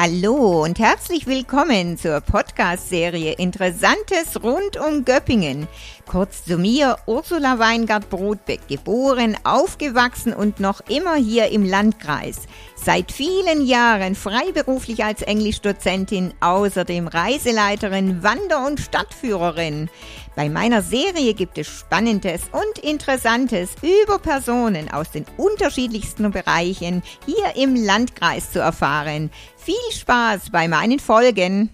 Hallo 0.00 0.62
und 0.62 0.78
herzlich 0.78 1.26
willkommen 1.26 1.98
zur 1.98 2.20
Podcast-Serie 2.20 3.32
Interessantes 3.32 4.40
rund 4.44 4.76
um 4.76 5.04
Göppingen. 5.04 5.66
Kurz 6.06 6.44
zu 6.44 6.56
mir, 6.56 6.98
Ursula 7.06 7.58
Weingart-Brodbeck, 7.58 8.68
geboren, 8.68 9.36
aufgewachsen 9.42 10.32
und 10.32 10.60
noch 10.60 10.82
immer 10.88 11.16
hier 11.16 11.48
im 11.48 11.64
Landkreis. 11.64 12.42
Seit 12.76 13.10
vielen 13.10 13.66
Jahren 13.66 14.14
freiberuflich 14.14 15.02
als 15.02 15.22
Englischdozentin, 15.22 16.32
außerdem 16.38 17.08
Reiseleiterin, 17.08 18.22
Wander- 18.22 18.64
und 18.68 18.78
Stadtführerin. 18.78 19.90
Bei 20.36 20.48
meiner 20.48 20.82
Serie 20.82 21.34
gibt 21.34 21.58
es 21.58 21.66
Spannendes 21.66 22.42
und 22.52 22.84
Interessantes 22.84 23.70
über 23.82 24.20
Personen 24.20 24.88
aus 24.88 25.10
den 25.10 25.26
unterschiedlichsten 25.36 26.30
Bereichen 26.30 27.02
hier 27.26 27.56
im 27.56 27.74
Landkreis 27.74 28.52
zu 28.52 28.60
erfahren. 28.60 29.32
Viel 29.68 29.92
Spaß 29.92 30.48
bei 30.50 30.66
meinen 30.66 30.98
Folgen. 30.98 31.68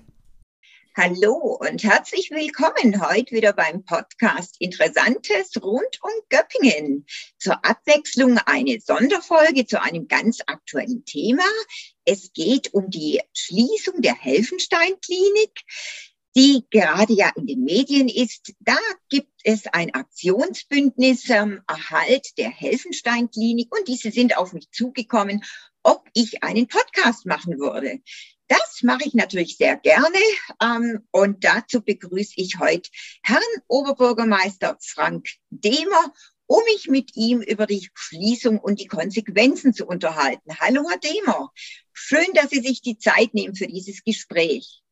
Hallo 0.97 1.61
und 1.61 1.85
herzlich 1.85 2.29
willkommen 2.33 3.01
heute 3.01 3.37
wieder 3.37 3.53
beim 3.53 3.85
Podcast 3.85 4.57
Interessantes 4.59 5.53
rund 5.63 6.01
um 6.03 6.11
Göppingen. 6.29 7.07
Zur 7.39 7.65
Abwechslung 7.65 8.39
eine 8.47 8.81
Sonderfolge 8.81 9.65
zu 9.67 9.81
einem 9.81 10.09
ganz 10.09 10.41
aktuellen 10.45 11.05
Thema. 11.05 11.45
Es 12.05 12.33
geht 12.33 12.75
um 12.75 12.91
die 12.91 13.21
Schließung 13.33 14.03
der 14.03 14.17
Helfenstein-Klinik 14.17 15.53
die 16.37 16.65
gerade 16.69 17.13
ja 17.13 17.31
in 17.37 17.47
den 17.47 17.63
Medien 17.63 18.09
ist. 18.09 18.55
Da 18.59 18.77
gibt 19.09 19.31
es 19.45 19.69
ein 19.69 19.95
Aktionsbündnis 19.95 21.31
ähm, 21.31 21.61
Erhalt 21.69 22.37
der 22.39 22.51
Helfenstein-Klinik 22.51 23.73
und 23.73 23.87
diese 23.87 24.11
sind 24.11 24.37
auf 24.37 24.53
mich 24.53 24.69
zugekommen, 24.73 25.45
ob 25.85 26.09
ich 26.15 26.43
einen 26.43 26.67
Podcast 26.67 27.27
machen 27.27 27.59
würde. 27.59 28.01
Das 28.49 28.81
mache 28.83 29.05
ich 29.07 29.15
natürlich 29.15 29.57
sehr 29.57 29.77
gerne 29.77 30.19
ähm, 30.63 31.01
und 31.13 31.45
dazu 31.45 31.81
begrüße 31.83 32.35
ich 32.37 32.59
heute 32.59 32.91
Herrn 33.23 33.41
Oberbürgermeister 33.69 34.77
Frank 34.83 35.29
Demer, 35.51 36.13
um 36.47 36.63
mich 36.65 36.89
mit 36.89 37.17
ihm 37.17 37.41
über 37.41 37.67
die 37.67 37.89
Schließung 37.95 38.59
und 38.59 38.81
die 38.81 38.87
Konsequenzen 38.87 39.73
zu 39.73 39.87
unterhalten. 39.87 40.59
Hallo, 40.61 40.83
Herr 40.91 40.99
Demer. 40.99 41.51
Schön, 41.93 42.27
dass 42.35 42.51
Sie 42.51 42.61
sich 42.61 42.83
die 42.83 42.99
Zeit 42.99 43.33
nehmen 43.33 43.55
für 43.55 43.67
dieses 43.67 44.05
Gespräch. 44.05 44.83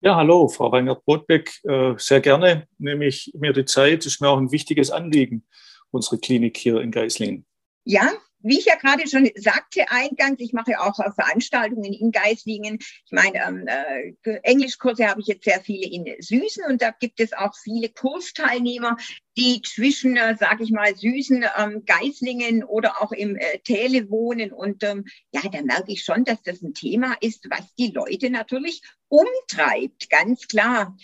Ja, 0.00 0.16
hallo, 0.16 0.48
Frau 0.48 0.72
Weingart-Brotbeck. 0.72 1.60
Äh, 1.64 1.94
sehr 1.98 2.20
gerne 2.20 2.66
nehme 2.78 3.06
ich 3.06 3.30
mir 3.34 3.52
die 3.52 3.66
Zeit. 3.66 4.00
Das 4.00 4.14
ist 4.14 4.20
mir 4.20 4.30
auch 4.30 4.38
ein 4.38 4.50
wichtiges 4.50 4.90
Anliegen, 4.90 5.46
unsere 5.90 6.18
Klinik 6.18 6.56
hier 6.56 6.80
in 6.80 6.90
Geislingen. 6.90 7.46
Ja, 7.84 8.10
wie 8.42 8.58
ich 8.58 8.66
ja 8.66 8.76
gerade 8.76 9.08
schon 9.08 9.30
sagte 9.36 9.90
eingangs, 9.90 10.40
ich 10.40 10.52
mache 10.52 10.80
auch 10.80 10.96
Veranstaltungen 11.14 11.92
in 11.92 12.10
Geislingen. 12.10 12.78
Ich 12.80 13.12
meine, 13.12 13.38
ähm, 13.46 13.66
äh, 13.66 14.38
Englischkurse 14.42 15.08
habe 15.08 15.20
ich 15.20 15.26
jetzt 15.26 15.44
sehr 15.44 15.60
viele 15.60 15.86
in 15.86 16.06
Süßen 16.18 16.64
und 16.68 16.82
da 16.82 16.90
gibt 16.90 17.20
es 17.20 17.32
auch 17.32 17.54
viele 17.56 17.88
Kursteilnehmer, 17.88 18.96
die 19.36 19.62
zwischen, 19.62 20.16
äh, 20.16 20.36
sage 20.36 20.64
ich 20.64 20.70
mal, 20.70 20.94
Süßen, 20.94 21.44
ähm, 21.58 21.84
Geislingen 21.86 22.64
oder 22.64 23.02
auch 23.02 23.12
im 23.12 23.36
äh, 23.36 23.58
Täle 23.60 24.10
wohnen. 24.10 24.52
Und 24.52 24.82
ähm, 24.84 25.04
ja, 25.32 25.40
da 25.50 25.62
merke 25.62 25.92
ich 25.92 26.04
schon, 26.04 26.24
dass 26.24 26.42
das 26.42 26.62
ein 26.62 26.74
Thema 26.74 27.16
ist, 27.20 27.48
was 27.50 27.74
die 27.74 27.92
Leute 27.92 28.30
natürlich 28.30 28.82
umtreibt, 29.08 30.10
ganz 30.10 30.46
klar. 30.48 30.96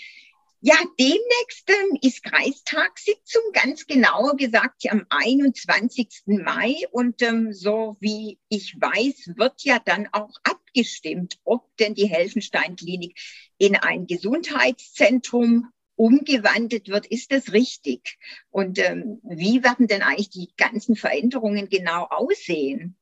Ja, 0.61 0.75
demnächst 0.99 1.71
ähm, 1.71 1.99
ist 2.03 2.25
Kreistagssitzung, 2.25 3.43
ganz 3.53 3.87
genauer 3.87 4.37
gesagt 4.37 4.91
am 4.91 5.07
21. 5.09 6.23
Mai. 6.27 6.75
Und 6.91 7.23
ähm, 7.23 7.53
so 7.53 7.97
wie 8.01 8.41
ich 8.49 8.75
weiß, 8.75 9.37
wird 9.37 9.63
ja 9.63 9.79
dann 9.79 10.09
auch 10.11 10.35
abgestimmt, 10.43 11.39
ob 11.45 11.77
denn 11.77 11.95
die 11.95 12.09
Helfenstein-Klinik 12.09 13.17
in 13.59 13.77
ein 13.77 14.09
Gesundheitszentrum 14.09 15.71
umgewandelt 15.95 16.89
wird. 16.89 17.07
Ist 17.07 17.31
das 17.31 17.53
richtig? 17.53 18.19
Und 18.51 18.81
ähm, 18.81 19.21
wie 19.23 19.63
werden 19.63 19.87
denn 19.87 20.03
eigentlich 20.03 20.31
die 20.31 20.51
ganzen 20.57 20.97
Veränderungen 20.97 21.69
genau 21.69 22.09
aussehen? 22.11 22.98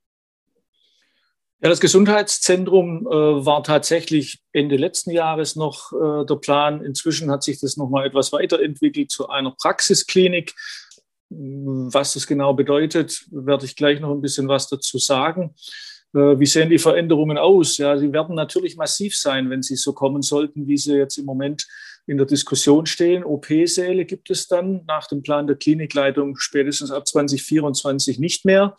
Ja, 1.63 1.71
das 1.71 1.81
Gesundheitszentrum 1.81 3.07
äh, 3.07 3.47
war 3.47 3.63
tatsächlich 3.63 4.43
Ende 4.53 4.77
letzten 4.77 5.11
Jahres 5.11 5.57
noch 5.57 5.91
äh, 5.93 6.27
der 6.27 6.37
Plan. 6.37 6.85
Inzwischen 6.85 7.31
hat 7.31 7.43
sich 7.43 7.61
das 7.61 7.79
nochmal 7.79 8.07
etwas 8.07 8.31
weiterentwickelt 8.31 9.11
zu 9.11 9.29
einer 9.31 9.53
Praxisklinik. 9.53 10.55
Was 11.31 12.13
das 12.13 12.27
genau 12.27 12.53
bedeutet, 12.53 13.25
werde 13.31 13.65
ich 13.65 13.75
gleich 13.75 14.01
noch 14.01 14.11
ein 14.13 14.21
bisschen 14.21 14.49
was 14.49 14.69
dazu 14.69 14.99
sagen. 14.99 15.55
Äh, 16.15 16.39
wie 16.39 16.47
sehen 16.47 16.69
die 16.69 16.79
Veränderungen 16.79 17.39
aus? 17.39 17.79
Ja, 17.79 17.97
sie 17.97 18.13
werden 18.13 18.37
natürlich 18.37 18.77
massiv 18.77 19.17
sein, 19.17 19.49
wenn 19.49 19.63
sie 19.63 19.77
so 19.77 19.95
kommen 19.95 20.21
sollten, 20.21 20.69
wie 20.69 20.77
sie 20.77 20.97
jetzt 20.97 21.17
im 21.17 21.25
Moment 21.25 21.67
in 22.07 22.19
der 22.19 22.27
Diskussion 22.27 22.85
stehen. 22.85 23.25
OP-Säle 23.25 24.05
gibt 24.05 24.29
es 24.29 24.47
dann 24.47 24.85
nach 24.87 25.07
dem 25.07 25.23
Plan 25.23 25.47
der 25.47 25.57
Klinikleitung 25.57 26.37
spätestens 26.37 26.91
ab 26.91 27.09
2024 27.09 28.19
nicht 28.19 28.45
mehr 28.45 28.77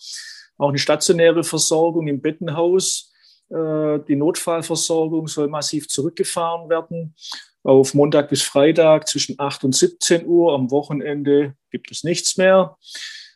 auch 0.57 0.69
eine 0.69 0.77
stationäre 0.77 1.43
Versorgung 1.43 2.07
im 2.07 2.21
Bettenhaus. 2.21 3.13
Äh, 3.49 3.99
die 4.07 4.15
Notfallversorgung 4.15 5.27
soll 5.27 5.47
massiv 5.47 5.87
zurückgefahren 5.87 6.69
werden. 6.69 7.15
Auf 7.63 7.93
Montag 7.93 8.29
bis 8.29 8.43
Freitag 8.43 9.07
zwischen 9.07 9.35
8 9.39 9.65
und 9.65 9.75
17 9.75 10.25
Uhr. 10.25 10.53
Am 10.53 10.71
Wochenende 10.71 11.55
gibt 11.71 11.91
es 11.91 12.03
nichts 12.03 12.37
mehr. 12.37 12.77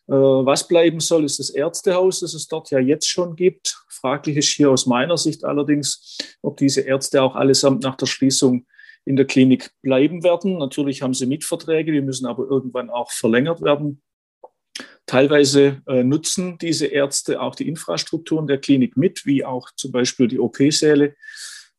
Äh, 0.07 0.13
was 0.13 0.67
bleiben 0.67 0.99
soll, 0.99 1.25
ist 1.25 1.39
das 1.39 1.49
Ärztehaus, 1.49 2.21
das 2.21 2.33
es 2.33 2.47
dort 2.47 2.71
ja 2.71 2.79
jetzt 2.79 3.07
schon 3.07 3.35
gibt. 3.35 3.77
Fraglich 3.89 4.37
ist 4.37 4.49
hier 4.49 4.71
aus 4.71 4.85
meiner 4.85 5.17
Sicht 5.17 5.43
allerdings, 5.45 6.17
ob 6.41 6.57
diese 6.57 6.81
Ärzte 6.81 7.21
auch 7.21 7.35
allesamt 7.35 7.83
nach 7.83 7.95
der 7.95 8.07
Schließung 8.07 8.65
in 9.05 9.15
der 9.15 9.25
Klinik 9.25 9.71
bleiben 9.81 10.23
werden. 10.23 10.57
Natürlich 10.57 11.01
haben 11.01 11.13
sie 11.13 11.25
Mitverträge, 11.25 11.91
die 11.91 12.01
müssen 12.01 12.25
aber 12.25 12.45
irgendwann 12.45 12.89
auch 12.89 13.11
verlängert 13.11 13.61
werden. 13.61 14.01
Teilweise 15.11 15.81
äh, 15.88 16.05
nutzen 16.05 16.57
diese 16.57 16.85
Ärzte 16.85 17.41
auch 17.41 17.53
die 17.53 17.67
Infrastrukturen 17.67 18.47
der 18.47 18.59
Klinik 18.59 18.95
mit, 18.95 19.25
wie 19.25 19.44
auch 19.44 19.69
zum 19.75 19.91
Beispiel 19.91 20.29
die 20.29 20.39
OP-Säle. 20.39 21.17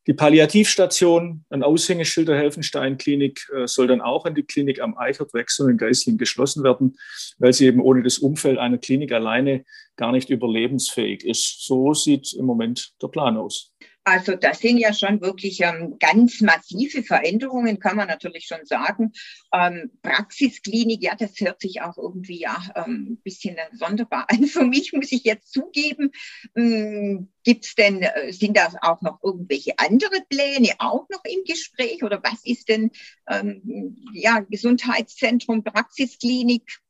Die 0.07 0.13
Palliativstation, 0.13 1.43
ein 1.49 1.63
Aushängeschild 1.63 2.29
der 2.29 2.37
Helfenstein-Klinik, 2.37 3.49
äh, 3.57 3.67
soll 3.67 3.87
dann 3.87 4.03
auch 4.03 4.27
an 4.27 4.35
die 4.35 4.43
Klinik 4.43 4.83
am 4.83 4.99
Eichert 4.99 5.33
wechseln 5.33 5.71
in 5.71 5.79
Geislingen 5.79 6.19
geschlossen 6.19 6.63
werden, 6.63 6.99
weil 7.39 7.55
sie 7.55 7.65
eben 7.65 7.81
ohne 7.81 8.03
das 8.03 8.19
Umfeld 8.19 8.59
einer 8.59 8.77
Klinik 8.77 9.13
alleine 9.13 9.65
gar 9.97 10.13
nicht 10.13 10.29
überlebensfähig 10.29 11.25
ist. 11.25 11.65
So 11.65 11.95
sieht 11.95 12.35
im 12.35 12.45
Moment 12.45 12.93
der 13.01 13.09
Plan 13.09 13.39
aus. 13.39 13.73
Also 14.05 14.35
das 14.35 14.59
sind 14.59 14.79
ja 14.79 14.93
schon 14.93 15.21
wirklich 15.21 15.61
ähm, 15.61 15.97
ganz 16.01 16.41
massive 16.41 17.05
Veränderungen, 17.05 17.79
kann 17.79 17.97
man 17.97 18.09
natürlich 18.09 18.47
schon 18.47 18.65
sagen. 18.65 19.13
Ähm, 19.53 19.93
Praxisklinik, 20.03 21.05
ja, 21.05 21.15
das 21.15 21.39
hört 21.39 21.61
sich 21.61 21.83
auch 21.83 21.97
irgendwie 21.97 22.41
ja 22.41 22.61
ähm, 22.75 23.13
ein 23.13 23.17
bisschen 23.23 23.57
sonderbar 23.73 24.27
an. 24.29 24.45
Für 24.47 24.65
mich 24.65 24.93
muss 24.93 25.13
ich 25.13 25.23
jetzt 25.23 25.53
zugeben, 25.53 26.11
ähm, 26.57 27.31
gibt's 27.45 27.77
denn, 27.77 28.03
äh, 28.03 28.33
sind 28.33 28.57
da 28.57 28.73
auch 28.81 29.03
noch 29.03 29.23
irgendwelche 29.23 29.79
andere 29.79 30.21
Pläne 30.29 30.71
auch 30.79 31.09
noch 31.09 31.25
im 31.25 31.45
Gespräch 31.45 32.03
oder 32.03 32.21
was 32.25 32.45
ist 32.45 32.69
denn, 32.69 32.91
ähm, 33.29 33.97
ja, 34.15 34.41
Gesundheitszentrum, 34.41 35.63
Praxisklinik? 35.63 36.81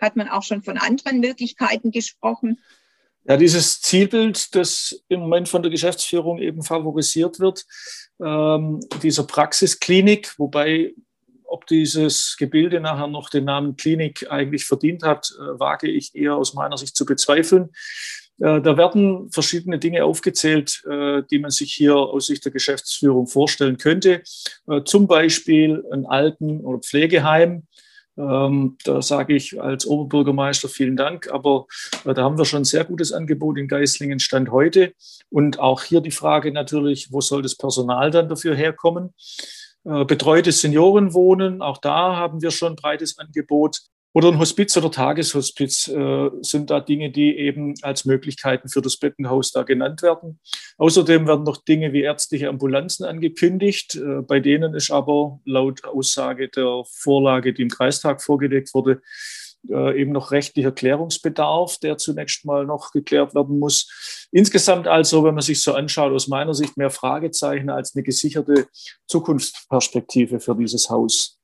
Hat 0.00 0.16
man 0.16 0.28
auch 0.28 0.42
schon 0.42 0.62
von 0.62 0.78
anderen 0.78 1.20
Möglichkeiten 1.20 1.90
gesprochen? 1.92 2.58
Ja, 3.28 3.36
dieses 3.36 3.80
Zielbild, 3.80 4.54
das 4.54 5.02
im 5.08 5.20
Moment 5.20 5.48
von 5.48 5.62
der 5.62 5.70
Geschäftsführung 5.70 6.38
eben 6.38 6.62
favorisiert 6.62 7.40
wird, 7.40 7.64
ähm, 8.24 8.80
dieser 9.02 9.24
Praxisklinik, 9.24 10.38
wobei 10.38 10.94
ob 11.44 11.66
dieses 11.66 12.36
Gebilde 12.38 12.80
nachher 12.80 13.06
noch 13.06 13.30
den 13.30 13.44
Namen 13.44 13.76
Klinik 13.76 14.30
eigentlich 14.30 14.64
verdient 14.64 15.02
hat, 15.02 15.30
äh, 15.38 15.58
wage 15.58 15.88
ich 15.88 16.14
eher 16.14 16.36
aus 16.36 16.54
meiner 16.54 16.76
Sicht 16.76 16.96
zu 16.96 17.04
bezweifeln. 17.04 17.70
Äh, 18.38 18.60
da 18.60 18.76
werden 18.76 19.30
verschiedene 19.30 19.78
Dinge 19.78 20.04
aufgezählt, 20.04 20.82
äh, 20.88 21.22
die 21.30 21.38
man 21.38 21.50
sich 21.50 21.72
hier 21.72 21.96
aus 21.96 22.26
Sicht 22.26 22.44
der 22.44 22.52
Geschäftsführung 22.52 23.26
vorstellen 23.26 23.78
könnte. 23.78 24.22
Äh, 24.68 24.82
zum 24.84 25.06
Beispiel 25.06 25.84
ein 25.92 26.06
Alten- 26.06 26.60
oder 26.60 26.78
Pflegeheim, 26.80 27.66
ähm, 28.16 28.76
da 28.84 29.02
sage 29.02 29.34
ich 29.34 29.60
als 29.60 29.86
Oberbürgermeister 29.86 30.68
vielen 30.68 30.96
Dank, 30.96 31.30
aber 31.30 31.66
äh, 32.04 32.14
da 32.14 32.22
haben 32.22 32.38
wir 32.38 32.44
schon 32.44 32.62
ein 32.62 32.64
sehr 32.64 32.84
gutes 32.84 33.12
Angebot 33.12 33.58
in 33.58 33.68
Geislingen 33.68 34.20
Stand 34.20 34.50
heute. 34.50 34.94
Und 35.28 35.58
auch 35.58 35.82
hier 35.82 36.00
die 36.00 36.10
Frage 36.10 36.52
natürlich, 36.52 37.12
wo 37.12 37.20
soll 37.20 37.42
das 37.42 37.56
Personal 37.56 38.10
dann 38.10 38.28
dafür 38.28 38.54
herkommen? 38.54 39.12
Äh, 39.84 40.04
betreute 40.04 40.52
Seniorenwohnen, 40.52 41.62
auch 41.62 41.78
da 41.78 42.16
haben 42.16 42.42
wir 42.42 42.50
schon 42.50 42.72
ein 42.72 42.76
breites 42.76 43.18
Angebot. 43.18 43.80
Oder 44.16 44.28
ein 44.28 44.38
Hospiz 44.38 44.74
oder 44.78 44.90
Tageshospiz 44.90 45.88
äh, 45.88 46.30
sind 46.40 46.70
da 46.70 46.80
Dinge, 46.80 47.10
die 47.10 47.36
eben 47.36 47.74
als 47.82 48.06
Möglichkeiten 48.06 48.70
für 48.70 48.80
das 48.80 48.96
Bettenhaus 48.96 49.52
da 49.52 49.62
genannt 49.62 50.00
werden. 50.00 50.40
Außerdem 50.78 51.26
werden 51.26 51.44
noch 51.44 51.62
Dinge 51.62 51.92
wie 51.92 52.00
ärztliche 52.00 52.48
Ambulanzen 52.48 53.04
angekündigt. 53.04 53.96
Äh, 53.96 54.22
bei 54.22 54.40
denen 54.40 54.72
ist 54.72 54.90
aber 54.90 55.38
laut 55.44 55.84
Aussage 55.84 56.48
der 56.48 56.84
Vorlage, 56.90 57.52
die 57.52 57.60
im 57.60 57.68
Kreistag 57.68 58.22
vorgelegt 58.22 58.72
wurde, 58.72 59.02
äh, 59.68 60.00
eben 60.00 60.12
noch 60.12 60.30
rechtlicher 60.30 60.72
Klärungsbedarf, 60.72 61.76
der 61.76 61.98
zunächst 61.98 62.46
mal 62.46 62.64
noch 62.64 62.92
geklärt 62.92 63.34
werden 63.34 63.58
muss. 63.58 64.28
Insgesamt 64.32 64.88
also, 64.88 65.24
wenn 65.24 65.34
man 65.34 65.42
sich 65.42 65.62
so 65.62 65.74
anschaut, 65.74 66.14
aus 66.14 66.26
meiner 66.26 66.54
Sicht 66.54 66.78
mehr 66.78 66.88
Fragezeichen 66.88 67.68
als 67.68 67.94
eine 67.94 68.02
gesicherte 68.02 68.66
Zukunftsperspektive 69.08 70.40
für 70.40 70.56
dieses 70.56 70.88
Haus. 70.88 71.35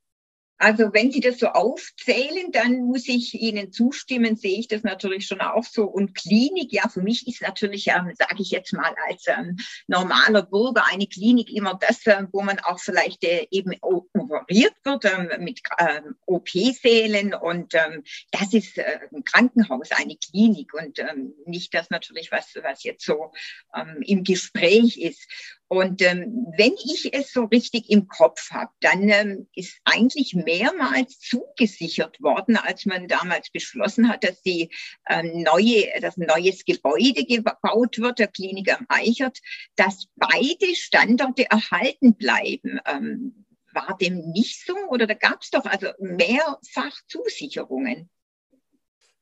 Also 0.63 0.93
wenn 0.93 1.11
Sie 1.11 1.19
das 1.19 1.41
so 1.41 1.49
aufzählen, 1.49 2.53
dann 2.53 2.85
muss 2.85 3.09
ich 3.09 3.35
Ihnen 3.35 3.73
zustimmen, 3.73 4.37
sehe 4.37 4.61
ich 4.61 4.69
das 4.69 4.85
natürlich 4.85 5.27
schon 5.27 5.41
auch 5.41 5.65
so. 5.65 5.87
Und 5.87 6.15
Klinik, 6.15 6.73
ja, 6.73 6.89
für 6.89 7.03
mich 7.03 7.27
ist 7.27 7.43
natürlich, 7.43 7.89
ähm, 7.89 8.13
sage 8.17 8.41
ich 8.41 8.53
jetzt 8.53 8.73
mal, 8.73 8.95
als 9.09 9.25
ähm, 9.27 9.57
normaler 9.89 10.43
Bürger 10.43 10.85
eine 10.89 11.09
Klinik 11.09 11.51
immer 11.51 11.75
das, 11.75 12.07
äh, 12.07 12.27
wo 12.31 12.43
man 12.43 12.61
auch 12.61 12.79
vielleicht 12.79 13.25
äh, 13.25 13.49
eben 13.51 13.73
operiert 13.81 14.75
wird 14.85 15.05
ähm, 15.05 15.43
mit 15.43 15.61
ähm, 15.81 16.15
OP-Sälen. 16.27 17.35
Und 17.35 17.75
ähm, 17.75 18.05
das 18.31 18.55
ist 18.55 18.79
äh, 18.79 19.01
ein 19.13 19.25
Krankenhaus, 19.25 19.91
eine 19.91 20.15
Klinik 20.17 20.75
und 20.75 21.01
ähm, 21.01 21.35
nicht 21.45 21.75
das 21.75 21.91
natürlich, 21.91 22.31
was, 22.31 22.55
was 22.63 22.85
jetzt 22.85 23.05
so 23.05 23.33
ähm, 23.75 24.01
im 24.03 24.23
Gespräch 24.23 24.97
ist. 24.97 25.29
Und 25.73 26.03
ähm, 26.03 26.53
wenn 26.59 26.75
ich 26.75 27.15
es 27.15 27.33
so 27.33 27.45
richtig 27.45 27.89
im 27.89 28.07
Kopf 28.07 28.51
habe, 28.51 28.71
dann 28.81 29.09
ähm, 29.09 29.49
ist 29.55 29.79
eigentlich 29.85 30.35
mehrmals 30.35 31.19
zugesichert 31.19 32.21
worden, 32.21 32.59
als 32.59 32.85
man 32.85 33.09
damals 33.09 33.49
beschlossen 33.51 34.11
hat, 34.11 34.23
dass 34.23 34.43
die 34.43 34.69
ähm, 35.09 35.43
neue, 35.43 35.91
ein 35.95 36.13
neues 36.17 36.67
Gebäude 36.67 37.25
gebaut 37.25 37.97
wird, 37.97 38.19
der 38.19 38.27
Klinik 38.29 38.71
am 38.71 38.85
Eichert, 38.91 39.39
dass 39.75 40.09
beide 40.17 40.75
Standorte 40.75 41.49
erhalten 41.49 42.17
bleiben. 42.17 42.79
Ähm, 42.85 43.47
war 43.73 43.97
dem 43.99 44.31
nicht 44.33 44.67
so 44.67 44.75
oder 44.91 45.07
da 45.07 45.15
gab 45.15 45.41
es 45.41 45.49
doch 45.49 45.65
also 45.65 45.87
mehrfach 45.99 46.95
Zusicherungen? 47.09 48.11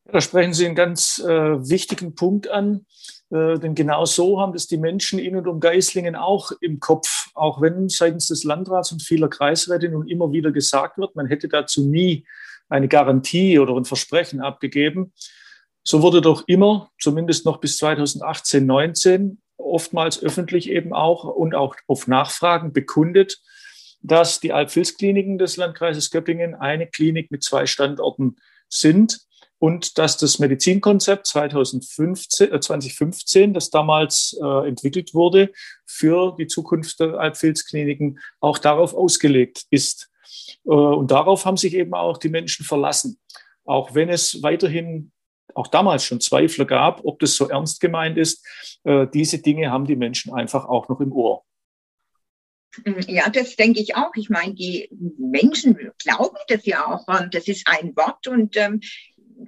Da 0.07 0.21
sprechen 0.21 0.55
Sie 0.55 0.67
einen 0.67 0.75
ganz 0.75 1.21
äh, 1.21 1.29
wichtigen 1.29 2.17
Punkt 2.17 2.49
an. 2.49 2.87
Äh, 3.31 3.59
denn 3.59 3.75
genau 3.75 4.05
so 4.05 4.41
haben 4.41 4.53
das 4.53 4.67
die 4.67 4.77
Menschen 4.77 5.19
in 5.19 5.37
und 5.37 5.47
um 5.47 5.61
Geislingen 5.61 6.17
auch 6.17 6.53
im 6.61 6.81
Kopf, 6.81 7.31
auch 7.35 7.61
wenn 7.61 7.89
seitens 7.89 8.27
des 8.27 8.45
Landrats 8.45 8.93
und 8.93 9.03
vieler 9.03 9.29
Kreisräte 9.29 9.89
nun 9.89 10.09
immer 10.09 10.33
wieder 10.33 10.51
gesagt 10.51 10.99
wird, 10.99 11.15
man 11.15 11.27
hätte 11.27 11.49
dazu 11.49 11.87
nie 11.87 12.27
eine 12.69 12.89
Garantie 12.89 13.59
oder 13.59 13.77
ein 13.77 13.85
Versprechen 13.85 14.41
abgegeben. 14.41 15.13
So 15.83 16.03
wurde 16.03 16.21
doch 16.21 16.45
immer, 16.47 16.91
zumindest 17.01 17.47
noch 17.47 17.59
bis 17.59 17.79
2018, 17.79 18.67
19, 18.67 19.41
oftmals 19.57 20.23
öffentlich 20.23 20.69
eben 20.71 20.93
auch 20.93 21.25
und 21.25 21.55
auch 21.55 21.77
auf 21.87 22.07
Nachfragen 22.07 22.73
bekundet, 22.73 23.41
dass 24.03 24.41
die 24.41 24.53
Alpfilz-Kliniken 24.53 25.39
des 25.39 25.57
Landkreises 25.57 26.11
Göppingen 26.11 26.55
eine 26.55 26.87
Klinik 26.87 27.31
mit 27.31 27.43
zwei 27.43 27.67
Standorten 27.67 28.37
sind 28.69 29.21
und 29.61 29.99
dass 29.99 30.17
das 30.17 30.39
Medizinkonzept 30.39 31.27
2015, 31.27 32.51
äh 32.51 32.61
2015 32.61 33.53
das 33.53 33.69
damals 33.69 34.37
äh, 34.43 34.67
entwickelt 34.67 35.13
wurde, 35.15 35.53
für 35.87 36.35
die 36.39 36.47
Zukunft 36.47 36.99
der 36.99 37.21
Alpfilzkliniken 37.21 38.19
auch 38.41 38.59
darauf 38.59 38.95
ausgelegt 38.95 39.67
ist. 39.71 40.11
Äh, 40.65 40.71
und 40.71 41.11
darauf 41.11 41.45
haben 41.45 41.59
sich 41.59 41.75
eben 41.75 41.93
auch 41.93 42.17
die 42.17 42.31
Menschen 42.31 42.65
verlassen. 42.65 43.21
Auch 43.65 43.95
wenn 43.95 44.09
es 44.09 44.43
weiterhin 44.43 45.13
auch 45.55 45.67
damals 45.67 46.05
schon 46.05 46.21
Zweifler 46.21 46.65
gab, 46.65 47.05
ob 47.05 47.19
das 47.19 47.35
so 47.35 47.49
ernst 47.49 47.81
gemeint 47.81 48.17
ist, 48.17 48.47
äh, 48.85 49.07
diese 49.13 49.41
Dinge 49.41 49.71
haben 49.71 49.85
die 49.85 49.97
Menschen 49.97 50.33
einfach 50.33 50.65
auch 50.65 50.89
noch 50.89 51.01
im 51.01 51.13
Ohr. 51.13 51.45
Ja, 53.09 53.29
das 53.29 53.57
denke 53.57 53.81
ich 53.81 53.97
auch. 53.97 54.13
Ich 54.15 54.31
meine, 54.31 54.55
die 54.55 54.89
Menschen 55.19 55.77
glauben 55.99 56.37
das 56.47 56.65
ja 56.67 56.87
auch. 56.87 57.05
Das 57.31 57.49
ist 57.49 57.67
ein 57.67 57.97
Wort 57.97 58.29
und 58.29 58.57
ähm, 58.57 58.81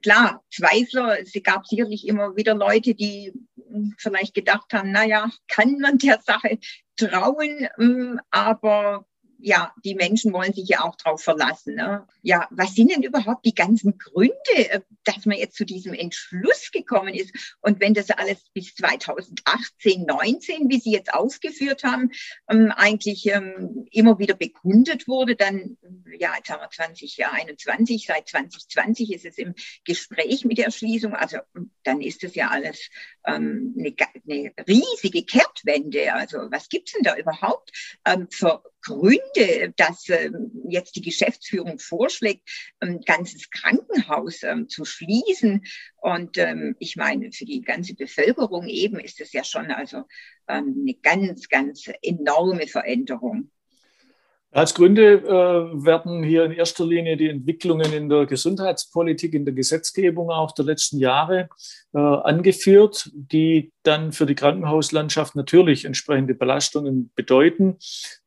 klar, 0.01 0.43
Zweifler, 0.51 1.21
es 1.21 1.33
gab 1.43 1.67
sicherlich 1.67 2.07
immer 2.07 2.37
wieder 2.37 2.55
Leute, 2.55 2.95
die 2.95 3.33
hm, 3.57 3.95
vielleicht 3.99 4.35
gedacht 4.35 4.73
haben, 4.73 4.93
naja, 4.93 5.31
kann 5.49 5.79
man 5.79 5.99
der 5.99 6.21
Sache 6.21 6.59
trauen, 6.97 7.69
hm, 7.77 8.21
aber 8.31 9.07
ja, 9.43 9.73
die 9.85 9.95
Menschen 9.95 10.33
wollen 10.33 10.53
sich 10.53 10.69
ja 10.69 10.85
auch 10.85 10.95
darauf 10.97 11.21
verlassen. 11.21 11.75
Ne? 11.75 12.07
Ja, 12.23 12.47
was 12.51 12.75
sind 12.75 12.93
denn 12.93 13.03
überhaupt 13.03 13.45
die 13.45 13.55
ganzen 13.55 13.99
Gründe, 13.99 14.35
äh, 14.55 14.81
dass 15.05 15.27
man 15.27 15.39
jetzt 15.39 15.57
zu 15.57 15.65
diesem 15.65 15.95
Entschluss 15.95 16.71
gekommen 16.73 17.15
ist? 17.15 17.57
Und 17.61 17.81
wenn 17.81 17.95
das 17.95 18.11
alles 18.11 18.39
bis 18.53 18.75
2018, 18.75 20.05
19, 20.05 20.69
wie 20.69 20.81
Sie 20.81 20.93
jetzt 20.93 21.13
ausgeführt 21.13 21.85
haben, 21.85 22.11
ähm, 22.51 22.73
eigentlich 22.75 23.27
ähm, 23.27 23.87
immer 23.91 24.19
wieder 24.19 24.35
bekundet 24.35 25.09
wurde, 25.09 25.37
dann, 25.37 25.77
ja, 26.19 26.35
jetzt 26.37 26.51
haben 26.51 26.61
wir 26.61 26.71
2021, 26.71 28.07
seit 28.07 28.29
2020 28.29 29.13
ist 29.13 29.25
es 29.25 29.39
im 29.39 29.55
Gespräch 29.85 30.45
mit 30.45 30.59
der 30.59 30.71
Schließung, 30.71 31.15
also 31.15 31.39
dann 31.83 32.01
ist 32.01 32.23
das 32.23 32.35
ja 32.35 32.49
alles 32.49 32.89
ähm, 33.27 33.75
eine, 33.79 33.95
eine 34.29 34.53
riesige 34.67 35.25
Kehrtwende. 35.25 36.15
Also 36.15 36.39
was 36.51 36.69
gibt's 36.69 36.93
denn 36.93 37.03
da 37.03 37.17
überhaupt 37.17 37.73
für 38.31 38.63
Gründe, 38.83 39.73
dass 39.77 40.07
jetzt 40.69 40.97
die 40.97 41.03
Geschäftsführung 41.03 41.79
vorschlägt, 41.79 42.49
ein 42.81 43.01
ganzes 43.01 43.51
Krankenhaus 43.51 44.41
zu 44.69 44.85
schließen. 44.93 45.65
Und 45.97 46.39
ähm, 46.39 46.77
ich 46.79 46.97
meine, 46.97 47.33
für 47.33 47.45
die 47.45 47.63
ganze 47.63 47.95
Bevölkerung 47.95 48.69
eben 48.69 48.99
ist 49.01 49.21
es 49.21 49.33
ja 49.33 49.45
schon 49.45 49.71
also 49.71 50.05
ähm, 50.49 50.77
eine 50.81 50.95
ganz, 50.95 51.49
ganz 51.49 51.91
enorme 52.03 52.67
Veränderung. 52.67 53.51
Als 54.55 54.75
Gründe 54.75 55.15
äh, 55.15 55.85
werden 55.85 56.23
hier 56.23 56.45
in 56.45 56.53
erster 56.53 56.85
Linie 56.85 57.17
die 57.17 57.31
Entwicklungen 57.31 57.91
in 57.95 58.11
der 58.11 58.27
Gesundheitspolitik, 58.27 59.33
in 59.33 59.47
der 59.47 59.55
Gesetzgebung 59.55 60.31
auch 60.31 60.53
der 60.53 60.67
letzten 60.67 60.99
Jahre 60.99 61.49
äh, 61.95 61.99
angeführt, 61.99 63.11
die 63.15 63.73
dann 63.83 64.13
für 64.13 64.27
die 64.27 64.35
Krankenhauslandschaft 64.35 65.37
natürlich 65.37 65.87
entsprechende 65.87 66.35
Belastungen 66.35 67.11
bedeuten, 67.15 67.79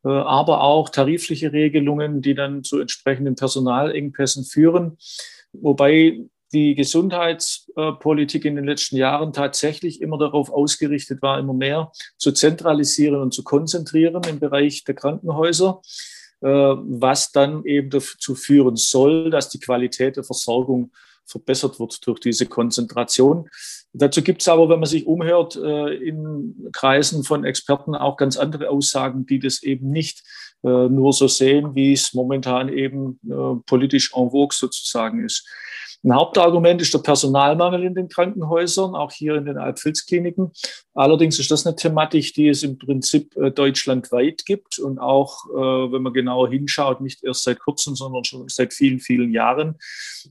äh, 0.04 0.10
aber 0.10 0.62
auch 0.62 0.90
tarifliche 0.90 1.54
Regelungen, 1.54 2.24
die 2.24 2.34
dann 2.34 2.64
zu 2.64 2.80
entsprechenden 2.80 3.36
Personalengpässen 3.36 4.46
führen. 4.46 4.98
Wobei 5.54 6.22
die 6.56 6.74
Gesundheitspolitik 6.74 8.46
in 8.46 8.56
den 8.56 8.66
letzten 8.66 8.98
Jahren 8.98 9.34
tatsächlich 9.34 10.02
immer 10.02 10.18
darauf 10.18 10.50
ausgerichtet 10.50 11.22
war, 11.22 11.38
immer 11.38 11.54
mehr 11.54 11.92
zu 12.18 12.32
zentralisieren 12.32 13.22
und 13.22 13.34
zu 13.34 13.44
konzentrieren 13.44 14.24
im 14.28 14.40
Bereich 14.40 14.84
der 14.86 14.96
Krankenhäuser. 14.96 15.82
Äh, 16.42 16.48
was 16.48 17.32
dann 17.32 17.64
eben 17.66 17.90
dazu 17.90 18.36
führen 18.36 18.76
soll, 18.76 19.30
dass 19.30 19.50
die 19.50 19.60
Qualität 19.60 20.18
der 20.18 20.24
Versorgung 20.24 20.92
verbessert 21.26 21.80
wird 21.80 22.06
durch 22.06 22.20
diese 22.20 22.46
Konzentration. 22.46 23.50
Dazu 23.94 24.22
gibt 24.22 24.42
es 24.42 24.48
aber, 24.48 24.70
wenn 24.70 24.80
man 24.80 24.90
sich 24.90 25.08
umhört, 25.08 25.56
äh, 25.56 25.96
in 25.96 26.70
Kreisen 26.72 27.24
von 27.24 27.46
Experten 27.46 27.96
auch 27.96 28.18
ganz 28.18 28.38
andere 28.38 28.70
Aussagen, 28.70 29.26
die 29.26 29.40
das 29.40 29.64
eben 29.64 29.90
nicht 29.90 30.24
nur 30.66 31.14
so 31.14 31.28
sehen, 31.28 31.76
wie 31.76 31.94
es 31.94 32.14
momentan 32.14 32.70
eben 32.70 33.20
politisch 33.66 34.12
en 34.16 34.32
vogue 34.32 34.52
sozusagen 34.52 35.24
ist. 35.24 35.48
Ein 36.06 36.14
Hauptargument 36.14 36.80
ist 36.84 36.94
der 36.94 37.00
Personalmangel 37.00 37.84
in 37.84 37.96
den 37.96 38.10
Krankenhäusern, 38.10 38.94
auch 38.94 39.12
hier 39.12 39.36
in 39.36 39.46
den 39.46 39.58
Alpfilz-Kliniken. 39.58 40.52
Allerdings 40.94 41.40
ist 41.40 41.50
das 41.50 41.66
eine 41.66 41.76
Thematik, 41.76 42.32
die 42.36 42.48
es 42.48 42.62
im 42.62 42.78
Prinzip 42.78 43.36
äh, 43.38 43.50
deutschlandweit 43.50 44.46
gibt 44.46 44.78
und 44.78 45.00
auch, 45.00 45.46
äh, 45.50 45.92
wenn 45.92 46.04
man 46.04 46.14
genauer 46.14 46.50
hinschaut, 46.50 47.02
nicht 47.02 47.24
erst 47.24 47.44
seit 47.44 47.58
kurzem, 47.58 47.96
sondern 47.96 48.24
schon 48.24 48.48
seit 48.50 48.76
vielen, 48.76 49.00
vielen 49.00 49.32
Jahren. 49.32 49.80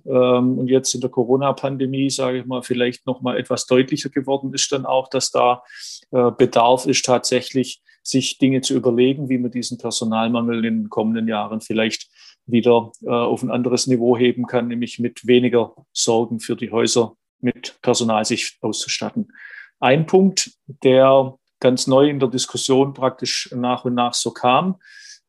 Ähm, 0.07 0.59
und 0.59 0.69
jetzt 0.69 0.95
in 0.95 1.00
der 1.00 1.11
Corona-Pandemie, 1.11 2.09
sage 2.09 2.38
ich 2.38 2.47
mal, 2.47 2.62
vielleicht 2.62 3.05
noch 3.09 3.21
mal 3.21 3.37
etwas 3.37 3.67
deutlicher 3.67 4.11
geworden 4.11 4.55
ist 4.55 4.71
dann 4.71 4.87
auch, 4.87 5.09
dass 5.09 5.33
da 5.33 5.64
äh, 6.12 6.31
Bedarf 6.31 6.87
ist, 6.87 7.05
tatsächlich 7.05 7.83
sich 8.04 8.38
Dinge 8.38 8.61
zu 8.61 8.75
überlegen, 8.75 9.28
wie 9.28 9.38
man 9.38 9.50
diesen 9.50 9.78
Personalmangel 9.78 10.64
in 10.64 10.82
den 10.82 10.90
kommenden 10.90 11.26
Jahren 11.26 11.61
vielleicht 11.61 12.08
wieder 12.46 12.92
äh, 13.02 13.08
auf 13.08 13.42
ein 13.42 13.50
anderes 13.50 13.87
Niveau 13.87 14.16
heben 14.16 14.46
kann, 14.46 14.68
nämlich 14.68 14.99
mit 14.99 15.26
weniger 15.26 15.75
Sorgen 15.92 16.38
für 16.38 16.54
die 16.54 16.70
Häuser 16.70 17.16
mit 17.40 17.78
Personal 17.82 18.25
sich 18.25 18.58
auszustatten. 18.61 19.32
Ein 19.80 20.06
Punkt, 20.06 20.52
der 20.66 21.34
ganz 21.61 21.87
neu 21.87 22.08
in 22.08 22.20
der 22.20 22.28
Diskussion 22.28 22.92
praktisch 22.92 23.50
nach 23.54 23.84
und 23.84 23.94
nach 23.94 24.14
so 24.14 24.30
kam, 24.30 24.76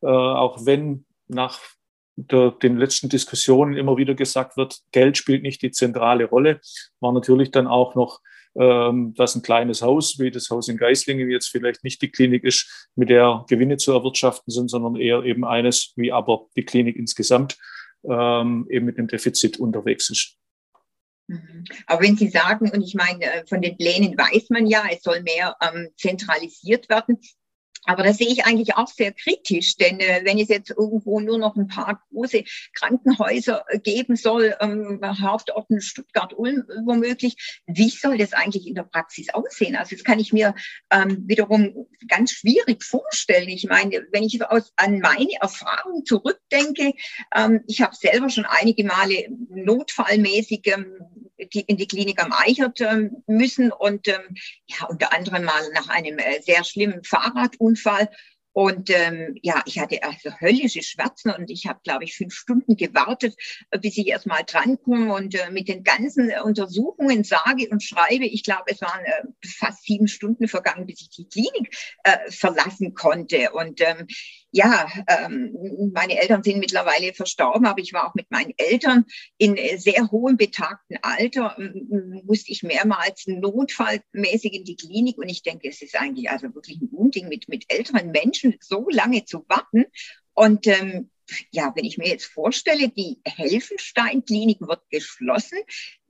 äh, 0.02 0.06
auch 0.06 0.66
wenn 0.66 1.06
nach 1.28 1.60
der, 2.16 2.50
den 2.50 2.76
letzten 2.76 3.08
Diskussionen 3.08 3.76
immer 3.76 3.96
wieder 3.96 4.14
gesagt 4.14 4.56
wird, 4.56 4.80
Geld 4.92 5.16
spielt 5.16 5.42
nicht 5.42 5.62
die 5.62 5.70
zentrale 5.70 6.26
Rolle, 6.26 6.60
war 7.00 7.12
natürlich 7.12 7.50
dann 7.50 7.66
auch 7.66 7.94
noch 7.94 8.20
dass 8.58 9.34
ein 9.34 9.42
kleines 9.42 9.82
Haus 9.82 10.18
wie 10.18 10.30
das 10.30 10.48
Haus 10.48 10.68
in 10.68 10.78
Geislingen 10.78 11.30
jetzt 11.30 11.48
vielleicht 11.48 11.84
nicht 11.84 12.00
die 12.00 12.10
Klinik 12.10 12.42
ist, 12.42 12.88
mit 12.94 13.10
der 13.10 13.44
Gewinne 13.48 13.76
zu 13.76 13.92
erwirtschaften 13.92 14.50
sind, 14.50 14.70
sondern 14.70 14.96
eher 14.96 15.22
eben 15.24 15.44
eines, 15.44 15.92
wie 15.96 16.10
aber 16.10 16.46
die 16.56 16.64
Klinik 16.64 16.96
insgesamt 16.96 17.58
ähm, 18.04 18.66
eben 18.70 18.86
mit 18.86 18.98
einem 18.98 19.08
Defizit 19.08 19.58
unterwegs 19.58 20.10
ist. 20.10 20.36
Mhm. 21.28 21.64
Aber 21.86 22.02
wenn 22.02 22.16
Sie 22.16 22.28
sagen, 22.28 22.70
und 22.70 22.82
ich 22.82 22.94
meine, 22.94 23.24
äh, 23.24 23.46
von 23.46 23.60
den 23.60 23.76
Plänen 23.76 24.16
weiß 24.16 24.50
man 24.50 24.66
ja, 24.66 24.84
es 24.90 25.02
soll 25.02 25.22
mehr 25.22 25.56
ähm, 25.60 25.88
zentralisiert 25.96 26.88
werden, 26.88 27.18
Aber 27.86 28.02
das 28.02 28.18
sehe 28.18 28.28
ich 28.28 28.44
eigentlich 28.44 28.76
auch 28.76 28.88
sehr 28.88 29.12
kritisch, 29.12 29.76
denn 29.76 30.00
äh, 30.00 30.20
wenn 30.24 30.38
es 30.38 30.48
jetzt 30.48 30.70
irgendwo 30.70 31.20
nur 31.20 31.38
noch 31.38 31.56
ein 31.56 31.68
paar 31.68 32.02
große 32.10 32.44
Krankenhäuser 32.74 33.64
äh, 33.68 33.78
geben 33.78 34.16
soll, 34.16 34.54
ähm, 34.60 35.00
Hauptorten 35.02 35.80
Stuttgart, 35.80 36.34
Ulm 36.36 36.64
womöglich, 36.84 37.62
wie 37.66 37.88
soll 37.88 38.18
das 38.18 38.32
eigentlich 38.32 38.66
in 38.66 38.74
der 38.74 38.82
Praxis 38.82 39.32
aussehen? 39.32 39.76
Also 39.76 39.94
das 39.94 40.04
kann 40.04 40.18
ich 40.18 40.32
mir 40.32 40.54
ähm, 40.90 41.24
wiederum 41.26 41.86
ganz 42.08 42.32
schwierig 42.32 42.82
vorstellen. 42.84 43.48
Ich 43.48 43.64
meine, 43.64 44.06
wenn 44.12 44.24
ich 44.24 44.44
aus, 44.44 44.72
an 44.76 44.98
meine 45.00 45.32
Erfahrung 45.40 46.04
zurückdenke, 46.04 46.92
ähm, 47.34 47.60
ich 47.66 47.80
habe 47.80 47.94
selber 47.94 48.28
schon 48.28 48.46
einige 48.46 48.84
Male 48.84 49.28
notfallmäßig 49.50 50.66
ähm, 50.66 50.98
in 51.36 51.76
die 51.76 51.86
Klinik 51.86 52.22
am 52.22 52.32
Eichert 52.32 52.80
ähm, 52.80 53.22
müssen 53.26 53.72
und 53.72 54.08
ähm, 54.08 54.34
ja, 54.66 54.86
unter 54.86 55.12
anderem 55.12 55.44
mal 55.44 55.70
nach 55.74 55.88
einem 55.88 56.18
äh, 56.18 56.40
sehr 56.42 56.64
schlimmen 56.64 57.04
Fahrradunfall 57.04 58.08
und 58.56 58.88
ähm, 58.88 59.36
ja, 59.42 59.62
ich 59.66 59.78
hatte 59.78 60.02
also 60.02 60.30
höllische 60.40 60.82
Schmerzen 60.82 61.30
und 61.30 61.50
ich 61.50 61.66
habe, 61.66 61.78
glaube 61.84 62.04
ich, 62.04 62.16
fünf 62.16 62.32
Stunden 62.32 62.74
gewartet, 62.74 63.36
äh, 63.70 63.78
bis 63.78 63.98
ich 63.98 64.06
erst 64.06 64.26
mal 64.26 64.44
drankomme 64.46 65.12
und 65.12 65.34
äh, 65.34 65.50
mit 65.50 65.68
den 65.68 65.84
ganzen 65.84 66.32
Untersuchungen 66.42 67.22
sage 67.22 67.68
und 67.68 67.82
schreibe. 67.82 68.24
Ich 68.24 68.44
glaube, 68.44 68.62
es 68.68 68.80
waren 68.80 69.04
äh, 69.04 69.24
fast 69.46 69.84
sieben 69.84 70.08
Stunden 70.08 70.48
vergangen, 70.48 70.86
bis 70.86 71.02
ich 71.02 71.10
die 71.10 71.28
Klinik 71.28 71.76
äh, 72.04 72.30
verlassen 72.30 72.94
konnte. 72.94 73.50
Und 73.52 73.82
ähm, 73.82 74.06
ja, 74.56 74.88
ähm, 75.06 75.54
meine 75.92 76.18
Eltern 76.18 76.42
sind 76.42 76.60
mittlerweile 76.60 77.12
verstorben, 77.12 77.66
aber 77.66 77.80
ich 77.80 77.92
war 77.92 78.08
auch 78.08 78.14
mit 78.14 78.30
meinen 78.30 78.54
Eltern 78.56 79.04
in 79.36 79.58
äh, 79.58 79.76
sehr 79.76 80.10
hohem 80.10 80.38
betagten 80.38 80.96
Alter, 81.02 81.58
musste 82.24 82.52
ich 82.52 82.62
mehrmals 82.62 83.26
notfallmäßig 83.26 84.54
in 84.54 84.64
die 84.64 84.76
Klinik 84.76 85.18
und 85.18 85.28
ich 85.28 85.42
denke, 85.42 85.68
es 85.68 85.82
ist 85.82 85.94
eigentlich 85.94 86.30
also 86.30 86.54
wirklich 86.54 86.80
ein 86.80 86.88
Unding 86.88 87.28
mit, 87.28 87.48
mit 87.48 87.66
älteren 87.68 88.10
Menschen 88.12 88.56
so 88.60 88.88
lange 88.88 89.26
zu 89.26 89.44
warten. 89.46 89.84
Und 90.32 90.66
ähm, 90.66 91.10
ja, 91.50 91.72
wenn 91.74 91.84
ich 91.84 91.98
mir 91.98 92.08
jetzt 92.08 92.26
vorstelle, 92.26 92.88
die 92.88 93.18
Helfenstein-Klinik 93.26 94.62
wird 94.62 94.88
geschlossen, 94.88 95.58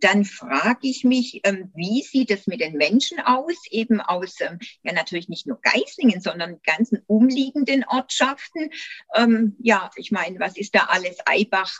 dann 0.01 0.25
frage 0.25 0.89
ich 0.89 1.05
mich, 1.05 1.41
ähm, 1.45 1.71
wie 1.75 2.03
sieht 2.03 2.31
es 2.31 2.47
mit 2.47 2.61
den 2.61 2.77
Menschen 2.77 3.19
aus, 3.21 3.55
eben 3.71 4.01
aus, 4.01 4.41
ähm, 4.41 4.59
ja 4.83 4.93
natürlich 4.93 5.29
nicht 5.29 5.47
nur 5.47 5.61
Geislingen, 5.61 6.21
sondern 6.21 6.61
ganzen 6.63 7.03
umliegenden 7.07 7.85
Ortschaften. 7.89 8.71
Ähm, 9.15 9.57
ja, 9.59 9.91
ich 9.97 10.11
meine, 10.11 10.39
was 10.39 10.57
ist 10.57 10.75
da 10.75 10.87
alles? 10.91 11.17
Eibach, 11.25 11.79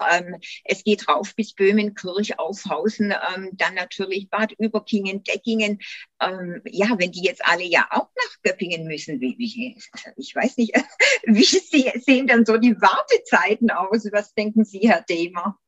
es 0.65 0.85
geht 0.85 1.09
rauf 1.09 1.35
bis 1.37 1.55
Böhmen, 1.55 1.95
Kirch, 1.95 2.39
Aufhausen, 2.39 3.15
dann 3.53 3.75
natürlich 3.75 4.29
Bad 4.31 4.53
Überkingen, 4.59 5.23
Deckingen. 5.23 5.79
Ja, 6.21 6.99
wenn 6.99 7.13
die 7.13 7.23
jetzt 7.23 7.45
alle 7.45 7.65
ja 7.65 7.87
auch 7.91 8.09
nach 8.15 8.43
Göppingen 8.43 8.87
müssen, 8.87 9.21
wie, 9.21 9.77
ich 10.17 10.35
weiß 10.35 10.57
nicht, 10.57 10.75
wie 11.27 11.45
sehen 11.45 12.27
dann 12.27 12.45
so 12.45 12.57
die 12.57 12.77
Wartezeiten 12.81 13.71
aus? 13.71 14.09
Was 14.13 14.35
denken 14.35 14.65
Sie, 14.65 14.89
Herr 14.89 15.03
Demer? 15.03 15.59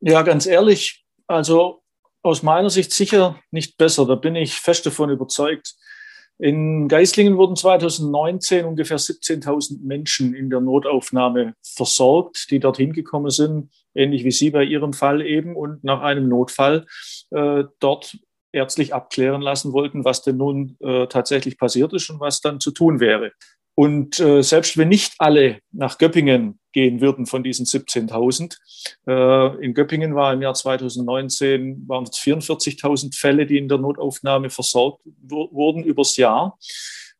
Ja, 0.00 0.22
ganz 0.22 0.46
ehrlich, 0.46 1.02
also 1.32 1.82
aus 2.22 2.42
meiner 2.42 2.70
Sicht 2.70 2.92
sicher 2.92 3.40
nicht 3.50 3.76
besser. 3.76 4.06
Da 4.06 4.14
bin 4.14 4.36
ich 4.36 4.54
fest 4.54 4.86
davon 4.86 5.10
überzeugt. 5.10 5.74
In 6.38 6.88
Geislingen 6.88 7.36
wurden 7.36 7.56
2019 7.56 8.64
ungefähr 8.64 8.98
17.000 8.98 9.84
Menschen 9.84 10.34
in 10.34 10.50
der 10.50 10.60
Notaufnahme 10.60 11.54
versorgt, 11.62 12.50
die 12.50 12.58
dorthin 12.58 12.92
gekommen 12.92 13.30
sind, 13.30 13.70
ähnlich 13.94 14.24
wie 14.24 14.30
Sie 14.30 14.50
bei 14.50 14.64
Ihrem 14.64 14.92
Fall 14.92 15.22
eben, 15.22 15.54
und 15.56 15.84
nach 15.84 16.00
einem 16.00 16.28
Notfall 16.28 16.86
äh, 17.30 17.64
dort 17.78 18.18
ärztlich 18.52 18.92
abklären 18.92 19.40
lassen 19.40 19.72
wollten, 19.72 20.04
was 20.04 20.22
denn 20.22 20.36
nun 20.36 20.76
äh, 20.80 21.06
tatsächlich 21.06 21.58
passiert 21.58 21.92
ist 21.92 22.10
und 22.10 22.20
was 22.20 22.40
dann 22.40 22.60
zu 22.60 22.70
tun 22.70 23.00
wäre. 23.00 23.32
Und 23.82 24.20
äh, 24.20 24.44
selbst 24.44 24.78
wenn 24.78 24.90
nicht 24.90 25.14
alle 25.18 25.58
nach 25.72 25.98
Göppingen 25.98 26.60
gehen 26.70 27.00
würden 27.00 27.26
von 27.26 27.42
diesen 27.42 27.66
17.000, 27.66 28.56
äh, 29.08 29.64
in 29.64 29.74
Göppingen 29.74 30.14
war 30.14 30.32
im 30.32 30.40
Jahr 30.40 30.54
2019 30.54 31.88
waren 31.88 32.04
es 32.04 32.16
44.000 32.16 33.18
Fälle, 33.18 33.44
die 33.44 33.58
in 33.58 33.66
der 33.66 33.78
Notaufnahme 33.78 34.50
versorgt 34.50 35.00
wurden 35.20 35.82
übers 35.82 36.16
Jahr. 36.16 36.60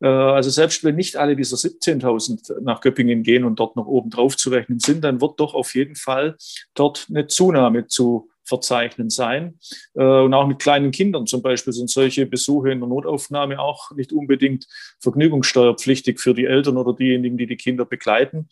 Äh, 0.00 0.06
also 0.06 0.50
selbst 0.50 0.84
wenn 0.84 0.94
nicht 0.94 1.16
alle 1.16 1.34
dieser 1.34 1.56
17.000 1.56 2.60
nach 2.60 2.80
Göppingen 2.80 3.24
gehen 3.24 3.42
und 3.42 3.58
dort 3.58 3.74
noch 3.74 3.88
oben 3.88 4.10
drauf 4.10 4.36
zu 4.36 4.50
rechnen 4.50 4.78
sind, 4.78 5.02
dann 5.02 5.20
wird 5.20 5.40
doch 5.40 5.54
auf 5.54 5.74
jeden 5.74 5.96
Fall 5.96 6.36
dort 6.74 7.08
eine 7.10 7.26
Zunahme 7.26 7.88
zu 7.88 8.30
verzeichnen 8.44 9.10
sein. 9.10 9.58
Äh, 9.94 10.02
und 10.02 10.34
auch 10.34 10.46
mit 10.46 10.58
kleinen 10.58 10.90
Kindern 10.90 11.26
zum 11.26 11.42
Beispiel 11.42 11.72
sind 11.72 11.90
solche 11.90 12.26
Besuche 12.26 12.70
in 12.70 12.80
der 12.80 12.88
Notaufnahme 12.88 13.58
auch 13.58 13.90
nicht 13.92 14.12
unbedingt 14.12 14.66
vergnügungssteuerpflichtig 15.00 16.20
für 16.20 16.34
die 16.34 16.46
Eltern 16.46 16.76
oder 16.76 16.94
diejenigen, 16.94 17.36
die 17.36 17.46
die 17.46 17.56
Kinder 17.56 17.84
begleiten. 17.84 18.48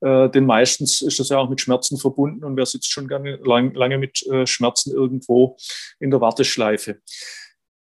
Äh, 0.00 0.28
denn 0.30 0.46
meistens 0.46 1.00
ist 1.00 1.18
das 1.18 1.30
ja 1.30 1.38
auch 1.38 1.48
mit 1.48 1.60
Schmerzen 1.60 1.98
verbunden 1.98 2.44
und 2.44 2.56
wer 2.56 2.66
sitzt 2.66 2.90
schon 2.90 3.08
lange 3.08 3.98
mit 3.98 4.26
äh, 4.26 4.46
Schmerzen 4.46 4.92
irgendwo 4.92 5.56
in 5.98 6.10
der 6.10 6.20
Warteschleife. 6.20 7.00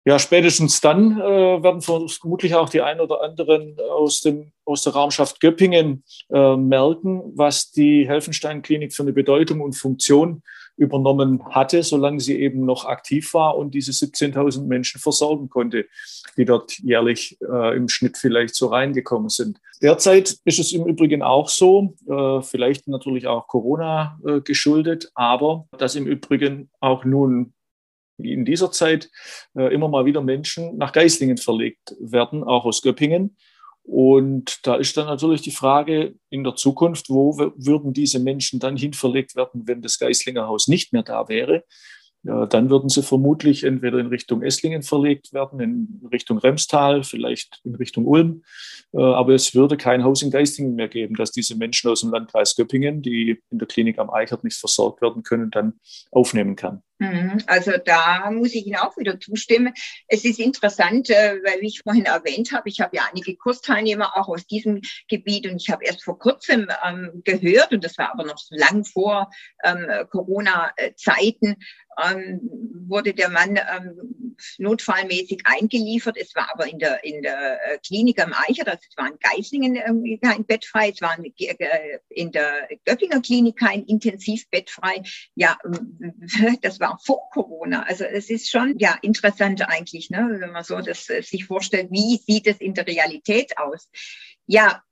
Ja, 0.06 0.18
spätestens 0.18 0.82
dann 0.82 1.18
äh, 1.18 1.62
werden 1.62 1.80
vermutlich 1.80 2.54
auch 2.54 2.68
die 2.68 2.82
ein 2.82 3.00
oder 3.00 3.22
anderen 3.22 3.78
aus, 3.90 4.20
dem, 4.20 4.52
aus 4.66 4.82
der 4.82 4.92
Raumschaft 4.92 5.40
Göppingen 5.40 6.04
äh, 6.30 6.56
merken, 6.56 7.22
was 7.34 7.70
die 7.70 8.06
Helfenstein-Klinik 8.06 8.92
für 8.92 9.02
eine 9.02 9.14
Bedeutung 9.14 9.62
und 9.62 9.72
Funktion 9.72 10.42
übernommen 10.76 11.44
hatte, 11.50 11.82
solange 11.82 12.20
sie 12.20 12.40
eben 12.40 12.64
noch 12.64 12.84
aktiv 12.84 13.32
war 13.34 13.56
und 13.56 13.74
diese 13.74 13.92
17.000 13.92 14.66
Menschen 14.66 15.00
versorgen 15.00 15.48
konnte, 15.48 15.86
die 16.36 16.44
dort 16.44 16.78
jährlich 16.78 17.38
äh, 17.40 17.76
im 17.76 17.88
Schnitt 17.88 18.16
vielleicht 18.18 18.54
so 18.54 18.68
reingekommen 18.68 19.28
sind. 19.28 19.60
Derzeit 19.80 20.36
ist 20.44 20.58
es 20.58 20.72
im 20.72 20.86
Übrigen 20.86 21.22
auch 21.22 21.48
so, 21.48 21.94
äh, 22.08 22.42
vielleicht 22.42 22.88
natürlich 22.88 23.26
auch 23.26 23.46
Corona 23.46 24.18
äh, 24.26 24.40
geschuldet, 24.40 25.10
aber 25.14 25.66
dass 25.78 25.94
im 25.94 26.06
Übrigen 26.06 26.70
auch 26.80 27.04
nun 27.04 27.54
in 28.18 28.44
dieser 28.44 28.70
Zeit 28.70 29.10
äh, 29.56 29.72
immer 29.74 29.88
mal 29.88 30.04
wieder 30.04 30.22
Menschen 30.22 30.76
nach 30.76 30.92
Geislingen 30.92 31.36
verlegt 31.36 31.94
werden, 32.00 32.44
auch 32.44 32.64
aus 32.64 32.82
Göppingen. 32.82 33.36
Und 33.84 34.66
da 34.66 34.76
ist 34.76 34.96
dann 34.96 35.06
natürlich 35.06 35.42
die 35.42 35.50
Frage 35.50 36.14
in 36.30 36.42
der 36.42 36.56
Zukunft, 36.56 37.10
wo 37.10 37.36
würden 37.36 37.92
diese 37.92 38.18
Menschen 38.18 38.58
dann 38.58 38.76
hinverlegt 38.76 39.36
werden, 39.36 39.62
wenn 39.66 39.82
das 39.82 39.98
Geislinger 39.98 40.46
Haus 40.46 40.68
nicht 40.68 40.92
mehr 40.92 41.02
da 41.02 41.28
wäre? 41.28 41.64
Ja, 42.24 42.46
dann 42.46 42.70
würden 42.70 42.88
sie 42.88 43.02
vermutlich 43.02 43.64
entweder 43.64 43.98
in 43.98 44.06
Richtung 44.06 44.42
Esslingen 44.42 44.82
verlegt 44.82 45.34
werden, 45.34 45.60
in 45.60 46.08
Richtung 46.10 46.38
Remstal, 46.38 47.02
vielleicht 47.04 47.60
in 47.64 47.74
Richtung 47.74 48.06
Ulm. 48.06 48.42
Äh, 48.94 49.02
aber 49.02 49.34
es 49.34 49.54
würde 49.54 49.76
kein 49.76 50.04
Haus 50.04 50.22
in 50.22 50.30
Geistlingen 50.30 50.74
mehr 50.74 50.88
geben, 50.88 51.16
dass 51.16 51.32
diese 51.32 51.54
Menschen 51.54 51.90
aus 51.90 52.00
dem 52.00 52.10
Landkreis 52.10 52.56
Göppingen, 52.56 53.02
die 53.02 53.42
in 53.50 53.58
der 53.58 53.68
Klinik 53.68 53.98
am 53.98 54.08
Eichert 54.08 54.42
nicht 54.42 54.56
versorgt 54.56 55.02
werden 55.02 55.22
können, 55.22 55.50
dann 55.50 55.74
aufnehmen 56.12 56.56
kann. 56.56 56.82
Mhm. 57.12 57.38
Also 57.46 57.72
da 57.84 58.30
muss 58.30 58.54
ich 58.54 58.66
Ihnen 58.66 58.76
auch 58.76 58.96
wieder 58.96 59.18
zustimmen. 59.20 59.74
Es 60.08 60.24
ist 60.24 60.38
interessant, 60.38 61.10
äh, 61.10 61.40
weil 61.44 61.60
wie 61.60 61.68
ich 61.68 61.80
vorhin 61.82 62.06
erwähnt 62.06 62.52
habe, 62.52 62.68
ich 62.68 62.80
habe 62.80 62.96
ja 62.96 63.02
einige 63.10 63.36
Kursteilnehmer 63.36 64.16
auch 64.16 64.28
aus 64.28 64.46
diesem 64.46 64.80
Gebiet 65.08 65.46
und 65.46 65.56
ich 65.56 65.70
habe 65.70 65.84
erst 65.84 66.04
vor 66.04 66.18
kurzem 66.18 66.68
ähm, 66.84 67.22
gehört, 67.24 67.72
und 67.72 67.84
das 67.84 67.98
war 67.98 68.12
aber 68.12 68.24
noch 68.24 68.40
lang 68.50 68.84
vor 68.84 69.30
ähm, 69.64 69.86
Corona-Zeiten, 70.10 71.56
ähm, 72.02 72.40
wurde 72.88 73.14
der 73.14 73.28
Mann 73.28 73.58
notfallmäßig 74.58 75.42
eingeliefert. 75.44 76.16
Es 76.18 76.34
war 76.34 76.50
aber 76.52 76.66
in 76.66 76.78
der, 76.78 77.04
in 77.04 77.22
der 77.22 77.60
äh, 77.66 77.78
Klinik 77.78 78.22
am 78.22 78.32
Eicher, 78.32 78.64
das 78.64 78.78
war 78.96 79.08
in 79.08 79.18
Geislingen 79.20 80.18
kein 80.20 80.44
Bett 80.44 80.64
frei, 80.64 80.90
es 80.90 81.00
war 81.00 81.16
äh, 81.18 81.98
in 82.08 82.32
der 82.32 82.68
Göppinger 82.84 83.20
Klinik 83.20 83.58
kein 83.58 83.84
Intensivbett 83.84 84.70
frei. 84.70 85.02
Ja, 85.34 85.58
das 86.62 86.80
war 86.80 86.93
vor 87.02 87.28
Corona. 87.30 87.82
Also 87.84 88.04
es 88.04 88.30
ist 88.30 88.50
schon 88.50 88.78
ja 88.78 88.96
interessant 89.02 89.62
eigentlich, 89.68 90.10
ne, 90.10 90.36
wenn 90.38 90.52
man 90.52 90.64
so 90.64 90.80
das 90.80 91.08
äh, 91.10 91.22
sich 91.22 91.46
vorstellt, 91.46 91.90
wie 91.90 92.16
sieht 92.16 92.46
es 92.46 92.58
in 92.60 92.74
der 92.74 92.86
Realität 92.86 93.58
aus? 93.58 93.88
Ja, 94.46 94.82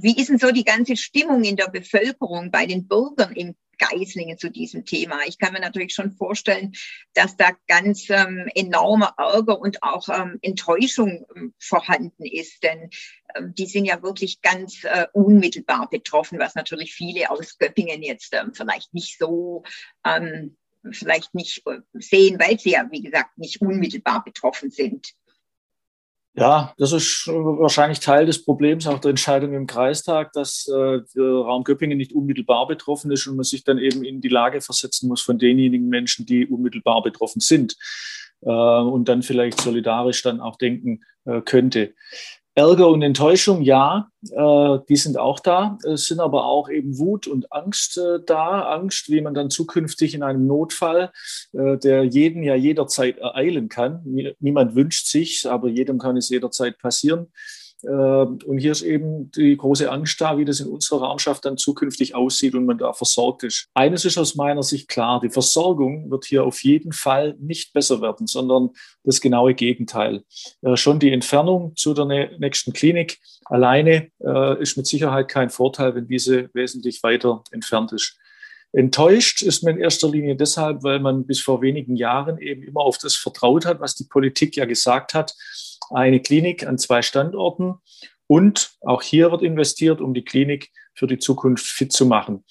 wie 0.00 0.16
ist 0.16 0.28
denn 0.28 0.38
so 0.38 0.50
die 0.50 0.64
ganze 0.64 0.96
Stimmung 0.96 1.42
in 1.44 1.56
der 1.56 1.68
Bevölkerung 1.68 2.50
bei 2.50 2.66
den 2.66 2.86
Bürgern 2.86 3.32
im 3.32 3.56
Geislingen 3.78 4.38
zu 4.38 4.50
diesem 4.50 4.84
Thema. 4.84 5.18
Ich 5.26 5.38
kann 5.38 5.52
mir 5.52 5.60
natürlich 5.60 5.94
schon 5.94 6.12
vorstellen, 6.12 6.72
dass 7.14 7.36
da 7.36 7.50
ganz 7.66 8.08
ähm, 8.10 8.48
enormer 8.54 9.14
Ärger 9.18 9.58
und 9.60 9.82
auch 9.82 10.08
ähm, 10.08 10.38
Enttäuschung 10.42 11.26
ähm, 11.34 11.54
vorhanden 11.58 12.24
ist, 12.24 12.62
denn 12.62 12.90
ähm, 13.34 13.54
die 13.54 13.66
sind 13.66 13.84
ja 13.84 14.02
wirklich 14.02 14.40
ganz 14.40 14.84
äh, 14.84 15.06
unmittelbar 15.12 15.88
betroffen, 15.90 16.38
was 16.38 16.54
natürlich 16.54 16.94
viele 16.94 17.30
aus 17.30 17.58
Göppingen 17.58 18.02
jetzt 18.02 18.34
ähm, 18.34 18.52
vielleicht 18.54 18.94
nicht 18.94 19.18
so 19.18 19.62
ähm, 20.04 20.56
vielleicht 20.92 21.34
nicht 21.34 21.62
äh, 21.66 21.78
sehen, 21.94 22.38
weil 22.38 22.58
sie 22.58 22.72
ja, 22.72 22.86
wie 22.90 23.02
gesagt, 23.02 23.38
nicht 23.38 23.60
unmittelbar 23.60 24.24
betroffen 24.24 24.70
sind. 24.70 25.14
Ja, 26.38 26.74
das 26.76 26.92
ist 26.92 27.28
wahrscheinlich 27.28 28.00
Teil 28.00 28.26
des 28.26 28.44
Problems 28.44 28.86
auch 28.86 28.98
der 28.98 29.08
Entscheidung 29.08 29.54
im 29.54 29.66
Kreistag, 29.66 30.34
dass 30.34 30.68
äh, 30.68 31.00
der 31.14 31.24
Raum 31.24 31.64
Göppingen 31.64 31.96
nicht 31.96 32.12
unmittelbar 32.12 32.66
betroffen 32.66 33.10
ist 33.10 33.26
und 33.26 33.36
man 33.36 33.44
sich 33.44 33.64
dann 33.64 33.78
eben 33.78 34.04
in 34.04 34.20
die 34.20 34.28
Lage 34.28 34.60
versetzen 34.60 35.08
muss 35.08 35.22
von 35.22 35.38
denjenigen 35.38 35.88
Menschen, 35.88 36.26
die 36.26 36.46
unmittelbar 36.46 37.02
betroffen 37.02 37.40
sind 37.40 37.76
äh, 38.42 38.50
und 38.50 39.08
dann 39.08 39.22
vielleicht 39.22 39.62
solidarisch 39.62 40.22
dann 40.22 40.40
auch 40.40 40.56
denken 40.56 41.00
äh, 41.24 41.40
könnte. 41.40 41.94
Ärger 42.56 42.88
und 42.88 43.02
Enttäuschung, 43.02 43.60
ja, 43.60 44.08
äh, 44.30 44.78
die 44.88 44.96
sind 44.96 45.18
auch 45.18 45.40
da. 45.40 45.78
Es 45.84 46.06
sind 46.06 46.20
aber 46.20 46.46
auch 46.46 46.70
eben 46.70 46.98
Wut 46.98 47.26
und 47.26 47.52
Angst 47.52 47.98
äh, 47.98 48.18
da. 48.24 48.62
Angst, 48.70 49.10
wie 49.10 49.20
man 49.20 49.34
dann 49.34 49.50
zukünftig 49.50 50.14
in 50.14 50.22
einem 50.22 50.46
Notfall, 50.46 51.12
äh, 51.52 51.76
der 51.76 52.04
jeden 52.04 52.42
ja 52.42 52.54
jederzeit 52.54 53.18
ereilen 53.18 53.68
kann. 53.68 54.02
Niemand 54.40 54.74
wünscht 54.74 55.06
sich, 55.06 55.46
aber 55.46 55.68
jedem 55.68 55.98
kann 55.98 56.16
es 56.16 56.30
jederzeit 56.30 56.78
passieren 56.78 57.28
und 57.82 58.58
hier 58.58 58.72
ist 58.72 58.82
eben 58.82 59.30
die 59.32 59.56
große 59.56 59.90
Angst 59.90 60.20
da, 60.20 60.38
wie 60.38 60.44
das 60.44 60.60
in 60.60 60.68
unserer 60.68 61.02
Raumschaft 61.02 61.44
dann 61.44 61.58
zukünftig 61.58 62.14
aussieht 62.14 62.54
und 62.54 62.66
man 62.66 62.78
da 62.78 62.92
versorgt 62.92 63.44
ist. 63.44 63.68
Eines 63.74 64.04
ist 64.04 64.18
aus 64.18 64.34
meiner 64.34 64.62
Sicht 64.62 64.88
klar, 64.88 65.20
die 65.20 65.30
Versorgung 65.30 66.10
wird 66.10 66.24
hier 66.24 66.44
auf 66.44 66.62
jeden 66.64 66.92
Fall 66.92 67.36
nicht 67.38 67.72
besser 67.72 68.00
werden, 68.00 68.26
sondern 68.26 68.70
das 69.04 69.20
genaue 69.20 69.54
Gegenteil. 69.54 70.24
Äh, 70.62 70.76
schon 70.76 70.98
die 70.98 71.12
Entfernung 71.12 71.76
zu 71.76 71.94
der 71.94 72.06
nächsten 72.38 72.72
Klinik 72.72 73.18
alleine 73.44 74.10
äh, 74.20 74.60
ist 74.60 74.76
mit 74.76 74.86
Sicherheit 74.86 75.28
kein 75.28 75.50
Vorteil, 75.50 75.94
wenn 75.94 76.08
diese 76.08 76.50
wesentlich 76.54 77.02
weiter 77.02 77.42
entfernt 77.50 77.92
ist. 77.92 78.18
Enttäuscht 78.72 79.42
ist 79.42 79.62
man 79.62 79.76
in 79.76 79.82
erster 79.82 80.08
Linie 80.08 80.36
deshalb, 80.36 80.82
weil 80.82 81.00
man 81.00 81.26
bis 81.26 81.40
vor 81.40 81.62
wenigen 81.62 81.96
Jahren 81.96 82.38
eben 82.38 82.62
immer 82.62 82.80
auf 82.80 82.98
das 82.98 83.14
vertraut 83.14 83.64
hat, 83.64 83.80
was 83.80 83.94
die 83.94 84.04
Politik 84.04 84.56
ja 84.56 84.64
gesagt 84.64 85.14
hat 85.14 85.34
eine 85.90 86.20
Klinik 86.20 86.66
an 86.66 86.78
zwei 86.78 87.02
Standorten 87.02 87.74
und 88.26 88.72
auch 88.80 89.02
hier 89.02 89.30
wird 89.30 89.42
investiert, 89.42 90.00
um 90.00 90.14
die 90.14 90.24
Klinik 90.24 90.72
für 90.94 91.06
die 91.06 91.18
Zukunft 91.18 91.66
fit 91.66 91.92
zu 91.92 92.06
machen. 92.06 92.44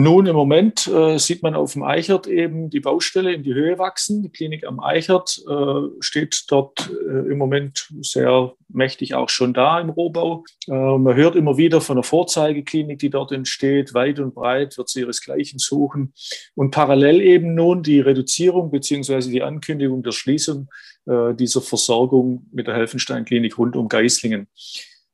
Nun, 0.00 0.26
im 0.26 0.36
Moment 0.36 0.86
äh, 0.86 1.18
sieht 1.18 1.42
man 1.42 1.56
auf 1.56 1.72
dem 1.72 1.82
Eichert 1.82 2.28
eben 2.28 2.70
die 2.70 2.78
Baustelle 2.78 3.32
in 3.32 3.42
die 3.42 3.52
Höhe 3.52 3.80
wachsen. 3.80 4.22
Die 4.22 4.28
Klinik 4.28 4.64
am 4.64 4.78
Eichert 4.78 5.42
äh, 5.50 5.88
steht 5.98 6.44
dort 6.52 6.88
äh, 6.88 7.28
im 7.28 7.36
Moment 7.36 7.88
sehr 8.00 8.54
mächtig 8.68 9.16
auch 9.16 9.28
schon 9.28 9.52
da 9.54 9.80
im 9.80 9.90
Rohbau. 9.90 10.44
Äh, 10.68 10.70
man 10.70 11.16
hört 11.16 11.34
immer 11.34 11.56
wieder 11.56 11.80
von 11.80 11.96
der 11.96 12.04
Vorzeigeklinik, 12.04 13.00
die 13.00 13.10
dort 13.10 13.32
entsteht. 13.32 13.92
Weit 13.92 14.20
und 14.20 14.36
breit 14.36 14.78
wird 14.78 14.88
sie 14.88 15.00
ihresgleichen 15.00 15.58
suchen. 15.58 16.12
Und 16.54 16.70
parallel 16.70 17.20
eben 17.20 17.56
nun 17.56 17.82
die 17.82 17.98
Reduzierung 17.98 18.70
beziehungsweise 18.70 19.32
die 19.32 19.42
Ankündigung 19.42 20.04
der 20.04 20.12
Schließung 20.12 20.68
äh, 21.06 21.34
dieser 21.34 21.60
Versorgung 21.60 22.46
mit 22.52 22.68
der 22.68 22.76
Helfenstein-Klinik 22.76 23.58
rund 23.58 23.74
um 23.74 23.88
Geislingen. 23.88 24.46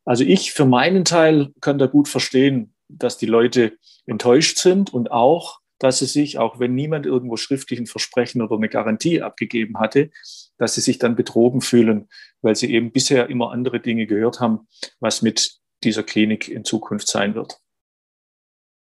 Also 0.04 0.24
ich 0.24 0.52
für 0.52 0.66
meinen 0.66 1.06
Teil 1.06 1.54
kann 1.62 1.78
da 1.78 1.86
gut 1.86 2.08
verstehen, 2.08 2.73
dass 2.88 3.18
die 3.18 3.26
Leute 3.26 3.76
enttäuscht 4.06 4.58
sind 4.58 4.92
und 4.92 5.10
auch, 5.10 5.60
dass 5.78 5.98
sie 5.98 6.06
sich, 6.06 6.38
auch 6.38 6.60
wenn 6.60 6.74
niemand 6.74 7.04
irgendwo 7.04 7.36
schriftlich 7.36 7.80
ein 7.80 7.86
Versprechen 7.86 8.42
oder 8.42 8.56
eine 8.56 8.68
Garantie 8.68 9.22
abgegeben 9.22 9.78
hatte, 9.78 10.10
dass 10.56 10.74
sie 10.74 10.80
sich 10.80 10.98
dann 10.98 11.16
betrogen 11.16 11.60
fühlen, 11.60 12.08
weil 12.42 12.56
sie 12.56 12.72
eben 12.72 12.92
bisher 12.92 13.28
immer 13.28 13.50
andere 13.50 13.80
Dinge 13.80 14.06
gehört 14.06 14.40
haben, 14.40 14.68
was 15.00 15.22
mit 15.22 15.58
dieser 15.82 16.02
Klinik 16.02 16.48
in 16.48 16.64
Zukunft 16.64 17.08
sein 17.08 17.34
wird. 17.34 17.58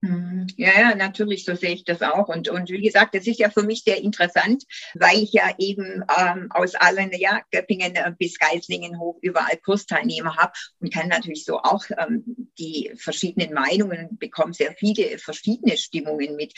Mhm. 0.03 0.47
Ja, 0.57 0.71
ja, 0.79 0.95
natürlich, 0.95 1.45
so 1.45 1.55
sehe 1.55 1.73
ich 1.73 1.85
das 1.85 2.03
auch. 2.03 2.29
Und, 2.29 2.49
und 2.49 2.69
wie 2.71 2.83
gesagt, 2.83 3.15
das 3.15 3.27
ist 3.27 3.39
ja 3.39 3.51
für 3.51 3.63
mich 3.63 3.83
sehr 3.83 3.99
interessant, 3.99 4.65
weil 4.95 5.19
ich 5.19 5.33
ja 5.33 5.55
eben 5.59 6.05
ähm, 6.19 6.49
aus 6.51 6.75
allen, 6.75 7.11
ja, 7.13 7.41
Göppingen 7.51 7.95
bis 8.19 8.39
Geislingen 8.39 8.99
hoch 8.99 9.19
überall 9.23 9.57
Kursteilnehmer 9.57 10.37
habe 10.37 10.53
und 10.81 10.93
kann 10.93 11.09
natürlich 11.09 11.45
so 11.45 11.59
auch 11.59 11.85
ähm, 11.99 12.51
die 12.59 12.93
verschiedenen 12.97 13.55
Meinungen, 13.55 14.19
bekommen 14.19 14.53
sehr 14.53 14.75
viele 14.75 15.19
verschiedene 15.19 15.77
Stimmungen 15.77 16.37
mit. 16.37 16.53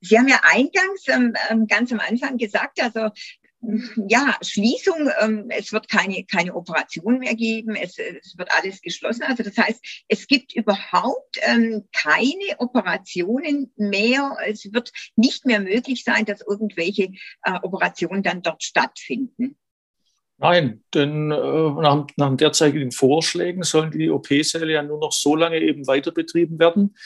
Sie 0.00 0.18
haben 0.18 0.28
ja 0.28 0.40
eingangs 0.42 1.08
ähm, 1.08 1.34
ähm 1.50 1.66
ganz 1.66 1.90
am 1.90 2.00
Anfang 2.00 2.36
gesagt, 2.36 2.80
also 2.80 3.10
ja, 4.08 4.36
Schließung, 4.42 5.10
ähm, 5.20 5.46
es 5.48 5.72
wird 5.72 5.88
keine, 5.88 6.24
keine 6.24 6.54
Operation 6.54 7.18
mehr 7.18 7.34
geben, 7.34 7.74
es, 7.74 7.98
es 7.98 8.36
wird 8.36 8.50
alles 8.56 8.80
geschlossen. 8.80 9.22
Also 9.22 9.42
das 9.42 9.56
heißt, 9.56 10.04
es 10.08 10.26
gibt 10.26 10.54
überhaupt 10.54 11.38
ähm, 11.42 11.84
keine 11.92 12.58
Operationen 12.58 13.72
mehr. 13.76 14.36
Es 14.46 14.72
wird 14.72 14.92
nicht 15.16 15.46
mehr 15.46 15.60
möglich 15.60 16.04
sein, 16.04 16.24
dass 16.24 16.40
irgendwelche 16.40 17.10
äh, 17.42 17.58
Operationen 17.62 18.22
dann 18.22 18.42
dort 18.42 18.62
stattfinden. 18.62 19.56
Nein, 20.38 20.82
denn 20.92 21.30
äh, 21.30 21.36
nach, 21.36 22.06
nach 22.16 22.36
derzeitigen 22.36 22.90
Vorschlägen 22.90 23.62
sollen 23.62 23.92
die 23.92 24.10
OP-Säle 24.10 24.72
ja 24.72 24.82
nur 24.82 24.98
noch 24.98 25.12
so 25.12 25.36
lange 25.36 25.60
eben 25.60 25.86
weiter 25.86 26.10
betrieben 26.10 26.58
werden, 26.58 26.96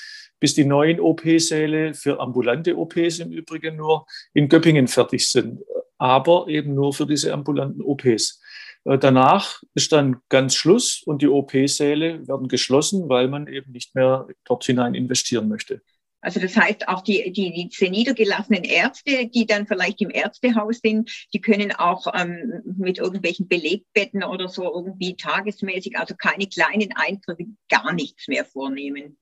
bis 0.40 0.54
die 0.54 0.64
neuen 0.64 1.00
OP-Säle 1.00 1.94
für 1.94 2.20
ambulante 2.20 2.76
OPs 2.76 3.18
im 3.18 3.32
Übrigen 3.32 3.76
nur 3.76 4.06
in 4.34 4.48
Göppingen 4.48 4.88
fertig 4.88 5.28
sind 5.28 5.60
aber 5.98 6.46
eben 6.48 6.74
nur 6.74 6.94
für 6.94 7.06
diese 7.06 7.32
ambulanten 7.32 7.82
OPs. 7.82 8.40
Äh, 8.84 8.98
danach 8.98 9.62
ist 9.74 9.92
dann 9.92 10.20
ganz 10.28 10.54
Schluss 10.54 11.02
und 11.04 11.22
die 11.22 11.28
OP-Säle 11.28 12.26
werden 12.26 12.48
geschlossen, 12.48 13.08
weil 13.08 13.28
man 13.28 13.48
eben 13.48 13.72
nicht 13.72 13.94
mehr 13.94 14.26
dort 14.44 14.64
hinein 14.64 14.94
investieren 14.94 15.48
möchte. 15.48 15.82
Also 16.20 16.40
das 16.40 16.56
heißt, 16.56 16.88
auch 16.88 17.02
die, 17.02 17.32
die, 17.32 17.68
die 17.68 17.90
niedergelassenen 17.90 18.64
Ärzte, 18.64 19.28
die 19.28 19.46
dann 19.46 19.68
vielleicht 19.68 20.00
im 20.00 20.10
Ärztehaus 20.10 20.80
sind, 20.82 21.10
die 21.32 21.40
können 21.40 21.70
auch 21.70 22.08
ähm, 22.12 22.60
mit 22.76 22.98
irgendwelchen 22.98 23.46
Belegbetten 23.46 24.24
oder 24.24 24.48
so 24.48 24.64
irgendwie 24.64 25.14
tagesmäßig, 25.14 25.96
also 25.96 26.16
keine 26.16 26.48
kleinen 26.48 26.92
Eingriffe, 26.96 27.44
gar 27.68 27.92
nichts 27.92 28.26
mehr 28.26 28.44
vornehmen. 28.44 29.16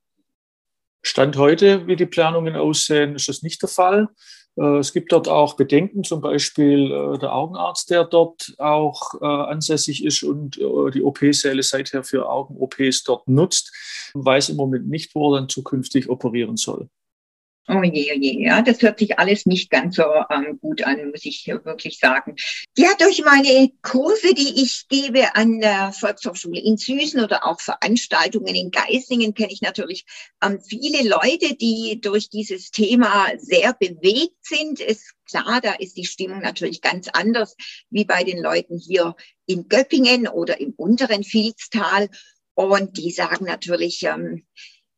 Stand 1.07 1.37
heute, 1.37 1.87
wie 1.87 1.95
die 1.95 2.05
Planungen 2.05 2.57
aussehen, 2.57 3.15
ist 3.15 3.29
das 3.29 3.43
nicht 3.43 3.63
der 3.63 3.69
Fall. 3.69 4.09
Äh, 4.57 4.79
es 4.79 4.93
gibt 4.93 5.13
dort 5.13 5.29
auch 5.29 5.55
Bedenken, 5.55 6.03
zum 6.03 6.21
Beispiel 6.21 6.91
äh, 6.91 7.19
der 7.19 7.33
Augenarzt, 7.33 7.91
der 7.91 8.03
dort 8.03 8.55
auch 8.59 9.15
äh, 9.21 9.25
ansässig 9.25 10.05
ist 10.05 10.25
und 10.25 10.57
die 10.57 11.03
OP-Säle 11.03 11.63
seither 11.63 12.03
für 12.03 12.29
Augen-OPs 12.29 13.05
dort 13.05 13.29
nutzt, 13.29 13.73
weiß 14.15 14.49
im 14.49 14.57
Moment 14.57 14.89
nicht, 14.89 15.15
wo 15.15 15.33
er 15.33 15.41
dann 15.41 15.49
zukünftig 15.49 16.09
operieren 16.09 16.57
soll. 16.57 16.89
Oh 17.69 17.83
je, 17.83 18.13
oh 18.13 18.19
je, 18.21 18.45
ja, 18.45 18.63
das 18.63 18.81
hört 18.81 19.01
sich 19.01 19.19
alles 19.19 19.45
nicht 19.45 19.71
ganz 19.71 19.97
so 19.97 20.05
ähm, 20.31 20.61
gut 20.61 20.85
an, 20.85 21.11
muss 21.11 21.25
ich 21.25 21.49
wirklich 21.49 21.99
sagen. 21.99 22.37
Ja, 22.77 22.91
durch 22.97 23.25
meine 23.25 23.73
Kurse, 23.83 24.35
die 24.35 24.63
ich 24.63 24.87
gebe 24.89 25.35
an 25.35 25.59
der 25.59 25.93
Volkshochschule 25.93 26.61
in 26.61 26.77
Süßen 26.77 27.25
oder 27.25 27.45
auch 27.45 27.61
Veranstaltungen 27.61 28.55
in 28.55 28.71
Geislingen, 28.71 29.35
kenne 29.35 29.53
ich 29.53 29.63
natürlich 29.63 30.05
ähm, 30.45 30.61
viele 30.61 31.09
Leute, 31.09 31.57
die 31.57 32.01
durch 32.01 32.31
dieses 32.31 32.71
Thema 32.71 33.27
sehr 33.37 33.73
bewegt 33.73 34.37
sind. 34.43 34.79
Ist 34.79 35.15
klar, 35.29 35.61
da 35.61 35.73
ist 35.73 35.97
die 35.97 36.05
Stimmung 36.05 36.43
natürlich 36.43 36.81
ganz 36.83 37.09
anders 37.09 37.57
wie 37.91 38.05
bei 38.05 38.23
den 38.23 38.41
Leuten 38.41 38.79
hier 38.79 39.17
in 39.45 39.69
Göppingen 39.69 40.29
oder 40.29 40.61
im 40.61 40.73
unteren 40.77 41.25
Vilstal. 41.25 42.11
Und 42.55 42.97
die 42.97 43.11
sagen 43.11 43.45
natürlich, 43.45 44.05
ähm, 44.05 44.47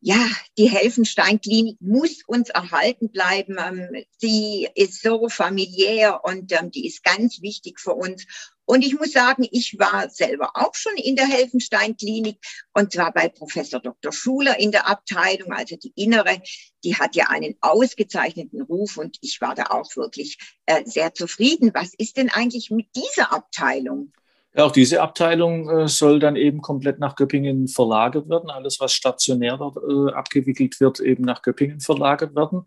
ja, 0.00 0.24
die 0.56 0.70
Helfenstein-Klinik 0.70 1.80
muss 1.80 2.22
uns 2.26 2.50
erhalten 2.50 3.10
bleiben. 3.10 3.56
Ähm, 3.58 4.04
sie 4.18 4.68
ist 4.74 5.02
so 5.02 5.28
familiär 5.28 6.20
und 6.24 6.52
ähm, 6.52 6.70
die 6.70 6.86
ist 6.86 7.02
ganz 7.02 7.42
wichtig 7.42 7.80
für 7.80 7.94
uns. 7.94 8.24
Und 8.64 8.84
ich 8.84 8.98
muss 8.98 9.12
sagen, 9.12 9.48
ich 9.50 9.78
war 9.78 10.08
selber 10.10 10.50
auch 10.54 10.74
schon 10.74 10.94
in 10.96 11.16
der 11.16 11.26
Helfenstein-Klinik 11.26 12.36
und 12.74 12.92
zwar 12.92 13.12
bei 13.12 13.28
Professor 13.28 13.80
Dr. 13.80 14.12
Schuler 14.12 14.60
in 14.60 14.70
der 14.70 14.86
Abteilung, 14.86 15.52
also 15.52 15.76
die 15.76 15.92
innere. 15.96 16.42
Die 16.84 16.94
hat 16.94 17.16
ja 17.16 17.28
einen 17.28 17.56
ausgezeichneten 17.60 18.62
Ruf 18.62 18.98
und 18.98 19.16
ich 19.20 19.40
war 19.40 19.54
da 19.54 19.64
auch 19.70 19.96
wirklich 19.96 20.38
äh, 20.66 20.84
sehr 20.84 21.14
zufrieden. 21.14 21.72
Was 21.74 21.94
ist 21.94 22.18
denn 22.18 22.28
eigentlich 22.28 22.70
mit 22.70 22.88
dieser 22.94 23.32
Abteilung? 23.32 24.12
Ja, 24.54 24.64
auch 24.64 24.72
diese 24.72 25.02
Abteilung 25.02 25.68
äh, 25.68 25.88
soll 25.88 26.18
dann 26.18 26.34
eben 26.34 26.62
komplett 26.62 26.98
nach 26.98 27.16
Göppingen 27.16 27.68
verlagert 27.68 28.28
werden. 28.28 28.50
Alles, 28.50 28.80
was 28.80 28.92
stationär 28.92 29.58
dort 29.58 29.76
äh, 29.76 30.12
abgewickelt 30.14 30.80
wird, 30.80 31.00
eben 31.00 31.22
nach 31.22 31.42
Göppingen 31.42 31.80
verlagert 31.80 32.34
werden. 32.34 32.62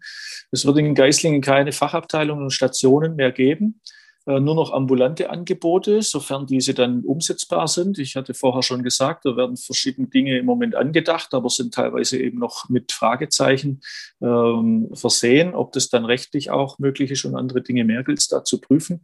Es 0.51 0.65
wird 0.65 0.77
in 0.77 0.95
Geislingen 0.95 1.41
keine 1.41 1.71
Fachabteilungen 1.71 2.43
und 2.43 2.51
Stationen 2.51 3.15
mehr 3.15 3.31
geben. 3.31 3.81
Äh, 4.27 4.39
nur 4.39 4.53
noch 4.53 4.71
ambulante 4.71 5.31
Angebote, 5.31 6.03
sofern 6.03 6.45
diese 6.45 6.75
dann 6.75 7.01
umsetzbar 7.03 7.67
sind. 7.67 7.97
Ich 7.97 8.15
hatte 8.15 8.35
vorher 8.35 8.61
schon 8.61 8.83
gesagt, 8.83 9.25
da 9.25 9.35
werden 9.35 9.57
verschiedene 9.57 10.07
Dinge 10.07 10.37
im 10.37 10.45
Moment 10.45 10.75
angedacht, 10.75 11.33
aber 11.33 11.49
sind 11.49 11.73
teilweise 11.73 12.19
eben 12.19 12.37
noch 12.37 12.69
mit 12.69 12.91
Fragezeichen 12.91 13.81
ähm, 14.21 14.89
versehen, 14.93 15.55
ob 15.55 15.71
das 15.71 15.89
dann 15.89 16.05
rechtlich 16.05 16.51
auch 16.51 16.77
möglich 16.77 17.09
ist 17.09 17.25
und 17.25 17.35
andere 17.35 17.61
Dinge 17.63 17.83
mehr 17.83 18.03
gilt 18.03 18.19
es 18.19 18.27
da 18.27 18.43
zu 18.43 18.61
prüfen. 18.61 19.03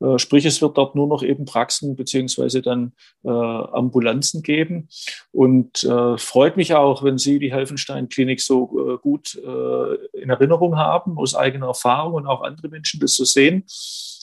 Äh, 0.00 0.20
sprich, 0.20 0.44
es 0.44 0.62
wird 0.62 0.78
dort 0.78 0.94
nur 0.94 1.08
noch 1.08 1.24
eben 1.24 1.44
Praxen 1.44 1.96
beziehungsweise 1.96 2.62
dann 2.62 2.92
äh, 3.24 3.30
Ambulanzen 3.30 4.42
geben. 4.42 4.88
Und 5.32 5.82
äh, 5.82 6.16
freut 6.18 6.56
mich 6.56 6.74
auch, 6.74 7.02
wenn 7.02 7.18
Sie 7.18 7.40
die 7.40 7.52
Helfenstein-Klinik 7.52 8.40
so 8.40 8.94
äh, 8.94 8.98
gut 8.98 9.34
äh, 9.34 10.20
in 10.20 10.30
Erinnerung 10.30 10.76
haben, 10.76 11.18
aus 11.18 11.34
eigener 11.34 11.66
Erfahrung 11.66 12.14
und 12.14 12.26
auch 12.26 12.42
andere 12.42 12.68
Menschen 12.68 13.00
das 13.00 13.16
so 13.16 13.24
sehen. 13.24 13.64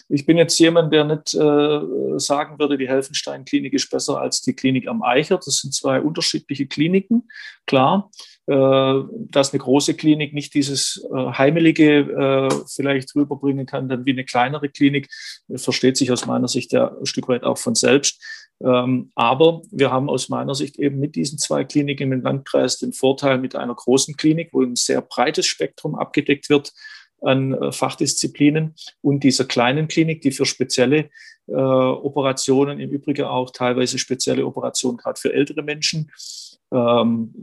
Ich 0.09 0.25
bin 0.25 0.37
jetzt 0.37 0.57
jemand, 0.59 0.91
der 0.91 1.05
nicht 1.05 1.35
äh, 1.35 2.19
sagen 2.19 2.57
würde, 2.57 2.77
die 2.77 2.89
Helfenstein-Klinik 2.89 3.73
ist 3.73 3.91
besser 3.91 4.19
als 4.19 4.41
die 4.41 4.53
Klinik 4.53 4.87
am 4.87 5.03
Eicher. 5.03 5.37
Das 5.37 5.57
sind 5.57 5.73
zwei 5.73 6.01
unterschiedliche 6.01 6.65
Kliniken. 6.65 7.29
Klar, 7.67 8.09
äh, 8.47 9.03
dass 9.29 9.53
eine 9.53 9.59
große 9.59 9.93
Klinik 9.93 10.33
nicht 10.33 10.55
dieses 10.55 11.05
äh, 11.13 11.33
Heimelige 11.33 11.99
äh, 11.99 12.65
vielleicht 12.67 13.15
rüberbringen 13.15 13.67
kann, 13.67 13.87
dann 13.87 14.07
wie 14.07 14.11
eine 14.11 14.25
kleinere 14.25 14.69
Klinik, 14.69 15.07
versteht 15.55 15.97
sich 15.97 16.11
aus 16.11 16.25
meiner 16.25 16.47
Sicht 16.47 16.73
ja 16.73 16.87
ein 16.87 17.05
Stück 17.05 17.27
weit 17.27 17.43
auch 17.43 17.59
von 17.59 17.75
selbst. 17.75 18.19
Ähm, 18.61 19.11
aber 19.13 19.61
wir 19.69 19.91
haben 19.91 20.09
aus 20.09 20.27
meiner 20.29 20.55
Sicht 20.55 20.79
eben 20.79 20.99
mit 20.99 21.15
diesen 21.15 21.37
zwei 21.37 21.63
Kliniken 21.63 22.11
im 22.11 22.23
Landkreis 22.23 22.79
den 22.79 22.93
Vorteil 22.93 23.37
mit 23.37 23.55
einer 23.55 23.75
großen 23.75 24.17
Klinik, 24.17 24.49
wo 24.51 24.63
ein 24.63 24.75
sehr 24.75 25.01
breites 25.01 25.45
Spektrum 25.45 25.93
abgedeckt 25.93 26.49
wird 26.49 26.73
an 27.21 27.53
äh, 27.53 27.71
Fachdisziplinen 27.71 28.75
und 29.01 29.23
dieser 29.23 29.45
kleinen 29.45 29.87
Klinik, 29.87 30.21
die 30.21 30.31
für 30.31 30.45
spezielle 30.45 31.09
äh, 31.47 31.53
Operationen, 31.53 32.79
im 32.79 32.91
Übrigen 32.91 33.25
auch 33.25 33.51
teilweise 33.51 33.97
spezielle 33.97 34.45
Operationen 34.45 34.97
gerade 34.97 35.19
für 35.19 35.33
ältere 35.33 35.63
Menschen, 35.63 36.11
ähm, 36.71 37.33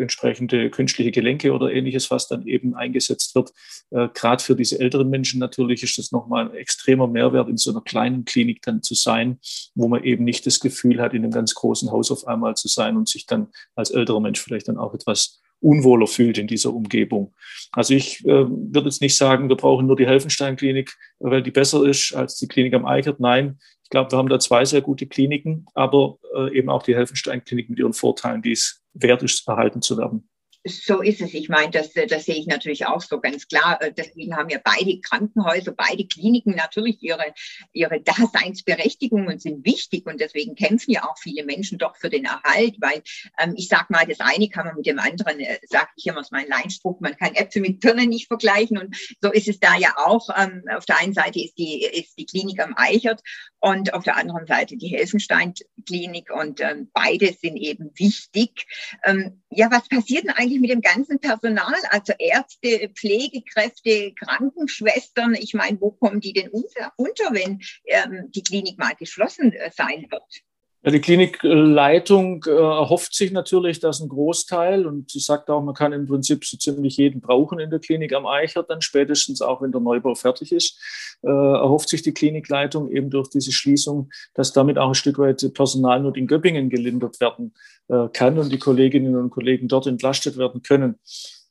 entsprechende 0.00 0.70
künstliche 0.70 1.10
Gelenke 1.10 1.52
oder 1.52 1.72
ähnliches, 1.72 2.10
was 2.10 2.26
dann 2.26 2.46
eben 2.46 2.74
eingesetzt 2.74 3.34
wird. 3.34 3.52
Äh, 3.90 4.08
Gerade 4.14 4.42
für 4.42 4.56
diese 4.56 4.80
älteren 4.80 5.10
Menschen 5.10 5.38
natürlich 5.38 5.82
ist 5.82 5.98
das 5.98 6.10
nochmal 6.10 6.48
ein 6.48 6.54
extremer 6.54 7.06
Mehrwert, 7.06 7.48
in 7.48 7.56
so 7.56 7.70
einer 7.70 7.82
kleinen 7.82 8.24
Klinik 8.24 8.62
dann 8.62 8.82
zu 8.82 8.94
sein, 8.94 9.38
wo 9.74 9.88
man 9.88 10.02
eben 10.02 10.24
nicht 10.24 10.46
das 10.46 10.60
Gefühl 10.60 11.00
hat, 11.00 11.14
in 11.14 11.22
einem 11.22 11.32
ganz 11.32 11.54
großen 11.54 11.90
Haus 11.90 12.10
auf 12.10 12.26
einmal 12.26 12.56
zu 12.56 12.68
sein 12.68 12.96
und 12.96 13.08
sich 13.08 13.26
dann 13.26 13.48
als 13.74 13.90
älterer 13.90 14.20
Mensch 14.20 14.40
vielleicht 14.40 14.68
dann 14.68 14.78
auch 14.78 14.94
etwas 14.94 15.40
unwohler 15.60 16.06
fühlt 16.06 16.38
in 16.38 16.46
dieser 16.46 16.72
Umgebung. 16.72 17.34
Also 17.72 17.94
ich 17.94 18.24
äh, 18.24 18.46
würde 18.48 18.86
jetzt 18.86 19.02
nicht 19.02 19.16
sagen, 19.16 19.48
wir 19.48 19.56
brauchen 19.56 19.86
nur 19.86 19.96
die 19.96 20.06
Helfenstein-Klinik, 20.06 20.96
weil 21.18 21.42
die 21.42 21.50
besser 21.50 21.84
ist 21.84 22.14
als 22.14 22.36
die 22.36 22.48
Klinik 22.48 22.74
am 22.74 22.86
Eichert. 22.86 23.20
Nein, 23.20 23.58
ich 23.82 23.90
glaube, 23.90 24.10
wir 24.10 24.18
haben 24.18 24.28
da 24.28 24.38
zwei 24.38 24.64
sehr 24.64 24.80
gute 24.80 25.06
Kliniken, 25.06 25.66
aber 25.74 26.16
äh, 26.34 26.56
eben 26.56 26.70
auch 26.70 26.82
die 26.82 26.96
Helfenstein-Klinik 26.96 27.68
mit 27.68 27.78
ihren 27.78 27.92
Vorteilen, 27.92 28.42
die 28.42 28.52
es 28.52 28.82
wert 28.94 29.22
ist, 29.22 29.46
erhalten 29.46 29.82
zu 29.82 29.98
werden 29.98 30.29
so 30.64 31.00
ist 31.00 31.22
es. 31.22 31.32
Ich 31.32 31.48
meine, 31.48 31.70
das, 31.70 31.92
das 31.92 32.24
sehe 32.26 32.36
ich 32.36 32.46
natürlich 32.46 32.84
auch 32.86 33.00
so 33.00 33.20
ganz 33.20 33.48
klar. 33.48 33.80
Äh, 33.80 33.92
deswegen 33.92 34.36
haben 34.36 34.50
ja 34.50 34.58
beide 34.62 35.00
Krankenhäuser, 35.00 35.72
beide 35.72 36.06
Kliniken 36.06 36.54
natürlich 36.54 37.02
ihre, 37.02 37.32
ihre 37.72 38.00
Daseinsberechtigung 38.00 39.26
und 39.26 39.40
sind 39.40 39.64
wichtig. 39.64 40.06
Und 40.06 40.20
deswegen 40.20 40.54
kämpfen 40.54 40.90
ja 40.92 41.04
auch 41.04 41.16
viele 41.18 41.44
Menschen 41.44 41.78
doch 41.78 41.96
für 41.96 42.10
den 42.10 42.26
Erhalt, 42.26 42.76
weil 42.80 43.02
ähm, 43.38 43.54
ich 43.56 43.68
sage 43.68 43.86
mal, 43.88 44.06
das 44.06 44.20
eine 44.20 44.48
kann 44.48 44.66
man 44.66 44.76
mit 44.76 44.86
dem 44.86 44.98
anderen, 44.98 45.40
äh, 45.40 45.58
sage 45.66 45.88
ich 45.96 46.06
immer, 46.06 46.20
ist 46.20 46.32
mein 46.32 46.48
Leinspruch, 46.48 47.00
man 47.00 47.16
kann 47.16 47.34
Äpfel 47.34 47.62
mit 47.62 47.80
Birnen 47.80 48.10
nicht 48.10 48.28
vergleichen. 48.28 48.76
Und 48.76 48.94
so 49.22 49.32
ist 49.32 49.48
es 49.48 49.60
da 49.60 49.76
ja 49.76 49.94
auch. 49.96 50.28
Ähm, 50.36 50.64
auf 50.76 50.84
der 50.84 50.98
einen 50.98 51.14
Seite 51.14 51.40
ist 51.40 51.54
die, 51.56 51.84
ist 51.84 52.18
die 52.18 52.26
Klinik 52.26 52.60
am 52.60 52.74
Eichert 52.76 53.22
und 53.60 53.94
auf 53.94 54.04
der 54.04 54.16
anderen 54.16 54.46
Seite 54.46 54.76
die 54.76 54.88
Helfenstein-Klinik. 54.88 56.30
Und 56.30 56.60
ähm, 56.60 56.90
beide 56.92 57.32
sind 57.32 57.56
eben 57.56 57.90
wichtig. 57.96 58.66
Ähm, 59.04 59.42
ja, 59.50 59.70
was 59.70 59.88
passiert 59.88 60.24
denn 60.24 60.30
eigentlich 60.30 60.49
mit 60.58 60.70
dem 60.70 60.80
ganzen 60.80 61.20
Personal? 61.20 61.74
Also 61.90 62.12
Ärzte, 62.18 62.90
Pflegekräfte, 62.94 64.12
Krankenschwestern. 64.14 65.34
Ich 65.34 65.54
meine, 65.54 65.80
wo 65.80 65.92
kommen 65.92 66.20
die 66.20 66.32
denn 66.32 66.48
unter, 66.48 66.92
unter 66.96 67.32
wenn 67.32 67.60
ähm, 67.86 68.30
die 68.30 68.42
Klinik 68.42 68.78
mal 68.78 68.94
geschlossen 68.94 69.52
äh, 69.52 69.70
sein 69.70 70.06
wird? 70.10 70.42
Ja, 70.82 70.90
die 70.90 71.00
Klinikleitung 71.00 72.42
äh, 72.46 72.52
erhofft 72.52 73.14
sich 73.14 73.32
natürlich, 73.32 73.80
dass 73.80 74.00
ein 74.00 74.08
Großteil, 74.08 74.86
und 74.86 75.10
sie 75.10 75.18
sagt 75.18 75.50
auch, 75.50 75.62
man 75.62 75.74
kann 75.74 75.92
im 75.92 76.06
Prinzip 76.06 76.42
so 76.42 76.56
ziemlich 76.56 76.96
jeden 76.96 77.20
brauchen 77.20 77.58
in 77.58 77.68
der 77.68 77.80
Klinik 77.80 78.14
am 78.14 78.24
Eicher, 78.26 78.62
dann 78.62 78.80
spätestens 78.80 79.42
auch, 79.42 79.60
wenn 79.60 79.72
der 79.72 79.82
Neubau 79.82 80.14
fertig 80.14 80.52
ist, 80.52 80.78
äh, 81.22 81.28
erhofft 81.28 81.90
sich 81.90 82.00
die 82.00 82.14
Klinikleitung 82.14 82.90
eben 82.90 83.10
durch 83.10 83.28
diese 83.28 83.52
Schließung, 83.52 84.08
dass 84.32 84.54
damit 84.54 84.78
auch 84.78 84.88
ein 84.88 84.94
Stück 84.94 85.18
weit 85.18 85.52
Personalnot 85.52 86.16
in 86.16 86.26
Göppingen 86.26 86.70
gelindert 86.70 87.20
werden 87.20 87.52
äh, 87.88 88.08
kann 88.14 88.38
und 88.38 88.50
die 88.50 88.58
Kolleginnen 88.58 89.16
und 89.16 89.28
Kollegen 89.28 89.68
dort 89.68 89.86
entlastet 89.86 90.38
werden 90.38 90.62
können. 90.62 90.98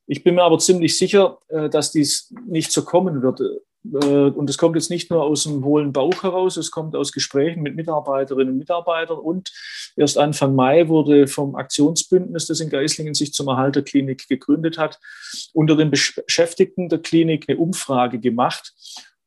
Ich 0.07 0.23
bin 0.23 0.33
mir 0.33 0.43
aber 0.43 0.57
ziemlich 0.57 0.97
sicher, 0.97 1.37
äh, 1.49 1.69
dass 1.69 1.91
dies 1.91 2.33
nicht 2.47 2.71
so 2.71 2.83
kommen 2.83 3.21
wird. 3.21 3.41
Äh, 3.85 4.05
und 4.05 4.49
es 4.49 4.57
kommt 4.57 4.75
jetzt 4.75 4.89
nicht 4.89 5.09
nur 5.09 5.23
aus 5.23 5.43
dem 5.43 5.63
hohlen 5.63 5.93
Bauch 5.93 6.23
heraus, 6.23 6.57
es 6.57 6.71
kommt 6.71 6.95
aus 6.95 7.11
Gesprächen 7.11 7.61
mit 7.61 7.75
Mitarbeiterinnen 7.75 8.53
und 8.53 8.57
Mitarbeitern. 8.57 9.17
Und 9.17 9.51
erst 9.95 10.17
Anfang 10.17 10.55
Mai 10.55 10.87
wurde 10.87 11.27
vom 11.27 11.55
Aktionsbündnis, 11.55 12.47
das 12.47 12.59
in 12.59 12.69
Geislingen 12.69 13.13
sich 13.13 13.33
zum 13.33 13.47
Erhalt 13.47 13.75
der 13.75 13.83
Klinik 13.83 14.27
gegründet 14.27 14.77
hat, 14.77 14.99
unter 15.53 15.75
den 15.75 15.91
Beschäftigten 15.91 16.89
der 16.89 16.99
Klinik 16.99 17.45
eine 17.47 17.57
Umfrage 17.57 18.19
gemacht. 18.19 18.73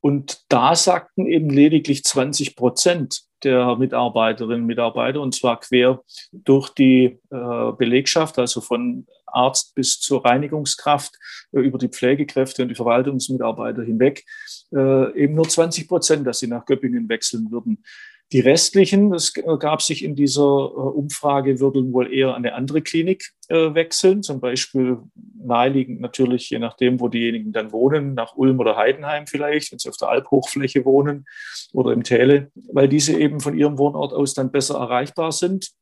Und 0.00 0.40
da 0.48 0.74
sagten 0.74 1.26
eben 1.26 1.48
lediglich 1.48 2.02
20 2.02 2.56
Prozent 2.56 3.22
der 3.44 3.76
Mitarbeiterinnen 3.76 4.62
und 4.62 4.66
Mitarbeiter, 4.66 5.20
und 5.20 5.34
zwar 5.34 5.60
quer 5.60 6.00
durch 6.32 6.70
die 6.70 7.18
äh, 7.30 7.72
Belegschaft, 7.76 8.38
also 8.38 8.60
von 8.60 9.06
Arzt 9.32 9.74
bis 9.74 10.00
zur 10.00 10.24
Reinigungskraft, 10.24 11.18
äh, 11.52 11.60
über 11.60 11.78
die 11.78 11.88
Pflegekräfte 11.88 12.62
und 12.62 12.68
die 12.68 12.74
Verwaltungsmitarbeiter 12.74 13.82
hinweg, 13.82 14.24
äh, 14.72 15.16
eben 15.18 15.34
nur 15.34 15.48
20 15.48 15.88
Prozent, 15.88 16.26
dass 16.26 16.38
sie 16.38 16.46
nach 16.46 16.66
Göppingen 16.66 17.08
wechseln 17.08 17.50
würden. 17.50 17.82
Die 18.32 18.40
restlichen, 18.40 19.10
das 19.10 19.34
gab 19.34 19.82
sich 19.82 20.02
in 20.02 20.16
dieser 20.16 20.40
äh, 20.40 20.44
Umfrage, 20.44 21.60
würden 21.60 21.92
wohl 21.92 22.12
eher 22.12 22.34
eine 22.34 22.54
andere 22.54 22.82
Klinik 22.82 23.32
wechseln, 23.48 24.22
zum 24.22 24.40
Beispiel 24.40 24.96
naheliegend 25.44 26.00
natürlich, 26.00 26.48
je 26.48 26.58
nachdem, 26.58 27.00
wo 27.00 27.08
diejenigen 27.08 27.52
dann 27.52 27.70
wohnen, 27.70 28.14
nach 28.14 28.34
Ulm 28.34 28.58
oder 28.60 28.78
Heidenheim 28.78 29.26
vielleicht, 29.26 29.70
wenn 29.70 29.78
sie 29.78 29.90
auf 29.90 29.98
der 29.98 30.08
Alphochfläche 30.08 30.86
wohnen 30.86 31.26
oder 31.74 31.92
im 31.92 32.02
Täle, 32.02 32.50
weil 32.72 32.88
diese 32.88 33.18
eben 33.18 33.40
von 33.40 33.58
ihrem 33.58 33.76
Wohnort 33.76 34.14
aus 34.14 34.32
dann 34.32 34.50
besser 34.50 34.78
erreichbar 34.78 35.32
sind. 35.32 35.72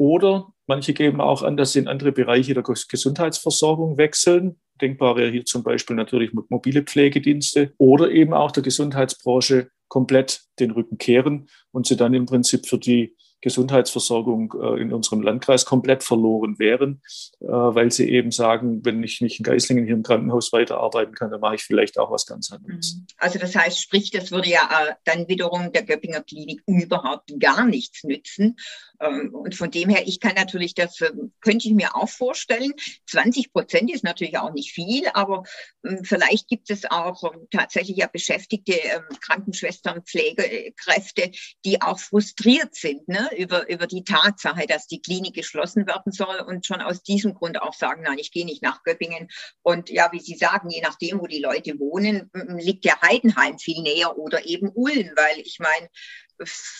Oder 0.00 0.54
manche 0.70 0.94
geben 0.94 1.20
auch 1.20 1.42
an, 1.42 1.56
dass 1.56 1.72
sie 1.72 1.80
in 1.80 1.88
andere 1.88 2.12
Bereiche 2.12 2.54
der 2.54 2.62
Gesundheitsversorgung 2.62 3.98
wechseln. 3.98 4.60
Denkbar 4.80 5.16
wäre 5.16 5.30
hier 5.30 5.44
zum 5.44 5.64
Beispiel 5.64 5.96
natürlich 5.96 6.30
mobile 6.48 6.82
Pflegedienste 6.82 7.74
oder 7.76 8.10
eben 8.10 8.32
auch 8.32 8.52
der 8.52 8.62
Gesundheitsbranche 8.62 9.70
komplett 9.88 10.42
den 10.60 10.70
Rücken 10.70 10.96
kehren 10.96 11.48
und 11.72 11.86
sie 11.86 11.96
dann 11.96 12.14
im 12.14 12.26
Prinzip 12.26 12.66
für 12.66 12.78
die 12.78 13.16
Gesundheitsversorgung 13.42 14.54
äh, 14.60 14.80
in 14.80 14.92
unserem 14.92 15.22
Landkreis 15.22 15.64
komplett 15.64 16.04
verloren 16.04 16.58
wären, 16.58 17.02
äh, 17.40 17.46
weil 17.46 17.90
sie 17.90 18.08
eben 18.10 18.30
sagen, 18.30 18.84
wenn 18.84 19.02
ich 19.02 19.20
nicht 19.20 19.40
in 19.40 19.44
Geislingen 19.44 19.86
hier 19.86 19.94
im 19.94 20.02
Krankenhaus 20.02 20.52
weiterarbeiten 20.52 21.14
kann, 21.14 21.30
dann 21.30 21.40
mache 21.40 21.54
ich 21.54 21.62
vielleicht 21.62 21.98
auch 21.98 22.10
was 22.10 22.26
ganz 22.26 22.52
anderes. 22.52 22.96
Mhm. 22.96 23.06
Also 23.16 23.38
das 23.38 23.56
heißt, 23.56 23.80
sprich, 23.80 24.10
das 24.10 24.30
würde 24.30 24.50
ja 24.50 24.60
äh, 24.60 24.92
dann 25.04 25.26
wiederum 25.28 25.72
der 25.72 25.84
Göppinger 25.84 26.20
Klinik 26.20 26.62
überhaupt 26.66 27.32
gar 27.40 27.64
nichts 27.64 28.04
nützen. 28.04 28.56
Ähm, 29.00 29.34
und 29.34 29.54
von 29.54 29.70
dem 29.70 29.88
her, 29.88 30.02
ich 30.06 30.20
kann 30.20 30.34
natürlich 30.34 30.74
das, 30.74 31.00
ähm, 31.00 31.32
könnte 31.40 31.68
ich 31.68 31.74
mir 31.74 31.96
auch 31.96 32.08
vorstellen. 32.08 32.72
20 33.06 33.52
Prozent 33.52 33.90
ist 33.90 34.04
natürlich 34.04 34.38
auch 34.38 34.52
nicht 34.52 34.72
viel, 34.72 35.04
aber 35.14 35.44
ähm, 35.84 36.04
vielleicht 36.04 36.48
gibt 36.48 36.70
es 36.70 36.90
auch 36.90 37.22
tatsächlich 37.50 37.96
ja 37.96 38.06
beschäftigte 38.06 38.74
Krankenschwestern, 39.20 40.02
Pflegekräfte, 40.02 41.30
die 41.64 41.80
auch 41.80 41.98
frustriert 41.98 42.74
sind 42.74 43.08
ne, 43.08 43.30
über, 43.36 43.68
über 43.68 43.86
die 43.86 44.04
Tatsache, 44.04 44.66
dass 44.66 44.86
die 44.86 45.00
Klinik 45.00 45.34
geschlossen 45.34 45.86
werden 45.86 46.12
soll 46.12 46.40
und 46.46 46.66
schon 46.66 46.80
aus 46.80 47.02
diesem 47.02 47.34
Grund 47.34 47.60
auch 47.60 47.74
sagen, 47.74 48.02
nein, 48.02 48.18
ich 48.18 48.32
gehe 48.32 48.44
nicht 48.44 48.62
nach 48.62 48.82
Göppingen. 48.82 49.28
Und 49.62 49.90
ja, 49.90 50.10
wie 50.12 50.20
Sie 50.20 50.36
sagen, 50.36 50.70
je 50.70 50.82
nachdem, 50.82 51.20
wo 51.20 51.26
die 51.26 51.40
Leute 51.40 51.78
wohnen, 51.78 52.30
liegt 52.58 52.84
ja 52.84 53.00
Heidenheim 53.00 53.58
viel 53.58 53.82
näher 53.82 54.18
oder 54.18 54.46
eben 54.46 54.70
Ulm, 54.74 55.10
weil 55.16 55.40
ich 55.40 55.58
meine, 55.58 55.88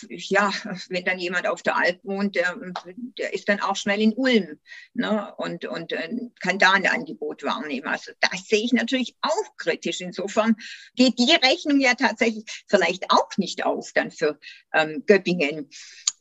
ja, 0.09 0.51
wenn 0.89 1.05
dann 1.05 1.19
jemand 1.19 1.47
auf 1.47 1.61
der 1.61 1.77
Alp 1.77 1.99
wohnt, 2.03 2.35
der, 2.35 2.55
der 3.17 3.33
ist 3.33 3.47
dann 3.49 3.59
auch 3.59 3.75
schnell 3.75 4.01
in 4.01 4.13
Ulm 4.13 4.59
ne, 4.93 5.33
und, 5.37 5.65
und 5.65 5.91
äh, 5.91 6.09
kann 6.39 6.59
da 6.59 6.71
ein 6.71 6.87
Angebot 6.87 7.43
wahrnehmen. 7.43 7.87
Also 7.87 8.11
das 8.19 8.47
sehe 8.47 8.63
ich 8.63 8.73
natürlich 8.73 9.15
auch 9.21 9.57
kritisch. 9.57 10.01
Insofern 10.01 10.55
geht 10.95 11.19
die 11.19 11.33
Rechnung 11.33 11.79
ja 11.79 11.93
tatsächlich 11.93 12.45
vielleicht 12.67 13.11
auch 13.11 13.29
nicht 13.37 13.65
auf 13.65 13.91
dann 13.93 14.11
für 14.11 14.39
ähm, 14.73 15.03
Göppingen. 15.05 15.69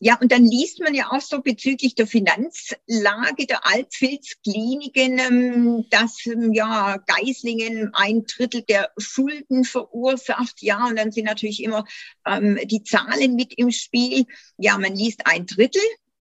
Ja, 0.02 0.18
und 0.18 0.32
dann 0.32 0.46
liest 0.46 0.80
man 0.80 0.94
ja 0.94 1.10
auch 1.10 1.20
so 1.20 1.42
bezüglich 1.42 1.94
der 1.94 2.06
Finanzlage 2.06 3.46
der 3.46 3.66
Alpfilzkliniken, 3.66 5.18
ähm, 5.18 5.84
dass 5.90 6.24
ähm, 6.24 6.54
ja 6.54 6.96
Geislingen 7.06 7.90
ein 7.92 8.24
Drittel 8.24 8.62
der 8.62 8.92
Schulden 8.96 9.64
verursacht. 9.64 10.62
Ja, 10.62 10.86
und 10.86 10.96
dann 10.98 11.12
sind 11.12 11.26
natürlich 11.26 11.62
immer 11.62 11.84
ähm, 12.26 12.58
die 12.64 12.82
Zahlen 12.82 13.29
mit 13.34 13.54
im 13.56 13.70
Spiel. 13.70 14.26
Ja, 14.56 14.78
man 14.78 14.94
liest 14.94 15.22
ein 15.26 15.46
Drittel. 15.46 15.82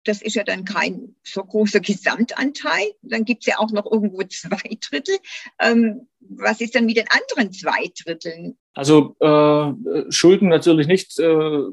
Das 0.04 0.22
ist 0.22 0.36
ja 0.36 0.44
dann 0.44 0.66
kein 0.66 1.16
so 1.24 1.44
großer 1.44 1.80
Gesamtanteil. 1.80 2.92
Dann 3.02 3.26
gibt's 3.26 3.48
ja 3.48 3.58
auch 3.58 3.72
noch 3.72 3.92
irgendwo 3.92 4.22
zwei 4.30 4.78
Drittel. 4.80 5.18
Ähm, 5.60 6.08
was 6.20 6.62
ist 6.62 6.76
dann 6.76 6.86
mit 6.86 6.98
den 6.98 7.08
anderen 7.10 7.52
zwei 7.52 7.92
Dritteln? 8.04 8.58
Also 8.74 9.16
äh, 9.20 10.12
Schulden 10.12 10.50
natürlich 10.50 10.88
nicht. 10.88 11.20
Äh 11.20 11.64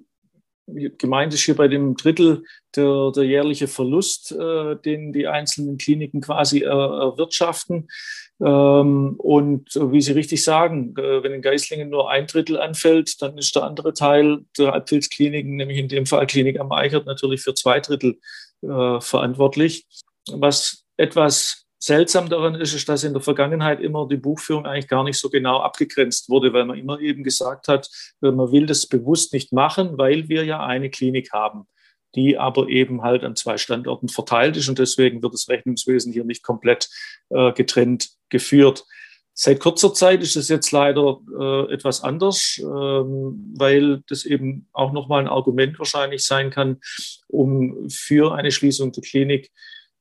gemeint 0.99 1.35
ist 1.35 1.43
hier 1.43 1.57
bei 1.57 1.69
dem 1.69 1.97
Drittel 1.97 2.45
der, 2.77 3.13
der 3.15 3.25
jährliche 3.25 3.69
Verlust, 3.69 4.33
äh, 4.33 4.77
den 4.77 5.13
die 5.13 5.27
einzelnen 5.27 5.79
Kliniken 5.79 6.21
quasi 6.21 6.61
äh, 6.61 6.67
erwirtschaften. 6.67 7.89
Ähm, 8.41 9.15
und 9.19 9.75
wie 9.75 10.01
Sie 10.01 10.13
richtig 10.13 10.43
sagen, 10.43 10.95
äh, 10.97 11.23
wenn 11.23 11.33
in 11.33 11.43
Geislingen 11.43 11.91
nur 11.91 12.11
ein 12.11 12.27
Drittel 12.27 12.59
anfällt, 12.59 13.21
dann 13.23 13.39
ist 13.39 13.55
der 13.55 13.65
andere 13.65 13.95
Teil 13.95 14.45
der 14.59 14.73
Alpfilzkliniken, 14.73 15.57
nämlich 15.57 15.79
in 15.79 15.89
dem 15.89 16.07
Fall 16.07 16.27
Klinik 16.27 16.59
am 16.59 16.73
Eichert, 16.73 17.07
natürlich 17.07 17.43
für 17.43 17.55
zwei 17.55 17.81
Drittel 17.81 18.19
äh, 18.63 19.01
verantwortlich. 19.01 19.87
Was 20.31 20.85
etwas 20.97 21.67
seltsam 21.79 22.29
daran 22.29 22.55
ist, 22.55 22.75
ist, 22.75 22.89
dass 22.89 23.03
in 23.03 23.13
der 23.13 23.23
Vergangenheit 23.23 23.81
immer 23.81 24.07
die 24.07 24.17
Buchführung 24.17 24.67
eigentlich 24.67 24.87
gar 24.87 25.03
nicht 25.03 25.19
so 25.19 25.29
genau 25.31 25.59
abgegrenzt 25.59 26.29
wurde, 26.29 26.53
weil 26.53 26.65
man 26.65 26.79
immer 26.79 27.01
eben 27.01 27.25
gesagt 27.25 27.67
hat, 27.67 27.91
man 28.21 28.53
will 28.53 28.67
das 28.67 28.87
bewusst 28.87 29.33
nicht 29.33 29.53
machen, 29.53 29.99
weil 29.99 30.29
wir 30.29 30.45
ja 30.45 30.65
eine 30.65 30.91
Klinik 30.91 31.33
haben. 31.33 31.67
Die 32.15 32.39
aber 32.39 32.69
eben 32.69 33.03
halt 33.03 33.25
an 33.25 33.37
zwei 33.37 33.59
Standorten 33.59 34.09
verteilt 34.09 34.57
ist 34.57 34.69
und 34.69 34.79
deswegen 34.79 35.23
wird 35.23 35.35
das 35.35 35.49
Rechnungswesen 35.49 36.13
hier 36.13 36.25
nicht 36.25 36.43
komplett 36.43 36.89
äh, 37.31 37.53
getrennt 37.53 38.11
geführt. 38.29 38.85
Seit 39.35 39.61
kurzer 39.61 39.95
Zeit 39.95 40.23
ist 40.23 40.37
es 40.37 40.49
jetzt 40.49 40.73
leider 40.73 41.19
äh, 41.41 41.73
etwas 41.73 42.03
anders, 42.03 42.61
ähm, 42.63 43.55
weil 43.57 44.03
das 44.09 44.25
eben 44.25 44.69
auch 44.73 44.93
nochmal 44.93 45.21
ein 45.23 45.29
Argument 45.29 45.79
wahrscheinlich 45.79 46.25
sein 46.25 46.51
kann, 46.51 46.81
um 47.29 47.89
für 47.89 48.35
eine 48.35 48.53
Schließung 48.53 48.93
der 48.93 49.03
Klinik 49.03 49.51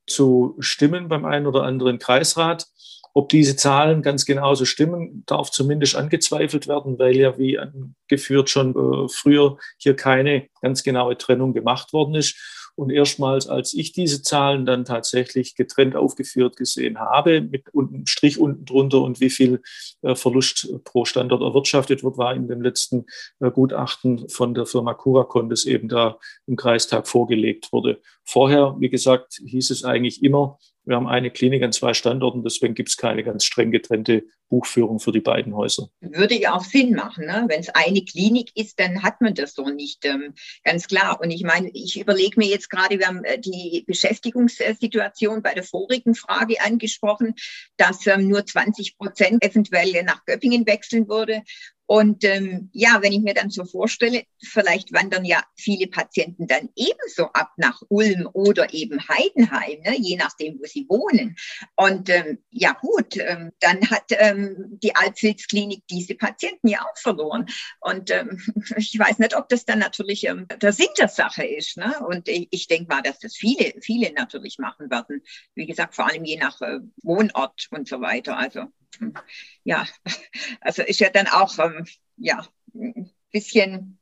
zu 0.06 0.58
stimmen 0.60 1.08
beim 1.08 1.24
einen 1.24 1.48
oder 1.48 1.64
anderen 1.64 1.98
Kreisrat. 1.98 2.66
Ob 3.14 3.30
diese 3.30 3.56
Zahlen 3.56 4.02
ganz 4.02 4.26
genauso 4.26 4.66
stimmen, 4.66 5.24
darf 5.26 5.52
zumindest 5.52 5.96
angezweifelt 5.96 6.68
werden, 6.68 6.98
weil 6.98 7.18
ja, 7.18 7.38
wie 7.38 7.60
angeführt, 7.60 8.50
schon 8.50 8.72
äh, 8.72 9.10
früher 9.10 9.58
hier 9.78 9.96
keine 9.96 10.48
ganz 10.62 10.84
genaue 10.84 11.18
Trennung 11.18 11.54
gemacht 11.54 11.94
worden 11.94 12.16
ist. 12.16 12.36
Und 12.76 12.90
erstmals, 12.90 13.48
als 13.48 13.74
ich 13.74 13.92
diese 13.92 14.22
Zahlen 14.22 14.66
dann 14.66 14.86
tatsächlich 14.86 15.56
getrennt 15.56 15.96
aufgeführt 15.96 16.56
gesehen 16.56 17.00
habe, 17.00 17.42
mit 17.42 17.66
einem 17.76 18.06
Strich 18.06 18.40
unten 18.40 18.66
drunter 18.66 19.02
und 19.02 19.20
wie 19.20 19.30
viel 19.30 19.62
äh, 20.02 20.16
Verlust 20.16 20.70
pro 20.86 21.06
Standort 21.06 21.42
erwirtschaftet 21.42 22.04
wird, 22.04 22.18
war 22.18 22.34
in 22.34 22.48
dem 22.48 22.62
letzten 22.62 23.06
äh, 23.40 23.52
Gutachten 23.52 24.30
von 24.30 24.54
der 24.54 24.66
Firma 24.66 24.94
Curacon, 24.94 25.50
das 25.50 25.66
eben 25.66 25.90
da 25.90 26.18
im 26.48 26.56
Kreistag 26.56 27.08
vorgelegt 27.08 27.74
wurde. 27.74 28.00
Vorher, 28.24 28.76
wie 28.80 28.90
gesagt, 28.90 29.42
hieß 29.46 29.70
es 29.72 29.84
eigentlich 29.84 30.24
immer, 30.24 30.58
wir 30.92 30.98
haben 30.98 31.08
eine 31.08 31.32
Klinik 31.32 31.64
an 31.64 31.72
zwei 31.72 31.94
Standorten, 31.94 32.44
deswegen 32.44 32.76
gibt 32.76 32.90
es 32.90 32.98
keine 32.98 33.24
ganz 33.24 33.46
streng 33.46 33.72
getrennte 33.72 34.26
Buchführung 34.50 35.00
für 35.00 35.14
die 35.14 35.22
beiden 35.22 35.56
Häuser. 35.56 35.90
Würde 36.02 36.38
ja 36.38 36.54
auch 36.54 36.66
Sinn 36.66 36.94
machen, 36.94 37.26
ne? 37.26 37.46
wenn 37.48 37.62
es 37.62 37.70
eine 37.70 38.04
Klinik 38.04 38.52
ist, 38.56 38.78
dann 38.80 39.02
hat 39.02 39.22
man 39.22 39.34
das 39.34 39.54
so 39.54 39.70
nicht 39.70 40.04
ähm, 40.06 40.34
ganz 40.66 40.88
klar. 40.88 41.22
Und 41.22 41.32
ich 41.32 41.44
meine, 41.44 41.70
ich 41.74 42.00
überlege 42.00 42.38
mir 42.38 42.50
jetzt 42.50 42.70
gerade, 42.70 43.00
wir 43.00 43.08
haben 43.08 43.24
äh, 43.24 43.40
die 43.40 43.86
Beschäftigungssituation 43.88 45.42
bei 45.42 45.54
der 45.54 45.64
vorigen 45.64 46.14
Frage 46.14 46.60
angesprochen, 46.62 47.36
dass 47.78 48.06
ähm, 48.08 48.28
nur 48.28 48.46
20 48.46 48.98
Prozent 48.98 49.44
eventuell 49.44 50.04
nach 50.04 50.26
Göppingen 50.26 50.68
wechseln 50.68 51.08
würde. 51.08 51.44
Und 51.92 52.24
ähm, 52.24 52.70
ja, 52.72 53.02
wenn 53.02 53.12
ich 53.12 53.20
mir 53.20 53.34
dann 53.34 53.50
so 53.50 53.66
vorstelle, 53.66 54.24
vielleicht 54.42 54.94
wandern 54.94 55.26
ja 55.26 55.44
viele 55.58 55.88
Patienten 55.88 56.48
dann 56.48 56.70
ebenso 56.78 57.26
ab 57.34 57.52
nach 57.58 57.82
Ulm 57.90 58.30
oder 58.32 58.74
eben 58.74 59.06
Heidenheim, 59.10 59.82
ne, 59.82 59.98
je 60.00 60.16
nachdem, 60.16 60.58
wo 60.58 60.66
sie 60.66 60.86
wohnen. 60.88 61.36
Und 61.76 62.10
ähm, 62.10 62.38
ja 62.50 62.72
gut, 62.80 63.18
ähm, 63.18 63.52
dann 63.60 63.82
hat 63.90 64.06
ähm, 64.12 64.80
die 64.82 64.96
Alpfilzklinik 64.96 65.84
diese 65.90 66.16
Patienten 66.16 66.70
ja 66.70 66.80
auch 66.80 66.98
verloren. 66.98 67.48
Und 67.82 68.10
ähm, 68.10 68.42
ich 68.78 68.98
weiß 68.98 69.20
nicht, 69.20 69.36
ob 69.36 69.50
das 69.50 69.66
dann 69.66 69.80
natürlich 69.80 70.26
ähm, 70.28 70.48
der 70.62 70.72
Sinn 70.72 70.88
der 70.98 71.10
Sache 71.10 71.44
ist. 71.44 71.76
Ne? 71.76 71.94
Und 72.08 72.30
ich, 72.30 72.48
ich 72.52 72.68
denke 72.68 72.88
mal, 72.88 73.02
dass 73.02 73.20
das 73.20 73.36
viele, 73.36 73.74
viele 73.82 74.14
natürlich 74.14 74.60
machen 74.60 74.90
werden. 74.90 75.24
Wie 75.56 75.66
gesagt, 75.66 75.96
vor 75.96 76.08
allem 76.08 76.24
je 76.24 76.38
nach 76.38 76.62
äh, 76.62 76.80
Wohnort 77.04 77.68
und 77.70 77.86
so 77.90 78.00
weiter. 78.00 78.38
Also 78.38 78.68
ja, 79.64 79.86
also 80.62 80.84
ist 80.84 81.00
ja 81.00 81.10
dann 81.10 81.28
auch 81.28 81.58
ähm, 81.60 81.81
ja, 82.22 82.46
ein 82.74 83.10
bisschen 83.32 83.98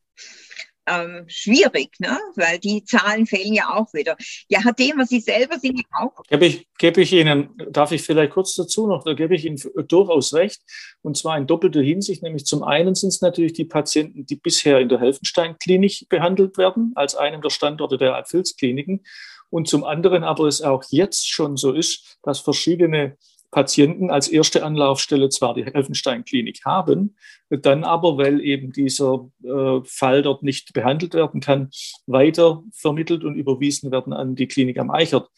ähm, 0.89 1.25
schwierig, 1.27 1.91
ne? 1.99 2.17
weil 2.36 2.60
die 2.60 2.84
Zahlen 2.84 3.25
fehlen 3.25 3.53
ja 3.53 3.75
auch 3.75 3.93
wieder. 3.93 4.15
Ja, 4.47 4.60
Herr 4.63 4.73
Demer, 4.73 5.05
Sie 5.05 5.19
selber 5.19 5.60
sind 5.60 5.77
ja 5.77 5.86
auch. 5.99 6.23
Gebe 6.27 6.45
ich, 6.45 6.67
gebe 6.77 7.01
ich 7.01 7.13
Ihnen, 7.13 7.49
darf 7.69 7.91
ich 7.91 8.01
vielleicht 8.01 8.34
kurz 8.34 8.55
dazu 8.55 8.88
noch, 8.88 9.03
da 9.03 9.13
gebe 9.13 9.36
ich 9.36 9.45
Ihnen 9.45 9.60
durchaus 9.88 10.34
recht, 10.34 10.62
und 11.01 11.17
zwar 11.17 11.38
in 11.38 11.47
doppelter 11.47 11.82
Hinsicht, 11.82 12.23
nämlich 12.23 12.45
zum 12.45 12.63
einen 12.63 12.95
sind 12.95 13.10
es 13.10 13.21
natürlich 13.21 13.53
die 13.53 13.65
Patienten, 13.65 14.25
die 14.25 14.36
bisher 14.36 14.79
in 14.79 14.89
der 14.89 14.99
Helfenstein-Klinik 14.99 16.10
behandelt 16.10 16.58
werden, 16.58 16.93
als 16.95 17.15
einem 17.15 17.41
der 17.41 17.49
Standorte 17.49 17.97
der 17.97 18.15
Apfels-Kliniken. 18.15 19.03
Und 19.51 19.67
zum 19.67 19.84
anderen 19.84 20.23
aber 20.23 20.45
es 20.45 20.62
auch 20.62 20.84
jetzt 20.89 21.27
schon 21.27 21.58
so 21.58 21.73
ist, 21.73 22.17
dass 22.21 22.39
verschiedene 22.39 23.17
Patienten 23.51 24.12
als 24.12 24.27
erste 24.27 24.63
Anlaufstelle 24.63 25.29
zwar 25.29 25.53
die 25.53 25.63
Elfenstein-Klinik 25.63 26.62
haben, 26.65 27.15
dann 27.49 27.83
aber, 27.83 28.17
weil 28.17 28.41
eben 28.41 28.71
dieser 28.71 29.29
äh, 29.43 29.79
Fall 29.83 30.21
dort 30.21 30.43
nicht 30.43 30.73
behandelt 30.73 31.13
werden 31.15 31.41
kann, 31.41 31.69
weiter 32.05 32.63
vermittelt 32.71 33.23
und 33.23 33.35
überwiesen 33.35 33.91
werden 33.91 34.13
an 34.13 34.35
die 34.35 34.47
Klinik 34.47 34.77
am 34.77 34.91
Eichert. 34.91 35.29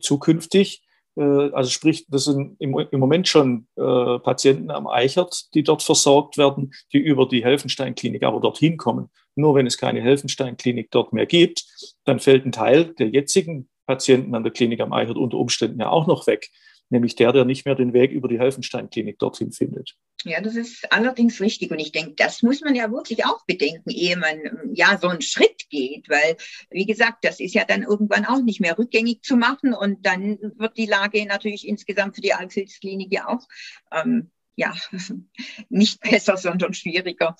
Zukünftig, 0.00 0.82
äh, 1.16 1.22
also 1.22 1.70
sprich, 1.70 2.06
das 2.08 2.24
sind 2.24 2.56
im, 2.58 2.76
im 2.78 3.00
Moment 3.00 3.28
schon 3.28 3.68
äh, 3.76 4.18
Patienten 4.18 4.70
am 4.70 4.88
Eichert, 4.88 5.54
die 5.54 5.62
dort 5.62 5.82
versorgt 5.82 6.36
werden, 6.36 6.72
die 6.92 6.98
über 6.98 7.28
die 7.28 7.44
Helfenstein-Klinik 7.44 8.24
aber 8.24 8.40
dorthin 8.40 8.76
kommen. 8.76 9.10
Nur 9.36 9.54
wenn 9.54 9.66
es 9.66 9.78
keine 9.78 10.00
Helfenstein-Klinik 10.00 10.90
dort 10.90 11.12
mehr 11.12 11.26
gibt, 11.26 11.64
dann 12.04 12.18
fällt 12.18 12.46
ein 12.46 12.52
Teil 12.52 12.94
der 12.94 13.08
jetzigen 13.08 13.68
Patienten 13.86 14.34
an 14.34 14.42
der 14.42 14.52
Klinik 14.52 14.80
am 14.80 14.92
Eichert 14.92 15.18
unter 15.18 15.36
Umständen 15.36 15.78
ja 15.78 15.90
auch 15.90 16.06
noch 16.06 16.26
weg 16.26 16.50
nämlich 16.90 17.14
der, 17.16 17.32
der 17.32 17.44
nicht 17.44 17.64
mehr 17.66 17.74
den 17.74 17.92
Weg 17.92 18.12
über 18.12 18.28
die 18.28 18.38
Helfenstein-Klinik 18.38 19.18
dorthin 19.18 19.52
findet. 19.52 19.94
Ja, 20.24 20.40
das 20.40 20.56
ist 20.56 20.90
allerdings 20.90 21.40
richtig. 21.40 21.70
Und 21.70 21.78
ich 21.78 21.92
denke, 21.92 22.14
das 22.16 22.42
muss 22.42 22.62
man 22.62 22.74
ja 22.74 22.90
wirklich 22.90 23.26
auch 23.26 23.44
bedenken, 23.46 23.90
ehe 23.90 24.16
man 24.16 24.38
ja 24.72 24.98
so 24.98 25.08
einen 25.08 25.20
Schritt 25.20 25.68
geht, 25.68 26.08
weil, 26.08 26.36
wie 26.70 26.86
gesagt, 26.86 27.24
das 27.24 27.40
ist 27.40 27.54
ja 27.54 27.64
dann 27.64 27.82
irgendwann 27.82 28.24
auch 28.24 28.42
nicht 28.42 28.60
mehr 28.60 28.78
rückgängig 28.78 29.22
zu 29.22 29.36
machen. 29.36 29.74
Und 29.74 30.06
dann 30.06 30.38
wird 30.56 30.78
die 30.78 30.86
Lage 30.86 31.26
natürlich 31.26 31.68
insgesamt 31.68 32.14
für 32.16 32.22
die 32.22 32.32
Alphilz-Klinik 32.32 33.12
ja 33.12 33.28
auch 33.28 33.46
ähm, 33.92 34.30
ja, 34.56 34.74
nicht 35.68 36.00
besser, 36.00 36.36
sondern 36.36 36.74
schwieriger. 36.74 37.36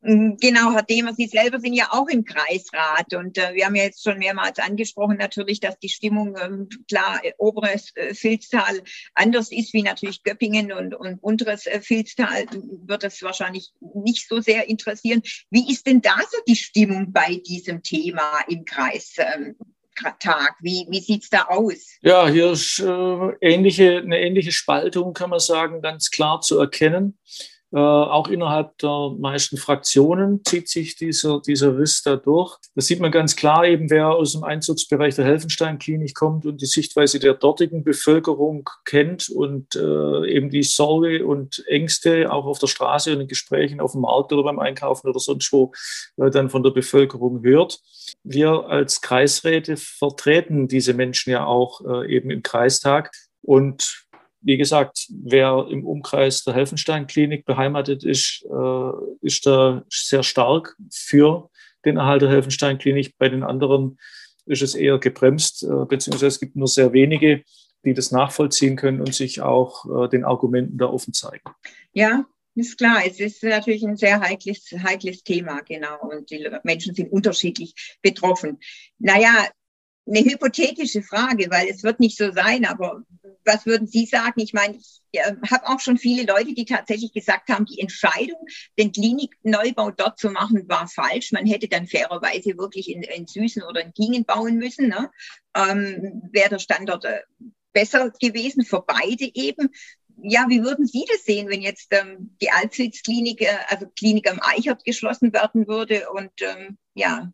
Mm, 0.00 0.36
genau, 0.40 0.72
Herr 0.72 0.82
Demer, 0.82 1.14
Sie 1.14 1.26
selber 1.26 1.60
sind 1.60 1.74
ja 1.74 1.88
auch 1.90 2.08
im 2.08 2.24
Kreisrat 2.24 3.14
und 3.14 3.38
äh, 3.38 3.54
wir 3.54 3.66
haben 3.66 3.74
ja 3.74 3.84
jetzt 3.84 4.02
schon 4.02 4.18
mehrmals 4.18 4.58
angesprochen 4.58 5.16
natürlich, 5.18 5.60
dass 5.60 5.78
die 5.78 5.88
Stimmung 5.88 6.36
ähm, 6.40 6.68
klar 6.88 7.20
äh, 7.22 7.32
oberes 7.38 7.94
äh, 7.96 8.14
Filztal 8.14 8.82
anders 9.14 9.52
ist 9.52 9.74
wie 9.74 9.82
natürlich 9.82 10.22
Göppingen 10.22 10.72
und, 10.72 10.94
und 10.94 11.22
unteres 11.22 11.66
äh, 11.66 11.80
Filztal 11.80 12.46
wird 12.86 13.02
das 13.02 13.22
wahrscheinlich 13.22 13.72
nicht 13.94 14.28
so 14.28 14.40
sehr 14.40 14.68
interessieren. 14.68 15.22
Wie 15.50 15.70
ist 15.70 15.86
denn 15.86 16.00
da 16.00 16.16
so 16.18 16.38
die 16.48 16.56
Stimmung 16.56 17.12
bei 17.12 17.40
diesem 17.46 17.82
Thema 17.82 18.40
im 18.48 18.64
Kreis? 18.64 19.14
Ähm, 19.18 19.56
Tag? 20.20 20.56
Wie, 20.60 20.86
wie 20.88 21.00
sieht 21.00 21.24
es 21.24 21.30
da 21.30 21.44
aus? 21.44 21.98
Ja, 22.02 22.28
hier 22.28 22.50
ist 22.52 22.78
äh, 22.80 23.32
ähnliche, 23.40 23.98
eine 23.98 24.20
ähnliche 24.20 24.52
Spaltung, 24.52 25.12
kann 25.12 25.30
man 25.30 25.40
sagen, 25.40 25.82
ganz 25.82 26.10
klar 26.10 26.40
zu 26.40 26.58
erkennen. 26.58 27.18
Äh, 27.74 27.78
auch 27.78 28.28
innerhalb 28.28 28.78
der 28.78 29.10
meisten 29.18 29.56
Fraktionen 29.56 30.44
zieht 30.44 30.68
sich 30.68 30.94
dieser, 30.94 31.40
dieser 31.40 31.76
Riss 31.76 32.02
da 32.02 32.14
durch. 32.14 32.56
Das 32.76 32.86
sieht 32.86 33.00
man 33.00 33.10
ganz 33.10 33.34
klar, 33.34 33.66
eben 33.66 33.90
wer 33.90 34.10
aus 34.10 34.30
dem 34.30 34.44
Einzugsbereich 34.44 35.16
der 35.16 35.24
Helfenstein-Klinik 35.24 36.14
kommt 36.14 36.46
und 36.46 36.62
die 36.62 36.66
Sichtweise 36.66 37.18
der 37.18 37.34
dortigen 37.34 37.82
Bevölkerung 37.82 38.70
kennt 38.84 39.28
und 39.28 39.74
äh, 39.74 40.30
eben 40.30 40.50
die 40.50 40.62
Sorge 40.62 41.26
und 41.26 41.64
Ängste 41.66 42.30
auch 42.30 42.44
auf 42.44 42.60
der 42.60 42.68
Straße 42.68 43.12
und 43.12 43.22
in 43.22 43.26
Gesprächen 43.26 43.80
auf 43.80 43.90
dem 43.90 44.02
Markt 44.02 44.32
oder 44.32 44.44
beim 44.44 44.60
Einkaufen 44.60 45.08
oder 45.08 45.18
sonst 45.18 45.52
wo 45.52 45.72
äh, 46.16 46.30
dann 46.30 46.50
von 46.50 46.62
der 46.62 46.70
Bevölkerung 46.70 47.42
hört. 47.42 47.80
Wir 48.22 48.68
als 48.68 49.00
Kreisräte 49.00 49.76
vertreten 49.76 50.68
diese 50.68 50.94
Menschen 50.94 51.32
ja 51.32 51.44
auch 51.44 51.80
äh, 51.84 52.14
eben 52.14 52.30
im 52.30 52.44
Kreistag 52.44 53.10
und 53.42 54.03
wie 54.44 54.56
gesagt, 54.56 55.08
wer 55.10 55.66
im 55.70 55.84
Umkreis 55.86 56.44
der 56.44 56.54
Helfenstein-Klinik 56.54 57.44
beheimatet 57.44 58.04
ist, 58.04 58.44
äh, 58.44 58.90
ist 59.22 59.46
da 59.46 59.84
sehr 59.88 60.22
stark 60.22 60.76
für 60.92 61.50
den 61.84 61.96
Erhalt 61.96 62.22
der 62.22 62.30
Helfenstein-Klinik. 62.30 63.14
Bei 63.18 63.28
den 63.28 63.42
anderen 63.42 63.98
ist 64.46 64.62
es 64.62 64.74
eher 64.74 64.98
gebremst, 64.98 65.62
äh, 65.62 65.86
beziehungsweise 65.86 66.26
es 66.26 66.40
gibt 66.40 66.56
nur 66.56 66.68
sehr 66.68 66.92
wenige, 66.92 67.42
die 67.84 67.94
das 67.94 68.10
nachvollziehen 68.10 68.76
können 68.76 69.00
und 69.00 69.14
sich 69.14 69.40
auch 69.40 69.84
äh, 70.04 70.08
den 70.08 70.24
Argumenten 70.24 70.78
da 70.78 70.86
offen 70.86 71.14
zeigen. 71.14 71.50
Ja, 71.92 72.24
ist 72.54 72.78
klar. 72.78 73.02
Es 73.06 73.18
ist 73.20 73.42
natürlich 73.42 73.84
ein 73.84 73.96
sehr 73.96 74.20
heikles, 74.20 74.70
heikles 74.82 75.22
Thema, 75.22 75.60
genau. 75.62 75.98
Und 76.00 76.30
die 76.30 76.46
Menschen 76.62 76.94
sind 76.94 77.10
unterschiedlich 77.10 77.74
betroffen. 78.02 78.58
Naja, 78.98 79.48
eine 80.06 80.20
hypothetische 80.20 81.02
Frage, 81.02 81.50
weil 81.50 81.68
es 81.68 81.82
wird 81.82 82.00
nicht 82.00 82.18
so 82.18 82.30
sein, 82.32 82.64
aber 82.64 83.02
was 83.44 83.66
würden 83.66 83.86
Sie 83.86 84.06
sagen? 84.06 84.40
Ich 84.40 84.52
meine, 84.52 84.76
ich 84.76 85.00
äh, 85.12 85.32
habe 85.50 85.68
auch 85.68 85.80
schon 85.80 85.98
viele 85.98 86.24
Leute, 86.24 86.54
die 86.54 86.64
tatsächlich 86.64 87.12
gesagt 87.12 87.48
haben, 87.48 87.64
die 87.64 87.80
Entscheidung, 87.80 88.46
den 88.78 88.92
Klinikneubau 88.92 89.90
dort 89.90 90.18
zu 90.18 90.30
machen, 90.30 90.68
war 90.68 90.88
falsch. 90.88 91.32
Man 91.32 91.46
hätte 91.46 91.68
dann 91.68 91.86
fairerweise 91.86 92.56
wirklich 92.58 92.90
in, 92.90 93.02
in 93.02 93.26
Süßen 93.26 93.62
oder 93.62 93.82
in 93.82 93.92
Gingen 93.92 94.24
bauen 94.24 94.56
müssen. 94.56 94.88
Ne? 94.88 95.10
Ähm, 95.56 96.22
Wäre 96.32 96.50
der 96.50 96.58
Standort 96.58 97.04
äh, 97.04 97.20
besser 97.72 98.10
gewesen 98.20 98.64
für 98.64 98.82
beide 98.82 99.30
eben. 99.34 99.70
Ja, 100.22 100.46
wie 100.48 100.62
würden 100.62 100.86
Sie 100.86 101.04
das 101.10 101.24
sehen, 101.24 101.48
wenn 101.48 101.60
jetzt 101.60 101.88
ähm, 101.90 102.36
die 102.40 102.50
Alpsitz-Klinik, 102.50 103.42
äh, 103.42 103.56
also 103.68 103.86
Klinik 103.96 104.30
am 104.30 104.40
Eichert 104.40 104.84
geschlossen 104.84 105.32
werden 105.32 105.66
würde? 105.66 106.08
Und 106.10 106.30
ähm, 106.40 106.78
ja, 106.94 107.32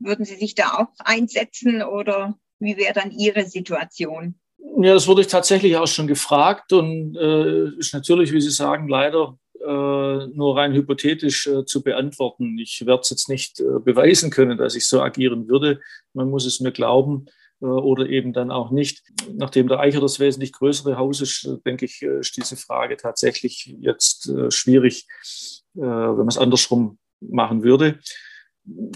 würden 0.00 0.24
Sie 0.24 0.36
sich 0.36 0.54
da 0.54 0.74
auch 0.74 1.04
einsetzen 1.04 1.82
oder 1.82 2.38
wie 2.58 2.76
wäre 2.76 2.92
dann 2.92 3.10
Ihre 3.10 3.46
Situation? 3.46 4.34
Ja, 4.78 4.94
das 4.94 5.06
wurde 5.06 5.22
ich 5.22 5.28
tatsächlich 5.28 5.76
auch 5.76 5.86
schon 5.86 6.06
gefragt 6.06 6.72
und 6.72 7.16
äh, 7.16 7.68
ist 7.78 7.94
natürlich, 7.94 8.32
wie 8.32 8.40
Sie 8.40 8.50
sagen, 8.50 8.88
leider 8.88 9.38
äh, 9.60 10.26
nur 10.26 10.56
rein 10.56 10.72
hypothetisch 10.72 11.46
äh, 11.46 11.64
zu 11.66 11.82
beantworten. 11.82 12.58
Ich 12.58 12.84
werde 12.86 13.02
es 13.02 13.10
jetzt 13.10 13.28
nicht 13.28 13.60
äh, 13.60 13.78
beweisen 13.78 14.30
können, 14.30 14.56
dass 14.56 14.74
ich 14.74 14.86
so 14.86 15.02
agieren 15.02 15.48
würde. 15.48 15.80
Man 16.14 16.30
muss 16.30 16.46
es 16.46 16.60
mir 16.60 16.72
glauben 16.72 17.26
äh, 17.60 17.66
oder 17.66 18.08
eben 18.08 18.32
dann 18.32 18.50
auch 18.50 18.70
nicht. 18.70 19.02
Nachdem 19.34 19.68
der 19.68 19.80
Eicher 19.80 20.00
das 20.00 20.18
wesentlich 20.18 20.52
größere 20.52 20.96
Haus 20.96 21.20
ist, 21.20 21.48
denke 21.66 21.84
ich, 21.84 22.00
ist 22.00 22.36
diese 22.36 22.56
Frage 22.56 22.96
tatsächlich 22.96 23.76
jetzt 23.80 24.32
schwierig, 24.48 25.06
wenn 25.74 26.16
man 26.16 26.28
es 26.28 26.38
andersrum 26.38 26.98
machen 27.20 27.62
würde. 27.62 28.00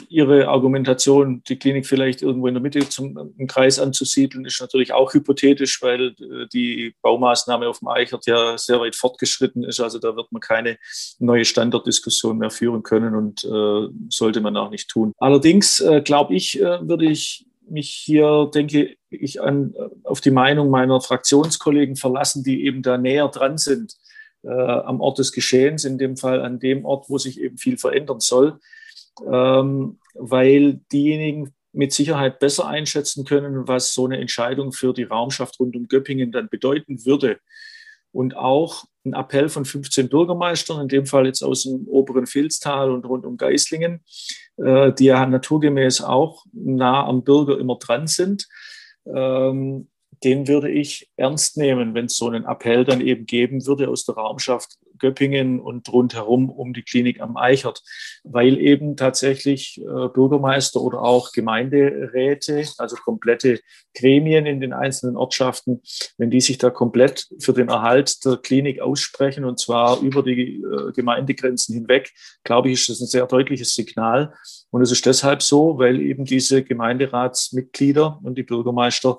Ihre 0.09 0.49
Argumentation, 0.49 1.43
die 1.49 1.59
Klinik 1.59 1.87
vielleicht 1.87 2.23
irgendwo 2.23 2.47
in 2.47 2.55
der 2.55 2.63
Mitte 2.63 2.87
zum 2.89 3.33
im 3.39 3.47
Kreis 3.47 3.79
anzusiedeln, 3.79 4.45
ist 4.45 4.61
natürlich 4.61 4.93
auch 4.93 5.15
hypothetisch, 5.15 5.83
weil 5.83 6.15
äh, 6.21 6.47
die 6.53 6.95
Baumaßnahme 7.01 7.67
auf 7.67 7.79
dem 7.79 7.89
Eichert 7.89 8.27
ja 8.27 8.59
sehr 8.59 8.81
weit 8.81 8.95
fortgeschritten 8.95 9.65
ist. 9.65 9.81
Also 9.81 9.99
da 9.99 10.17
wird 10.17 10.31
man 10.33 10.41
keine 10.41 10.79
neue 11.19 11.45
Standortdiskussion 11.45 12.39
mehr 12.39 12.51
führen 12.51 12.83
können 12.83 13.15
und 13.15 13.45
äh, 13.45 13.89
sollte 14.11 14.41
man 14.41 14.57
auch 14.57 14.71
nicht 14.71 14.91
tun. 14.91 15.13
Allerdings 15.19 15.81
äh, 15.81 16.03
glaube 16.03 16.35
ich, 16.35 16.61
äh, 16.61 16.87
würde 16.87 17.07
ich 17.07 17.47
mich 17.67 17.91
hier, 17.91 18.51
denke 18.55 18.97
ich, 19.09 19.41
an, 19.41 19.75
äh, 19.77 19.89
auf 20.05 20.21
die 20.21 20.31
Meinung 20.31 20.69
meiner 20.69 21.01
Fraktionskollegen 21.01 21.97
verlassen, 21.97 22.45
die 22.45 22.67
eben 22.67 22.83
da 22.83 22.99
näher 22.99 23.29
dran 23.29 23.57
sind 23.57 23.95
äh, 24.43 24.51
am 24.51 25.01
Ort 25.01 25.19
des 25.19 25.33
Geschehens, 25.33 25.85
in 25.85 25.97
dem 25.97 26.19
Fall 26.19 26.43
an 26.43 26.59
dem 26.59 26.85
Ort, 26.85 27.09
wo 27.09 27.17
sich 27.17 27.41
eben 27.41 27.57
viel 27.57 27.79
verändern 27.79 28.21
soll 28.21 28.61
ähm, 29.31 29.99
weil 30.15 30.81
diejenigen 30.93 31.55
mit 31.73 31.93
Sicherheit 31.93 32.39
besser 32.39 32.67
einschätzen 32.69 33.25
können, 33.25 33.67
was 33.67 33.93
so 33.93 34.05
eine 34.05 34.19
Entscheidung 34.19 34.73
für 34.73 34.93
die 34.93 35.03
Raumschaft 35.03 35.59
rund 35.59 35.75
um 35.77 35.89
Göppingen 35.89 36.31
dann 36.31 36.49
bedeuten 36.49 37.05
würde. 37.05 37.39
Und 38.13 38.37
auch 38.37 38.85
ein 39.05 39.13
Appell 39.13 39.49
von 39.49 39.65
15 39.65 40.09
Bürgermeistern, 40.09 40.81
in 40.81 40.89
dem 40.89 41.07
Fall 41.07 41.27
jetzt 41.27 41.43
aus 41.43 41.65
dem 41.65 41.87
oberen 41.89 42.27
Vilstal 42.33 42.91
und 42.93 43.05
rund 43.05 43.27
um 43.27 43.37
Geislingen, 43.37 44.05
äh, 44.57 44.93
die 44.93 45.07
ja 45.07 45.27
naturgemäß 45.27 46.01
auch 46.01 46.45
nah 46.53 47.05
am 47.07 47.25
Bürger 47.25 47.59
immer 47.59 47.77
dran 47.77 48.07
sind, 48.07 48.47
ähm, 49.07 49.89
den 50.25 50.49
würde 50.49 50.71
ich 50.71 51.11
ernst 51.17 51.57
nehmen, 51.57 51.95
wenn 51.95 52.07
es 52.07 52.17
so 52.17 52.29
einen 52.29 52.45
Appell 52.45 52.85
dann 52.85 53.01
eben 53.01 53.27
geben 53.27 53.67
würde 53.67 53.89
aus 53.89 54.05
der 54.05 54.15
Raumschaft 54.15 54.79
Göppingen 54.99 55.61
und 55.61 55.93
rundherum 55.93 56.51
um 56.51 56.73
die 56.73 56.83
Klinik 56.83 57.21
am 57.21 57.37
Eichert, 57.37 57.83
weil 58.23 58.59
eben 58.59 58.97
tatsächlich 58.97 59.81
äh, 59.81 60.09
Bürgermeister 60.09 60.81
oder 60.81 61.03
auch 61.03 61.33
Gemeinderäte, 61.33 62.65
also 62.79 62.97
komplette 62.97 63.61
Gremien 63.95 64.47
in 64.47 64.61
den 64.61 64.73
einzelnen 64.73 65.17
Ortschaften, 65.17 65.83
wenn 66.17 66.31
die 66.31 66.41
sich 66.41 66.59
da 66.59 66.71
komplett 66.71 67.29
für 67.39 67.53
den 67.53 67.69
Erhalt 67.69 68.25
der 68.25 68.37
Klinik 68.37 68.81
aussprechen 68.81 69.45
und 69.45 69.59
zwar 69.59 70.01
über 70.01 70.23
die 70.23 70.63
äh, 70.63 70.93
Gemeindegrenzen 70.93 71.75
hinweg, 71.75 72.13
glaube 72.45 72.71
ich, 72.71 72.81
ist 72.81 72.89
das 72.89 73.01
ein 73.01 73.07
sehr 73.07 73.27
deutliches 73.27 73.75
Signal. 73.75 74.33
Und 74.71 74.83
es 74.83 74.91
ist 74.91 75.07
deshalb 75.07 75.43
so, 75.43 75.79
weil 75.79 76.01
eben 76.01 76.25
diese 76.25 76.63
Gemeinderatsmitglieder 76.63 78.21
und 78.23 78.39
die 78.39 78.43
Bürgermeister 78.43 79.19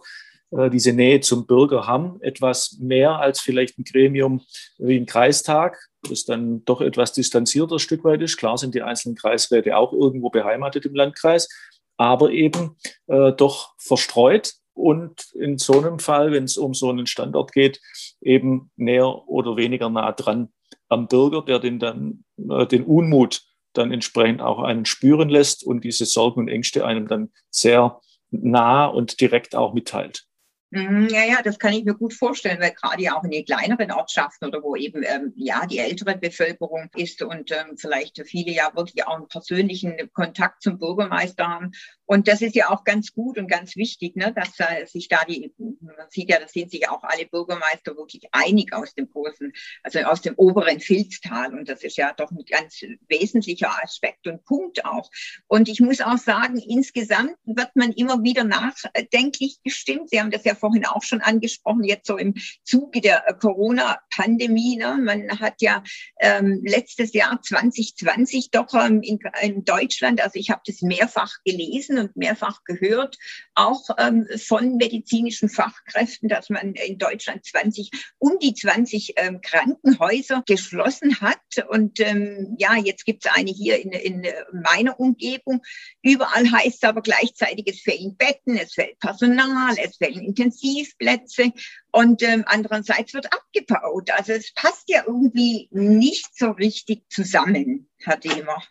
diese 0.51 0.93
Nähe 0.93 1.19
zum 1.21 1.47
Bürger 1.47 1.87
haben, 1.87 2.21
etwas 2.21 2.77
mehr 2.79 3.19
als 3.19 3.41
vielleicht 3.41 3.77
ein 3.77 3.83
Gremium 3.83 4.41
wie 4.77 4.95
ein 4.95 5.05
Kreistag, 5.05 5.77
das 6.07 6.25
dann 6.25 6.63
doch 6.65 6.81
etwas 6.81 7.13
distanzierter 7.13 7.79
Stück 7.79 8.03
weit 8.03 8.21
ist. 8.21 8.37
Klar 8.37 8.57
sind 8.57 8.75
die 8.75 8.81
einzelnen 8.81 9.15
Kreisräte 9.15 9.75
auch 9.75 9.91
irgendwo 9.91 10.29
beheimatet 10.29 10.85
im 10.85 10.95
Landkreis, 10.95 11.49
aber 11.97 12.31
eben 12.31 12.77
äh, 13.07 13.33
doch 13.33 13.73
verstreut 13.77 14.53
und 14.73 15.31
in 15.33 15.57
so 15.57 15.79
einem 15.79 15.99
Fall, 15.99 16.31
wenn 16.31 16.43
es 16.43 16.57
um 16.57 16.73
so 16.73 16.89
einen 16.89 17.07
Standort 17.07 17.53
geht, 17.53 17.81
eben 18.21 18.71
näher 18.75 19.27
oder 19.27 19.55
weniger 19.55 19.89
nah 19.89 20.11
dran 20.11 20.49
am 20.89 21.07
Bürger, 21.07 21.41
der 21.41 21.59
den 21.59 21.79
dann 21.79 22.25
äh, 22.37 22.67
den 22.67 22.83
Unmut 22.83 23.41
dann 23.73 23.91
entsprechend 23.91 24.41
auch 24.41 24.59
einen 24.59 24.85
spüren 24.85 25.29
lässt 25.29 25.63
und 25.63 25.83
diese 25.83 26.05
Sorgen 26.05 26.41
und 26.41 26.47
Ängste 26.47 26.85
einem 26.85 27.07
dann 27.07 27.31
sehr 27.49 28.01
nah 28.31 28.85
und 28.85 29.19
direkt 29.21 29.55
auch 29.55 29.73
mitteilt. 29.73 30.25
Mhm, 30.71 31.07
ja, 31.09 31.23
ja, 31.23 31.41
das 31.43 31.59
kann 31.59 31.73
ich 31.73 31.85
mir 31.85 31.93
gut 31.93 32.13
vorstellen, 32.13 32.59
weil 32.59 32.71
gerade 32.71 33.01
ja 33.01 33.15
auch 33.15 33.23
in 33.23 33.31
den 33.31 33.45
kleineren 33.45 33.91
Ortschaften 33.91 34.45
oder 34.47 34.61
wo 34.63 34.75
eben 34.75 35.03
ähm, 35.03 35.31
ja 35.35 35.65
die 35.65 35.77
ältere 35.77 36.17
Bevölkerung 36.17 36.89
ist 36.95 37.21
und 37.21 37.51
ähm, 37.51 37.77
vielleicht 37.77 38.21
viele 38.27 38.51
ja 38.51 38.71
wirklich 38.75 39.05
auch 39.07 39.15
einen 39.15 39.27
persönlichen 39.27 39.95
Kontakt 40.13 40.63
zum 40.63 40.77
Bürgermeister 40.79 41.47
haben. 41.47 41.71
Und 42.05 42.27
das 42.27 42.41
ist 42.41 42.55
ja 42.55 42.69
auch 42.69 42.83
ganz 42.83 43.13
gut 43.13 43.37
und 43.37 43.47
ganz 43.47 43.75
wichtig, 43.75 44.15
ne, 44.15 44.33
dass 44.33 44.59
äh, 44.59 44.85
sich 44.85 45.07
da 45.07 45.23
die, 45.25 45.53
man 45.57 46.09
sieht 46.09 46.29
ja, 46.29 46.39
da 46.39 46.47
sind 46.47 46.71
sich 46.71 46.87
auch 46.89 47.03
alle 47.03 47.25
Bürgermeister 47.25 47.95
wirklich 47.95 48.27
einig 48.31 48.73
aus 48.73 48.93
dem 48.93 49.09
großen, 49.09 49.51
also 49.83 49.99
aus 49.99 50.21
dem 50.21 50.35
oberen 50.35 50.79
Filztal. 50.79 51.53
Und 51.53 51.69
das 51.69 51.83
ist 51.83 51.97
ja 51.97 52.13
doch 52.13 52.31
ein 52.31 52.43
ganz 52.47 52.81
wesentlicher 53.07 53.71
Aspekt 53.83 54.27
und 54.27 54.43
Punkt 54.45 54.85
auch. 54.85 55.09
Und 55.47 55.69
ich 55.69 55.79
muss 55.79 56.01
auch 56.01 56.17
sagen, 56.17 56.57
insgesamt 56.57 57.35
wird 57.45 57.75
man 57.75 57.91
immer 57.93 58.23
wieder 58.23 58.43
nachdenklich 58.43 59.59
gestimmt. 59.63 60.09
Sie 60.09 60.19
haben 60.19 60.31
das 60.31 60.43
ja 60.43 60.55
vorhin 60.55 60.85
auch 60.85 61.03
schon 61.03 61.21
angesprochen, 61.21 61.83
jetzt 61.83 62.07
so 62.07 62.17
im 62.17 62.35
Zuge 62.63 63.01
der 63.01 63.21
Corona-Pandemie. 63.39 64.77
Ne? 64.77 64.97
Man 65.01 65.39
hat 65.39 65.61
ja 65.61 65.83
ähm, 66.19 66.61
letztes 66.63 67.13
Jahr 67.13 67.41
2020 67.41 68.51
doch 68.51 68.73
ähm, 68.73 69.01
in, 69.01 69.19
in, 69.41 69.65
Deutschland, 69.65 70.21
also 70.21 70.37
ich 70.37 70.49
habe 70.49 70.61
das 70.65 70.81
mehrfach 70.81 71.31
gelesen 71.43 71.94
und 71.99 72.15
mehrfach 72.15 72.63
gehört, 72.63 73.17
auch 73.53 73.89
ähm, 73.97 74.27
von 74.37 74.77
medizinischen 74.77 75.49
Fachkräften, 75.49 76.29
dass 76.29 76.49
man 76.49 76.73
in 76.73 76.97
Deutschland 76.97 77.45
20, 77.45 77.91
um 78.17 78.39
die 78.39 78.53
20 78.53 79.13
ähm, 79.17 79.41
Krankenhäuser 79.41 80.43
geschlossen 80.45 81.19
hat. 81.21 81.39
Und 81.69 81.99
ähm, 81.99 82.55
ja, 82.57 82.75
jetzt 82.75 83.05
gibt 83.05 83.25
es 83.25 83.31
eine 83.33 83.51
hier 83.51 83.81
in, 83.81 83.91
in 83.91 84.27
meiner 84.51 84.99
Umgebung. 84.99 85.61
Überall 86.01 86.51
heißt 86.51 86.83
es 86.83 86.83
aber 86.83 87.01
gleichzeitig, 87.01 87.65
es 87.67 87.81
fehlen 87.81 88.15
Betten, 88.17 88.57
es 88.57 88.73
fehlt 88.73 88.99
Personal, 88.99 89.75
es 89.81 89.97
fehlen 89.97 90.21
Intensiv 90.21 90.55
Intensivplätze 90.55 91.51
und 91.91 92.21
ähm, 92.23 92.43
andererseits 92.47 93.13
wird 93.13 93.31
abgebaut. 93.31 94.11
Also 94.11 94.33
es 94.33 94.53
passt 94.53 94.89
ja 94.89 95.03
irgendwie 95.05 95.67
nicht 95.71 96.37
so 96.37 96.51
richtig 96.51 97.03
zusammen, 97.09 97.89
Herr 97.97 98.17
Demer. 98.17 98.61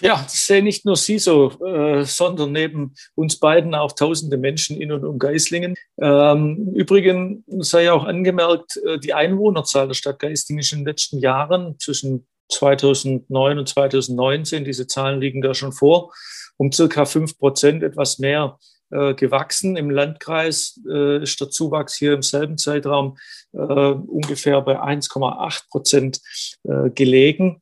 Ja, 0.00 0.22
das 0.22 0.46
sehen 0.46 0.64
nicht 0.64 0.84
nur 0.84 0.96
Sie 0.96 1.18
so, 1.18 1.52
äh, 1.64 2.04
sondern 2.04 2.52
neben 2.52 2.94
uns 3.14 3.38
beiden 3.38 3.74
auch 3.74 3.92
tausende 3.92 4.36
Menschen 4.36 4.80
in 4.80 4.92
und 4.92 5.04
um 5.04 5.18
Geislingen. 5.18 5.74
Ähm, 5.98 6.72
Übrigens 6.74 7.44
sei 7.68 7.90
auch 7.90 8.04
angemerkt, 8.04 8.76
äh, 8.84 8.98
die 8.98 9.14
Einwohnerzahl 9.14 9.86
der 9.86 9.94
Stadt 9.94 10.18
Geislingen 10.18 10.60
ist 10.60 10.72
in 10.72 10.80
den 10.80 10.86
letzten 10.86 11.18
Jahren 11.18 11.78
zwischen 11.78 12.26
2009 12.50 13.58
und 13.58 13.68
2019, 13.68 14.64
diese 14.64 14.86
Zahlen 14.86 15.20
liegen 15.20 15.42
da 15.42 15.54
schon 15.54 15.72
vor, 15.72 16.12
um 16.56 16.72
circa 16.72 17.04
fünf 17.04 17.38
Prozent 17.38 17.82
etwas 17.82 18.18
mehr 18.18 18.58
äh, 18.90 19.14
gewachsen. 19.14 19.76
Im 19.76 19.90
Landkreis 19.90 20.80
äh, 20.88 21.22
ist 21.22 21.40
der 21.40 21.50
Zuwachs 21.50 21.96
hier 21.96 22.12
im 22.12 22.22
selben 22.22 22.58
Zeitraum 22.58 23.16
äh, 23.52 23.58
ungefähr 23.58 24.60
bei 24.60 24.80
1,8 24.80 25.68
Prozent 25.70 26.20
äh, 26.64 26.90
gelegen. 26.90 27.60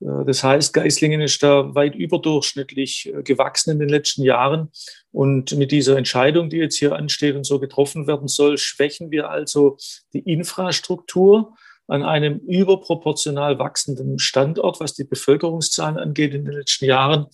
Äh, 0.00 0.24
das 0.26 0.42
heißt, 0.42 0.72
Geislingen 0.72 1.20
ist 1.20 1.42
da 1.42 1.74
weit 1.74 1.94
überdurchschnittlich 1.94 3.12
äh, 3.14 3.22
gewachsen 3.22 3.70
in 3.70 3.78
den 3.78 3.88
letzten 3.88 4.22
Jahren. 4.22 4.70
Und 5.12 5.56
mit 5.56 5.72
dieser 5.72 5.96
Entscheidung, 5.96 6.50
die 6.50 6.58
jetzt 6.58 6.76
hier 6.76 6.94
ansteht 6.94 7.36
und 7.36 7.44
so 7.44 7.58
getroffen 7.58 8.06
werden 8.06 8.28
soll, 8.28 8.58
schwächen 8.58 9.10
wir 9.10 9.30
also 9.30 9.76
die 10.12 10.20
Infrastruktur 10.20 11.54
an 11.86 12.02
einem 12.02 12.38
überproportional 12.38 13.58
wachsenden 13.58 14.18
Standort, 14.18 14.80
was 14.80 14.94
die 14.94 15.04
Bevölkerungszahlen 15.04 15.98
angeht 15.98 16.32
in 16.34 16.44
den 16.44 16.54
letzten 16.54 16.86
Jahren. 16.86 17.26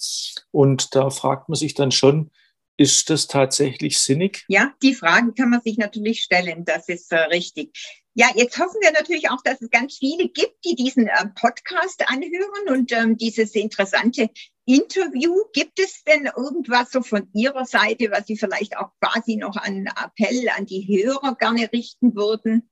Und 0.50 0.94
da 0.94 1.10
fragt 1.10 1.48
man 1.48 1.56
sich 1.56 1.74
dann 1.74 1.92
schon, 1.92 2.30
ist 2.76 3.10
das 3.10 3.26
tatsächlich 3.26 3.98
sinnig? 3.98 4.44
Ja, 4.48 4.72
die 4.82 4.94
Frage 4.94 5.32
kann 5.34 5.50
man 5.50 5.60
sich 5.60 5.76
natürlich 5.76 6.22
stellen. 6.22 6.64
Das 6.64 6.88
ist 6.88 7.12
äh, 7.12 7.16
richtig. 7.16 8.00
Ja, 8.20 8.26
jetzt 8.34 8.58
hoffen 8.58 8.76
wir 8.82 8.92
natürlich 8.92 9.30
auch, 9.30 9.40
dass 9.42 9.62
es 9.62 9.70
ganz 9.70 9.96
viele 9.96 10.28
gibt, 10.28 10.62
die 10.66 10.74
diesen 10.74 11.06
äh, 11.06 11.26
Podcast 11.34 12.06
anhören 12.06 12.68
und 12.68 12.92
ähm, 12.92 13.16
dieses 13.16 13.54
interessante 13.54 14.28
Interview. 14.66 15.34
Gibt 15.54 15.80
es 15.80 16.04
denn 16.04 16.26
irgendwas 16.36 16.90
so 16.90 17.00
von 17.00 17.30
Ihrer 17.32 17.64
Seite, 17.64 18.10
was 18.10 18.26
Sie 18.26 18.36
vielleicht 18.36 18.76
auch 18.76 18.90
quasi 19.00 19.36
noch 19.36 19.56
an 19.56 19.86
Appell 19.86 20.50
an 20.54 20.66
die 20.66 20.86
Hörer 20.86 21.34
gerne 21.36 21.72
richten 21.72 22.14
würden? 22.14 22.69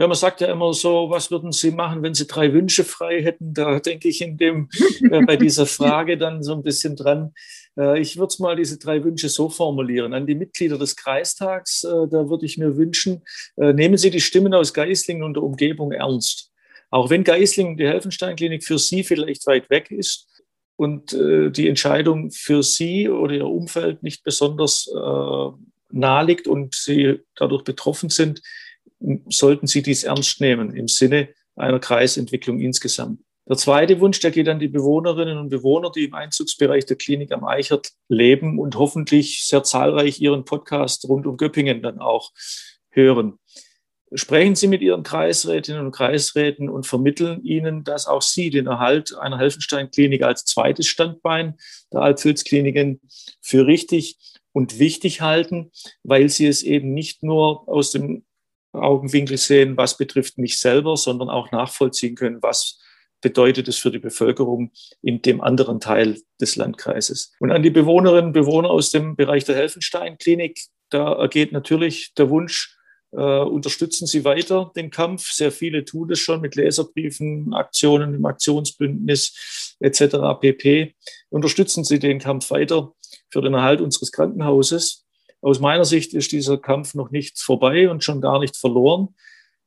Ja, 0.00 0.06
man 0.06 0.16
sagt 0.16 0.40
ja 0.40 0.50
immer 0.50 0.72
so, 0.72 1.10
was 1.10 1.30
würden 1.30 1.52
Sie 1.52 1.72
machen, 1.72 2.02
wenn 2.02 2.14
Sie 2.14 2.26
drei 2.26 2.54
Wünsche 2.54 2.84
frei 2.84 3.22
hätten? 3.22 3.52
Da 3.52 3.80
denke 3.80 4.08
ich 4.08 4.22
in 4.22 4.38
dem, 4.38 4.70
äh, 5.10 5.20
bei 5.26 5.36
dieser 5.36 5.66
Frage 5.78 6.16
dann 6.16 6.42
so 6.42 6.54
ein 6.54 6.62
bisschen 6.62 6.96
dran. 6.96 7.34
Äh, 7.76 8.00
ich 8.00 8.16
würde 8.16 8.34
mal 8.38 8.56
diese 8.56 8.78
drei 8.78 9.04
Wünsche 9.04 9.28
so 9.28 9.50
formulieren. 9.50 10.14
An 10.14 10.26
die 10.26 10.34
Mitglieder 10.34 10.78
des 10.78 10.96
Kreistags, 10.96 11.84
äh, 11.84 12.08
da 12.10 12.30
würde 12.30 12.46
ich 12.46 12.56
mir 12.56 12.78
wünschen, 12.78 13.20
äh, 13.58 13.74
nehmen 13.74 13.98
Sie 13.98 14.10
die 14.10 14.22
Stimmen 14.22 14.54
aus 14.54 14.72
Geislingen 14.72 15.22
und 15.22 15.34
der 15.34 15.42
Umgebung 15.42 15.92
ernst. 15.92 16.50
Auch 16.88 17.10
wenn 17.10 17.22
Geislingen, 17.22 17.76
die 17.76 17.86
Helfenstein-Klinik 17.86 18.64
für 18.64 18.78
Sie 18.78 19.04
vielleicht 19.04 19.46
weit 19.46 19.68
weg 19.68 19.90
ist 19.90 20.28
und 20.76 21.12
die 21.12 21.68
Entscheidung 21.68 22.30
für 22.30 22.62
Sie 22.62 23.10
oder 23.10 23.34
Ihr 23.34 23.46
Umfeld 23.46 24.02
nicht 24.02 24.24
besonders 24.24 24.90
nahe 25.92 26.24
liegt 26.24 26.48
und 26.48 26.74
Sie 26.74 27.20
dadurch 27.36 27.62
betroffen 27.62 28.08
sind, 28.08 28.40
sollten 29.28 29.66
Sie 29.66 29.82
dies 29.82 30.04
ernst 30.04 30.40
nehmen 30.40 30.74
im 30.74 30.88
Sinne 30.88 31.28
einer 31.56 31.78
Kreisentwicklung 31.78 32.60
insgesamt. 32.60 33.20
Der 33.48 33.56
zweite 33.56 33.98
Wunsch, 33.98 34.20
der 34.20 34.30
geht 34.30 34.48
an 34.48 34.60
die 34.60 34.68
Bewohnerinnen 34.68 35.36
und 35.36 35.48
Bewohner, 35.48 35.90
die 35.90 36.04
im 36.04 36.14
Einzugsbereich 36.14 36.86
der 36.86 36.96
Klinik 36.96 37.32
am 37.32 37.44
Eichert 37.44 37.90
leben 38.08 38.58
und 38.58 38.76
hoffentlich 38.76 39.44
sehr 39.44 39.64
zahlreich 39.64 40.20
Ihren 40.20 40.44
Podcast 40.44 41.08
rund 41.08 41.26
um 41.26 41.36
Göppingen 41.36 41.82
dann 41.82 41.98
auch 41.98 42.30
hören. 42.90 43.38
Sprechen 44.12 44.56
Sie 44.56 44.66
mit 44.66 44.82
Ihren 44.82 45.02
Kreisrätinnen 45.02 45.86
und 45.86 45.92
Kreisräten 45.92 46.68
und 46.68 46.86
vermitteln 46.86 47.42
ihnen, 47.42 47.84
dass 47.84 48.06
auch 48.06 48.22
Sie 48.22 48.50
den 48.50 48.66
Erhalt 48.66 49.16
einer 49.16 49.38
Helfenstein-Klinik 49.38 50.22
als 50.22 50.44
zweites 50.44 50.86
Standbein 50.86 51.56
der 51.92 52.02
Alpfilz-Kliniken 52.02 53.00
für 53.40 53.66
richtig 53.66 54.18
und 54.52 54.78
wichtig 54.78 55.20
halten, 55.20 55.70
weil 56.02 56.28
Sie 56.28 56.46
es 56.46 56.62
eben 56.62 56.92
nicht 56.92 57.22
nur 57.22 57.68
aus 57.68 57.92
dem 57.92 58.24
Augenwinkel 58.72 59.36
sehen, 59.36 59.76
was 59.76 59.96
betrifft 59.96 60.38
mich 60.38 60.58
selber, 60.58 60.96
sondern 60.96 61.28
auch 61.28 61.50
nachvollziehen 61.50 62.14
können, 62.14 62.42
was 62.42 62.78
bedeutet 63.20 63.68
es 63.68 63.78
für 63.78 63.90
die 63.90 63.98
Bevölkerung 63.98 64.72
in 65.02 65.22
dem 65.22 65.40
anderen 65.40 65.80
Teil 65.80 66.20
des 66.40 66.56
Landkreises. 66.56 67.32
Und 67.38 67.50
an 67.50 67.62
die 67.62 67.70
Bewohnerinnen 67.70 68.26
und 68.26 68.32
Bewohner 68.32 68.70
aus 68.70 68.90
dem 68.90 69.16
Bereich 69.16 69.44
der 69.44 69.56
Helfenstein-Klinik, 69.56 70.60
da 70.88 71.12
ergeht 71.12 71.52
natürlich 71.52 72.14
der 72.14 72.30
Wunsch, 72.30 72.76
äh, 73.12 73.40
unterstützen 73.40 74.06
Sie 74.06 74.24
weiter 74.24 74.72
den 74.76 74.90
Kampf. 74.90 75.32
Sehr 75.32 75.50
viele 75.50 75.84
tun 75.84 76.10
es 76.12 76.20
schon 76.20 76.40
mit 76.40 76.54
Leserbriefen, 76.54 77.52
Aktionen 77.54 78.14
im 78.14 78.24
Aktionsbündnis 78.24 79.76
etc. 79.80 80.16
pp. 80.40 80.94
Unterstützen 81.28 81.84
Sie 81.84 81.98
den 81.98 82.20
Kampf 82.20 82.50
weiter 82.50 82.92
für 83.30 83.42
den 83.42 83.54
Erhalt 83.54 83.80
unseres 83.80 84.12
Krankenhauses. 84.12 85.06
Aus 85.42 85.60
meiner 85.60 85.84
Sicht 85.84 86.14
ist 86.14 86.32
dieser 86.32 86.58
Kampf 86.58 86.94
noch 86.94 87.10
nicht 87.10 87.38
vorbei 87.38 87.88
und 87.88 88.04
schon 88.04 88.20
gar 88.20 88.38
nicht 88.38 88.56
verloren. 88.56 89.14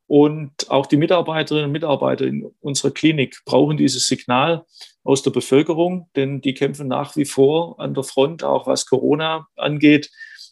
Und 0.08 0.70
auch 0.70 0.86
die 0.86 0.98
Mitarbeiterinnen 0.98 1.66
und 1.66 1.72
Mitarbeiter 1.72 2.26
in 2.26 2.52
unserer 2.60 2.92
Klinik 2.92 3.42
brauchen 3.46 3.78
dieses 3.78 4.08
Signal 4.08 4.66
aus 5.04 5.24
der 5.24 5.32
Bevölkerung, 5.32 6.10
denn 6.16 6.42
die 6.42 6.54
kämpfen 6.54 6.88
nach 6.88 7.16
wie 7.16 7.26
vor 7.26 7.80
an 7.80 7.94
der 7.94 8.04
Front, 8.04 8.44
auch 8.44 8.68
was 8.68 8.86
Corona 8.86 9.48
angeht. 9.56 10.12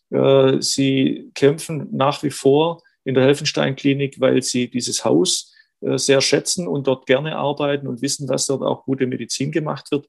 Äh, 0.10 0.62
sie 0.62 1.32
kämpfen 1.36 1.90
nach 1.92 2.24
wie 2.24 2.32
vor 2.32 2.82
in 3.04 3.14
der 3.14 3.24
Helfenstein-Klinik, 3.24 4.20
weil 4.20 4.42
sie 4.42 4.70
dieses 4.70 5.06
Haus 5.06 5.51
sehr 5.82 6.22
schätzen 6.22 6.68
und 6.68 6.88
dort 6.88 7.06
gerne 7.06 7.36
arbeiten 7.36 7.88
und 7.88 8.02
wissen, 8.02 8.28
dass 8.28 8.46
dort 8.46 8.62
auch 8.62 8.86
gute 8.86 9.08
Medizin 9.08 9.52
gemacht 9.52 9.92
wird. 9.92 10.08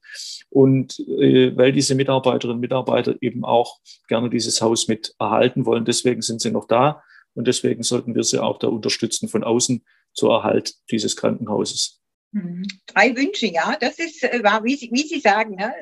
Und 0.49 0.99
äh, 0.99 1.55
weil 1.57 1.71
diese 1.71 1.95
Mitarbeiterinnen 1.95 2.57
und 2.57 2.61
Mitarbeiter 2.61 3.15
eben 3.21 3.43
auch 3.43 3.79
gerne 4.07 4.29
dieses 4.29 4.61
Haus 4.61 4.87
mit 4.87 5.15
erhalten 5.19 5.65
wollen, 5.65 5.85
deswegen 5.85 6.21
sind 6.21 6.41
sie 6.41 6.51
noch 6.51 6.67
da 6.67 7.03
und 7.33 7.47
deswegen 7.47 7.83
sollten 7.83 8.13
wir 8.15 8.23
sie 8.23 8.41
auch 8.41 8.59
da 8.59 8.67
unterstützen 8.67 9.27
von 9.29 9.43
außen 9.43 9.83
zur 10.13 10.31
Erhalt 10.31 10.75
dieses 10.91 11.15
Krankenhauses. 11.15 11.99
Mhm. 12.31 12.67
Drei 12.87 13.15
Wünsche, 13.15 13.47
ja, 13.47 13.75
das 13.79 13.99
ist, 13.99 14.23
war, 14.43 14.63
wie 14.63 14.75
Sie, 14.75 14.89
wie 14.91 15.07
Sie 15.07 15.19
sagen, 15.19 15.55
ne? 15.55 15.73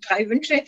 drei 0.00 0.28
Wünsche 0.28 0.62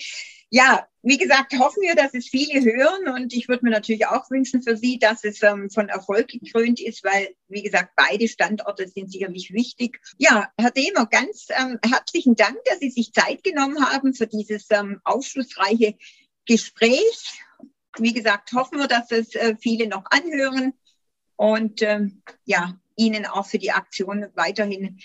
ja, 0.54 0.86
wie 1.02 1.18
gesagt, 1.18 1.52
hoffen 1.58 1.82
wir, 1.82 1.96
dass 1.96 2.14
es 2.14 2.28
viele 2.28 2.64
hören 2.64 3.08
und 3.08 3.34
ich 3.34 3.48
würde 3.48 3.64
mir 3.64 3.72
natürlich 3.72 4.06
auch 4.06 4.30
wünschen 4.30 4.62
für 4.62 4.76
Sie, 4.76 5.00
dass 5.00 5.24
es 5.24 5.42
ähm, 5.42 5.68
von 5.68 5.88
Erfolg 5.88 6.28
gekrönt 6.28 6.80
ist, 6.80 7.02
weil, 7.02 7.34
wie 7.48 7.64
gesagt, 7.64 7.94
beide 7.96 8.28
Standorte 8.28 8.86
sind 8.86 9.10
sicherlich 9.10 9.52
wichtig. 9.52 10.00
Ja, 10.16 10.52
Herr 10.56 10.70
Demer, 10.70 11.06
ganz 11.06 11.48
ähm, 11.50 11.80
herzlichen 11.84 12.36
Dank, 12.36 12.56
dass 12.66 12.78
Sie 12.78 12.90
sich 12.90 13.12
Zeit 13.12 13.42
genommen 13.42 13.84
haben 13.84 14.14
für 14.14 14.28
dieses 14.28 14.66
ähm, 14.70 15.00
aufschlussreiche 15.02 15.96
Gespräch. 16.46 17.42
Wie 17.98 18.12
gesagt, 18.12 18.52
hoffen 18.52 18.78
wir, 18.78 18.86
dass 18.86 19.10
es 19.10 19.34
äh, 19.34 19.56
viele 19.60 19.88
noch 19.88 20.04
anhören 20.08 20.72
und 21.34 21.82
ähm, 21.82 22.22
ja, 22.44 22.78
Ihnen 22.94 23.26
auch 23.26 23.46
für 23.46 23.58
die 23.58 23.72
Aktion 23.72 24.28
weiterhin 24.36 25.00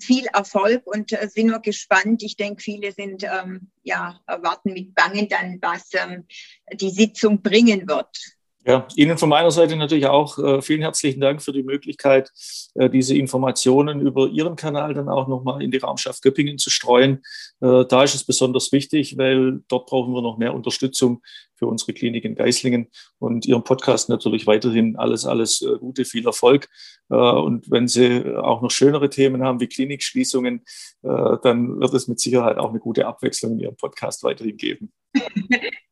viel 0.00 0.26
Erfolg 0.26 0.86
und 0.86 1.12
äh, 1.12 1.28
sind 1.28 1.50
wir 1.50 1.60
gespannt. 1.60 2.22
Ich 2.22 2.36
denke, 2.36 2.62
viele 2.62 2.92
sind 2.92 3.24
ähm, 3.24 3.70
ja 3.82 4.20
erwarten 4.26 4.72
mit 4.72 4.94
Bangen 4.94 5.28
dann, 5.28 5.58
was 5.60 5.90
ähm, 5.94 6.26
die 6.72 6.90
Sitzung 6.90 7.42
bringen 7.42 7.88
wird. 7.88 8.39
Ja, 8.66 8.86
Ihnen 8.94 9.16
von 9.16 9.30
meiner 9.30 9.50
Seite 9.50 9.74
natürlich 9.76 10.06
auch 10.06 10.38
äh, 10.38 10.60
vielen 10.60 10.82
herzlichen 10.82 11.20
Dank 11.20 11.40
für 11.40 11.52
die 11.52 11.62
Möglichkeit, 11.62 12.30
äh, 12.74 12.90
diese 12.90 13.16
Informationen 13.16 14.00
über 14.00 14.28
Ihren 14.28 14.54
Kanal 14.54 14.92
dann 14.92 15.08
auch 15.08 15.28
nochmal 15.28 15.62
in 15.62 15.70
die 15.70 15.78
Raumschaft 15.78 16.20
Göppingen 16.20 16.58
zu 16.58 16.68
streuen. 16.68 17.22
Äh, 17.62 17.86
da 17.88 18.04
ist 18.04 18.14
es 18.14 18.24
besonders 18.24 18.70
wichtig, 18.70 19.16
weil 19.16 19.62
dort 19.68 19.86
brauchen 19.86 20.12
wir 20.12 20.20
noch 20.20 20.36
mehr 20.36 20.52
Unterstützung 20.52 21.22
für 21.54 21.66
unsere 21.66 21.94
Klinik 21.94 22.24
in 22.26 22.34
Geislingen 22.34 22.88
und 23.18 23.46
Ihrem 23.46 23.64
Podcast 23.64 24.10
natürlich 24.10 24.46
weiterhin 24.46 24.96
alles, 24.96 25.24
alles 25.24 25.62
äh, 25.62 25.78
Gute, 25.78 26.04
viel 26.04 26.26
Erfolg. 26.26 26.68
Äh, 27.08 27.14
und 27.14 27.70
wenn 27.70 27.88
Sie 27.88 28.36
auch 28.36 28.60
noch 28.60 28.70
schönere 28.70 29.08
Themen 29.08 29.42
haben 29.42 29.60
wie 29.60 29.68
Klinikschließungen, 29.68 30.64
äh, 31.02 31.36
dann 31.42 31.80
wird 31.80 31.94
es 31.94 32.08
mit 32.08 32.20
Sicherheit 32.20 32.58
auch 32.58 32.70
eine 32.70 32.78
gute 32.78 33.06
Abwechslung 33.06 33.52
in 33.52 33.60
Ihrem 33.60 33.76
Podcast 33.76 34.22
weiterhin 34.22 34.58
geben. 34.58 34.92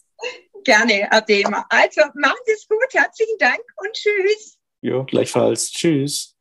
Gerne, 0.69 1.11
Adema. 1.11 1.65
Also, 1.71 2.03
macht 2.13 2.43
es 2.45 2.69
gut. 2.69 2.93
Herzlichen 2.93 3.39
Dank 3.39 3.59
und 3.77 3.91
tschüss. 3.95 4.59
Ja, 4.83 5.03
gleichfalls. 5.03 5.71
Tschüss. 5.71 6.37